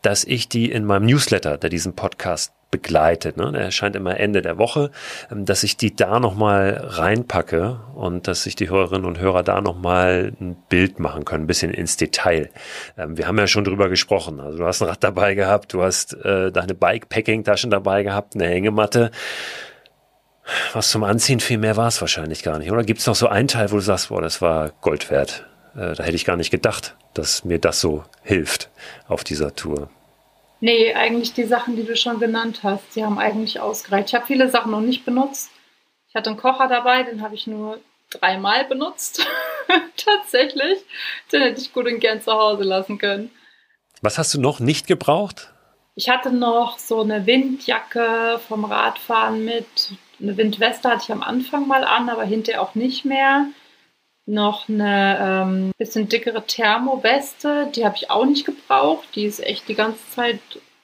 dass 0.00 0.22
ich 0.22 0.48
die 0.48 0.70
in 0.70 0.84
meinem 0.84 1.06
Newsletter, 1.06 1.58
der 1.58 1.70
diesen 1.70 1.96
Podcast 1.96 2.52
begleitet. 2.70 3.36
Ne? 3.36 3.50
Der 3.50 3.62
erscheint 3.62 3.96
immer 3.96 4.20
Ende 4.20 4.40
der 4.40 4.56
Woche, 4.56 4.92
ähm, 5.32 5.44
dass 5.44 5.64
ich 5.64 5.76
die 5.76 5.96
da 5.96 6.20
nochmal 6.20 6.80
reinpacke 6.84 7.80
und 7.96 8.28
dass 8.28 8.44
sich 8.44 8.54
die 8.54 8.70
Hörerinnen 8.70 9.06
und 9.06 9.18
Hörer 9.18 9.42
da 9.42 9.60
nochmal 9.60 10.32
ein 10.40 10.54
Bild 10.68 11.00
machen 11.00 11.24
können, 11.24 11.44
ein 11.44 11.46
bisschen 11.48 11.72
ins 11.72 11.96
Detail. 11.96 12.48
Ähm, 12.96 13.18
wir 13.18 13.26
haben 13.26 13.38
ja 13.38 13.48
schon 13.48 13.64
drüber 13.64 13.88
gesprochen. 13.88 14.38
Also 14.38 14.58
du 14.58 14.66
hast 14.66 14.82
ein 14.82 14.88
Rad 14.88 15.02
dabei 15.02 15.34
gehabt, 15.34 15.72
du 15.72 15.82
hast 15.82 16.14
äh, 16.24 16.52
deine 16.52 16.74
Bike-Packing-Taschen 16.74 17.72
dabei 17.72 18.04
gehabt, 18.04 18.36
eine 18.36 18.46
Hängematte. 18.46 19.10
Was 20.74 20.90
zum 20.90 21.02
Anziehen 21.02 21.40
viel 21.40 21.58
mehr 21.58 21.76
war 21.76 21.88
es 21.88 22.00
wahrscheinlich 22.00 22.44
gar 22.44 22.60
nicht. 22.60 22.70
Oder 22.70 22.84
gibt 22.84 23.00
es 23.00 23.06
noch 23.08 23.16
so 23.16 23.26
einen 23.26 23.48
Teil, 23.48 23.72
wo 23.72 23.76
du 23.76 23.82
sagst, 23.82 24.10
boah, 24.10 24.22
das 24.22 24.40
war 24.40 24.70
Gold 24.80 25.10
wert? 25.10 25.44
Äh, 25.74 25.94
da 25.94 26.04
hätte 26.04 26.16
ich 26.16 26.24
gar 26.24 26.36
nicht 26.36 26.50
gedacht, 26.50 26.96
dass 27.14 27.44
mir 27.44 27.58
das 27.58 27.80
so 27.80 28.04
hilft 28.22 28.70
auf 29.08 29.24
dieser 29.24 29.54
Tour. 29.54 29.90
Nee, 30.60 30.94
eigentlich 30.94 31.34
die 31.34 31.44
Sachen, 31.44 31.76
die 31.76 31.84
du 31.84 31.96
schon 31.96 32.20
genannt 32.20 32.60
hast, 32.62 32.96
die 32.96 33.04
haben 33.04 33.18
eigentlich 33.18 33.60
ausgereicht. 33.60 34.08
Ich 34.08 34.14
habe 34.14 34.26
viele 34.26 34.48
Sachen 34.48 34.70
noch 34.70 34.80
nicht 34.80 35.04
benutzt. 35.04 35.50
Ich 36.08 36.14
hatte 36.14 36.30
einen 36.30 36.38
Kocher 36.38 36.68
dabei, 36.68 37.02
den 37.02 37.22
habe 37.22 37.34
ich 37.34 37.46
nur 37.46 37.80
dreimal 38.10 38.64
benutzt. 38.64 39.26
Tatsächlich. 39.96 40.78
Den 41.32 41.42
hätte 41.42 41.60
ich 41.60 41.72
gut 41.72 41.86
und 41.86 42.00
gern 42.00 42.22
zu 42.22 42.32
Hause 42.32 42.62
lassen 42.62 42.98
können. 42.98 43.30
Was 44.00 44.18
hast 44.18 44.32
du 44.34 44.40
noch 44.40 44.60
nicht 44.60 44.86
gebraucht? 44.86 45.52
Ich 45.96 46.08
hatte 46.08 46.32
noch 46.32 46.78
so 46.78 47.02
eine 47.02 47.26
Windjacke 47.26 48.40
vom 48.48 48.64
Radfahren 48.64 49.44
mit. 49.44 49.66
Eine 50.20 50.36
Windweste 50.36 50.88
hatte 50.88 51.02
ich 51.04 51.12
am 51.12 51.22
Anfang 51.22 51.66
mal 51.66 51.84
an, 51.84 52.08
aber 52.08 52.24
hinterher 52.24 52.62
auch 52.62 52.74
nicht 52.74 53.04
mehr 53.04 53.46
noch 54.26 54.68
eine 54.68 55.18
ähm, 55.20 55.72
bisschen 55.76 56.08
dickere 56.08 56.46
Thermoweste, 56.46 57.70
die 57.74 57.84
habe 57.84 57.96
ich 57.96 58.10
auch 58.10 58.24
nicht 58.24 58.46
gebraucht. 58.46 59.08
Die 59.14 59.24
ist 59.24 59.40
echt 59.40 59.68
die 59.68 59.74
ganze 59.74 60.00
Zeit 60.10 60.40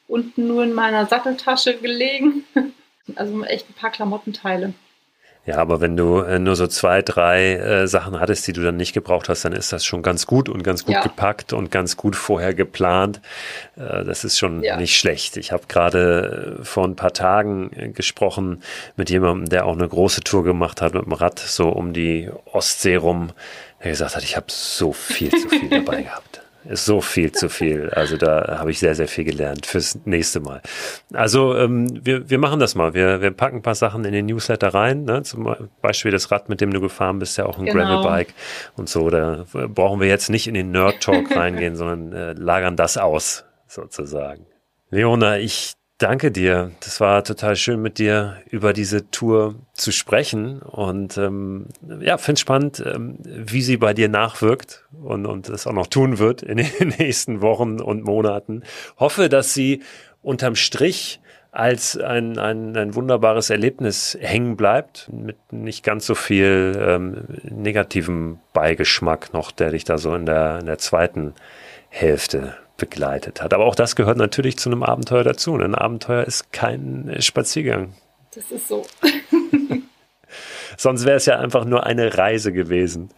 unten 0.08 0.46
nur 0.46 0.64
in 0.64 0.72
meiner 0.72 1.06
Satteltasche 1.06 1.76
gelegen. 1.76 2.44
Also 3.16 3.42
echt 3.42 3.68
ein 3.68 3.74
paar 3.74 3.90
Klamottenteile. 3.90 4.72
Ja, 5.46 5.56
aber 5.56 5.80
wenn 5.80 5.96
du 5.96 6.18
äh, 6.18 6.38
nur 6.38 6.54
so 6.54 6.66
zwei, 6.66 7.00
drei 7.00 7.54
äh, 7.54 7.88
Sachen 7.88 8.20
hattest, 8.20 8.46
die 8.46 8.52
du 8.52 8.62
dann 8.62 8.76
nicht 8.76 8.92
gebraucht 8.92 9.28
hast, 9.28 9.44
dann 9.44 9.52
ist 9.52 9.72
das 9.72 9.84
schon 9.84 10.02
ganz 10.02 10.26
gut 10.26 10.48
und 10.48 10.62
ganz 10.62 10.84
gut 10.84 10.94
ja. 10.94 11.02
gepackt 11.02 11.54
und 11.54 11.70
ganz 11.70 11.96
gut 11.96 12.14
vorher 12.14 12.52
geplant. 12.52 13.20
Äh, 13.76 14.04
das 14.04 14.24
ist 14.24 14.38
schon 14.38 14.62
ja. 14.62 14.76
nicht 14.76 14.98
schlecht. 14.98 15.38
Ich 15.38 15.50
habe 15.50 15.62
gerade 15.66 16.58
äh, 16.60 16.64
vor 16.64 16.86
ein 16.86 16.94
paar 16.94 17.14
Tagen 17.14 17.70
äh, 17.74 17.88
gesprochen 17.88 18.62
mit 18.96 19.08
jemandem, 19.08 19.48
der 19.48 19.64
auch 19.64 19.76
eine 19.76 19.88
große 19.88 20.20
Tour 20.20 20.44
gemacht 20.44 20.82
hat 20.82 20.92
mit 20.92 21.06
dem 21.06 21.12
Rad, 21.12 21.38
so 21.38 21.70
um 21.70 21.94
die 21.94 22.30
Ostsee 22.52 22.96
rum, 22.96 23.30
der 23.82 23.90
gesagt 23.90 24.16
hat, 24.16 24.22
ich 24.22 24.36
habe 24.36 24.46
so 24.48 24.92
viel 24.92 25.30
zu 25.30 25.48
viel 25.48 25.68
dabei 25.70 26.02
gehabt 26.02 26.42
ist 26.70 26.86
so 26.86 27.00
viel 27.00 27.32
zu 27.32 27.48
viel. 27.48 27.90
Also 27.90 28.16
da 28.16 28.58
habe 28.58 28.70
ich 28.70 28.78
sehr, 28.78 28.94
sehr 28.94 29.08
viel 29.08 29.24
gelernt 29.24 29.66
fürs 29.66 29.98
nächste 30.04 30.40
Mal. 30.40 30.62
Also 31.12 31.56
ähm, 31.56 32.04
wir, 32.04 32.30
wir 32.30 32.38
machen 32.38 32.60
das 32.60 32.74
mal. 32.74 32.94
Wir, 32.94 33.20
wir 33.20 33.32
packen 33.32 33.56
ein 33.56 33.62
paar 33.62 33.74
Sachen 33.74 34.04
in 34.04 34.12
den 34.12 34.26
Newsletter 34.26 34.68
rein. 34.68 35.04
Ne? 35.04 35.22
Zum 35.22 35.54
Beispiel 35.82 36.12
das 36.12 36.30
Rad, 36.30 36.48
mit 36.48 36.60
dem 36.60 36.72
du 36.72 36.80
gefahren 36.80 37.18
bist, 37.18 37.36
ja 37.38 37.46
auch 37.46 37.58
ein 37.58 37.66
genau. 37.66 38.02
Gravelbike 38.02 38.34
und 38.76 38.88
so. 38.88 39.10
Da 39.10 39.44
brauchen 39.52 40.00
wir 40.00 40.08
jetzt 40.08 40.30
nicht 40.30 40.46
in 40.46 40.54
den 40.54 40.70
Nerd 40.70 41.02
Talk 41.02 41.34
reingehen, 41.34 41.74
sondern 41.76 42.12
äh, 42.12 42.32
lagern 42.34 42.76
das 42.76 42.96
aus, 42.96 43.44
sozusagen. 43.66 44.46
Leona, 44.90 45.38
ich 45.38 45.74
danke 46.00 46.32
dir. 46.32 46.72
Das 46.80 47.00
war 47.00 47.22
total 47.22 47.54
schön 47.54 47.80
mit 47.80 47.98
dir 47.98 48.38
über 48.50 48.72
diese 48.72 49.10
Tour 49.10 49.54
zu 49.74 49.92
sprechen 49.92 50.60
und 50.60 51.16
ähm, 51.18 51.66
ja, 52.00 52.18
finde 52.18 52.40
spannend, 52.40 52.82
ähm, 52.84 53.18
wie 53.24 53.62
sie 53.62 53.76
bei 53.76 53.94
dir 53.94 54.08
nachwirkt 54.08 54.86
und 55.00 55.26
und 55.26 55.48
das 55.48 55.66
auch 55.66 55.72
noch 55.72 55.86
tun 55.86 56.18
wird 56.18 56.42
in 56.42 56.56
den 56.56 56.88
nächsten 56.98 57.42
Wochen 57.42 57.80
und 57.80 58.04
Monaten. 58.04 58.62
Hoffe, 58.98 59.28
dass 59.28 59.54
sie 59.54 59.82
unterm 60.22 60.56
Strich 60.56 61.20
als 61.52 61.98
ein, 61.98 62.38
ein, 62.38 62.76
ein 62.76 62.94
wunderbares 62.94 63.50
Erlebnis 63.50 64.16
hängen 64.20 64.56
bleibt, 64.56 65.08
mit 65.12 65.36
nicht 65.52 65.84
ganz 65.84 66.06
so 66.06 66.14
viel 66.14 66.80
ähm, 66.80 67.24
negativem 67.42 68.38
Beigeschmack 68.52 69.32
noch, 69.32 69.50
der 69.50 69.70
dich 69.70 69.84
da 69.84 69.98
so 69.98 70.14
in 70.14 70.26
der, 70.26 70.60
in 70.60 70.66
der 70.66 70.78
zweiten 70.78 71.34
Hälfte 71.88 72.54
begleitet 72.80 73.40
hat. 73.40 73.54
Aber 73.54 73.66
auch 73.66 73.76
das 73.76 73.94
gehört 73.94 74.16
natürlich 74.16 74.58
zu 74.58 74.68
einem 74.70 74.82
Abenteuer 74.82 75.22
dazu. 75.22 75.54
Ein 75.54 75.76
Abenteuer 75.76 76.24
ist 76.24 76.52
kein 76.52 77.14
Spaziergang. 77.20 77.94
Das 78.34 78.50
ist 78.50 78.66
so. 78.66 78.84
Sonst 80.76 81.04
wäre 81.04 81.16
es 81.16 81.26
ja 81.26 81.38
einfach 81.38 81.64
nur 81.64 81.84
eine 81.84 82.16
Reise 82.16 82.52
gewesen. 82.52 83.10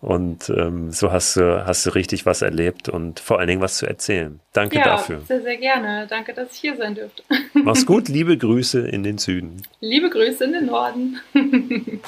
Und 0.00 0.48
ähm, 0.48 0.90
so 0.90 1.12
hast 1.12 1.36
du, 1.36 1.66
hast 1.66 1.84
du 1.84 1.90
richtig 1.90 2.24
was 2.24 2.42
erlebt 2.42 2.88
und 2.88 3.20
vor 3.20 3.38
allen 3.38 3.48
Dingen 3.48 3.60
was 3.60 3.76
zu 3.76 3.86
erzählen. 3.86 4.40
Danke 4.52 4.78
ja, 4.78 4.84
dafür. 4.84 5.20
Sehr, 5.28 5.42
sehr 5.42 5.56
gerne. 5.58 6.06
Danke, 6.08 6.32
dass 6.32 6.54
ich 6.54 6.60
hier 6.60 6.76
sein 6.76 6.94
dürfte. 6.94 7.22
Mach's 7.52 7.84
gut. 7.84 8.08
Liebe 8.08 8.38
Grüße 8.38 8.88
in 8.88 9.02
den 9.02 9.18
Süden. 9.18 9.62
Liebe 9.80 10.08
Grüße 10.08 10.44
in 10.44 10.52
den 10.52 10.66
Norden. 10.66 11.20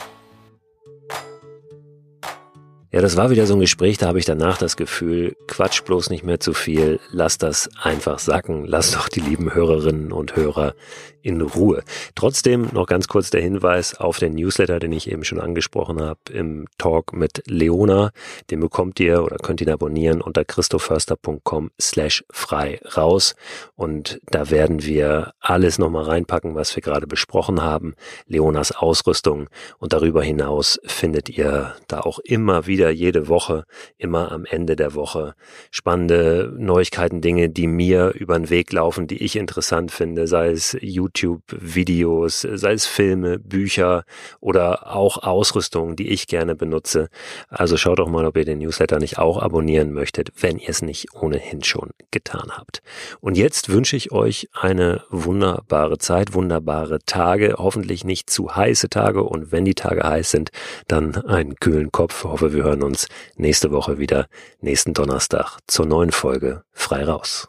Ja, 2.95 3.01
das 3.01 3.17
war 3.17 3.29
wieder 3.29 3.45
so 3.45 3.55
ein 3.55 3.61
Gespräch, 3.61 3.99
da 3.99 4.07
habe 4.07 4.21
ich 4.21 4.25
danach 4.25 4.57
das 4.57 4.77
Gefühl, 4.77 5.35
quatsch 5.49 5.83
bloß 5.83 6.11
nicht 6.11 6.23
mehr 6.23 6.39
zu 6.39 6.55
viel, 6.55 7.01
lass 7.11 7.39
das 7.39 7.69
einfach 7.83 8.21
sacken, 8.21 8.67
lass 8.67 8.93
doch 8.93 9.09
die 9.09 9.19
lieben 9.19 9.53
Hörerinnen 9.53 10.13
und 10.13 10.37
Hörer 10.37 10.77
in 11.25 11.41
Ruhe. 11.41 11.83
Trotzdem 12.15 12.69
noch 12.73 12.87
ganz 12.87 13.09
kurz 13.09 13.31
der 13.31 13.41
Hinweis 13.41 13.95
auf 13.99 14.19
den 14.19 14.35
Newsletter, 14.35 14.79
den 14.79 14.93
ich 14.93 15.11
eben 15.11 15.25
schon 15.25 15.41
angesprochen 15.41 16.03
habe, 16.03 16.21
im 16.31 16.67
Talk 16.77 17.15
mit 17.15 17.43
Leona. 17.47 18.11
Den 18.51 18.61
bekommt 18.61 19.01
ihr 19.01 19.25
oder 19.25 19.39
könnt 19.39 19.63
ihn 19.63 19.71
abonnieren 19.71 20.21
unter 20.21 20.45
christoförster.com 20.45 21.71
slash 21.81 22.25
frei 22.31 22.79
raus. 22.97 23.35
Und 23.75 24.21
da 24.27 24.51
werden 24.51 24.85
wir 24.85 25.33
alles 25.41 25.79
nochmal 25.79 26.05
reinpacken, 26.05 26.55
was 26.55 26.77
wir 26.77 26.83
gerade 26.83 27.07
besprochen 27.07 27.63
haben. 27.63 27.95
Leonas 28.27 28.73
Ausrüstung. 28.73 29.49
Und 29.79 29.95
darüber 29.95 30.23
hinaus 30.23 30.79
findet 30.85 31.31
ihr 31.31 31.75
da 31.89 32.01
auch 32.01 32.19
immer 32.19 32.67
wieder 32.67 32.84
jede 32.91 33.29
Woche, 33.29 33.65
immer 33.99 34.33
am 34.33 34.45
Ende 34.45 34.77
der 34.77 34.95
Woche 34.95 35.35
spannende 35.71 36.53
Neuigkeiten, 36.57 37.21
Dinge, 37.21 37.49
die 37.49 37.67
mir 37.67 38.13
über 38.15 38.39
den 38.39 38.51
Weg 38.51 38.73
laufen, 38.73 39.07
die 39.07 39.23
ich 39.23 39.37
interessant 39.37 39.91
finde, 39.91 40.27
sei 40.27 40.51
es 40.51 40.77
YouTube 40.81 41.25
YouTube-Videos, 41.25 42.47
sei 42.55 42.73
es 42.73 42.87
Filme, 42.87 43.39
Bücher 43.39 44.05
oder 44.41 44.95
auch 44.95 45.23
Ausrüstung, 45.23 45.97
die 45.97 46.09
ich 46.09 46.27
gerne 46.27 46.55
benutze. 46.55 47.09
Also 47.49 47.77
schaut 47.77 47.99
doch 47.99 48.09
mal, 48.09 48.25
ob 48.27 48.37
ihr 48.37 48.45
den 48.45 48.59
Newsletter 48.59 48.99
nicht 48.99 49.19
auch 49.19 49.39
abonnieren 49.39 49.93
möchtet, 49.93 50.33
wenn 50.41 50.59
ihr 50.59 50.69
es 50.69 50.83
nicht 50.83 51.15
ohnehin 51.15 51.63
schon 51.63 51.91
getan 52.11 52.51
habt. 52.51 52.83
Und 53.21 53.37
jetzt 53.37 53.69
wünsche 53.69 53.97
ich 53.97 54.13
euch 54.13 54.49
eine 54.53 55.03
wunderbare 55.11 55.99
Zeit, 55.99 56.35
wunderbare 56.35 56.99
Tage, 57.07 57.55
hoffentlich 57.59 58.05
nicht 58.05 58.31
zu 58.31 58.55
heiße 58.55 58.89
Tage 58.89 59.23
und 59.23 59.53
wenn 59.53 59.65
die 59.65 59.75
Tage 59.75 60.03
heiß 60.03 60.31
sind, 60.31 60.51
dann 60.89 61.17
einen 61.17 61.57
kühlen 61.57 61.93
Kopf. 61.93 62.25
Ich 62.25 62.31
hoffe, 62.31 62.53
wir 62.53 62.65
hören 62.65 62.74
hören 62.75 62.83
uns 62.83 63.07
nächste 63.37 63.71
Woche 63.71 63.99
wieder, 63.99 64.27
nächsten 64.61 64.95
Donnerstag, 64.95 65.59
zur 65.67 65.87
neuen 65.87 66.11
Folge 66.11 66.65
Frei 66.73 67.05
raus. 67.05 67.49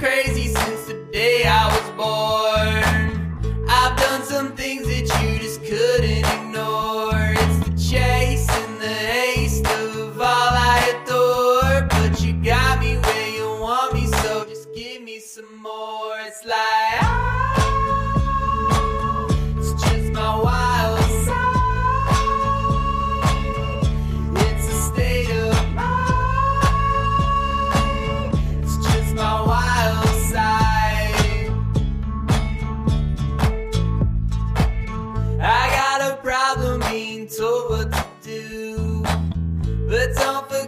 crazy 0.00 0.43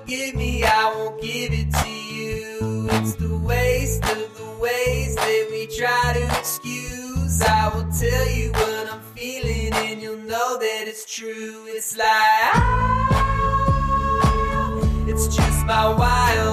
give 0.06 0.34
me, 0.34 0.62
I 0.64 0.92
won't 0.94 1.20
give 1.20 1.52
it 1.52 1.70
to 1.72 1.88
you. 1.88 2.88
It's 2.90 3.14
the 3.16 3.36
waste 3.36 4.04
of 4.04 4.36
the 4.38 4.56
ways 4.60 5.16
that 5.16 5.48
we 5.50 5.66
try 5.66 6.12
to 6.14 6.38
excuse. 6.38 7.42
I 7.42 7.68
will 7.74 7.90
tell 7.92 8.28
you 8.30 8.52
what 8.52 8.92
I'm 8.92 9.00
feeling, 9.14 9.72
and 9.74 10.00
you'll 10.00 10.18
know 10.18 10.58
that 10.58 10.84
it's 10.86 11.04
true. 11.12 11.66
It's 11.66 11.96
like, 11.96 12.06
ah, 12.08 13.10
it's 15.08 15.26
just 15.34 15.66
my 15.66 15.88
wild. 15.88 16.45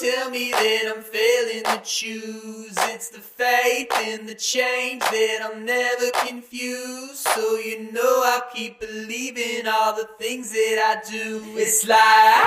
Tell 0.00 0.30
me 0.30 0.50
that 0.50 0.92
I'm 0.96 1.02
failing 1.02 1.62
to 1.64 1.80
choose. 1.84 2.74
It's 2.90 3.10
the 3.10 3.20
faith 3.20 3.92
in 4.06 4.26
the 4.26 4.34
change 4.34 5.02
that 5.02 5.38
I'm 5.44 5.64
never 5.64 6.10
confused. 6.26 7.16
So 7.16 7.56
you 7.56 7.92
know 7.92 8.22
I'll 8.24 8.42
keep 8.52 8.80
believing 8.80 9.68
all 9.68 9.94
the 9.94 10.08
things 10.18 10.50
that 10.50 10.78
I 10.84 11.00
do. 11.08 11.42
It's 11.56 11.86
like 11.86 12.44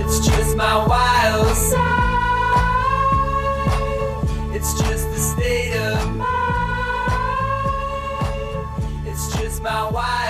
it's 0.00 0.20
just 0.26 0.56
my 0.56 0.86
wild 0.86 1.56
side. 1.56 2.14
It's 4.54 4.74
just 4.80 5.10
the 5.10 5.18
state 5.18 5.74
of 5.76 6.14
mind. 6.14 6.30
It's 9.06 9.36
just 9.38 9.60
my 9.62 9.90
wild 9.90 10.23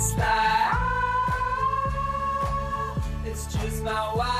It's 0.00 0.16
like 0.16 0.24
ah, 0.24 1.92
it's 3.26 3.44
just 3.52 3.82
my 3.84 4.14
wild. 4.16 4.39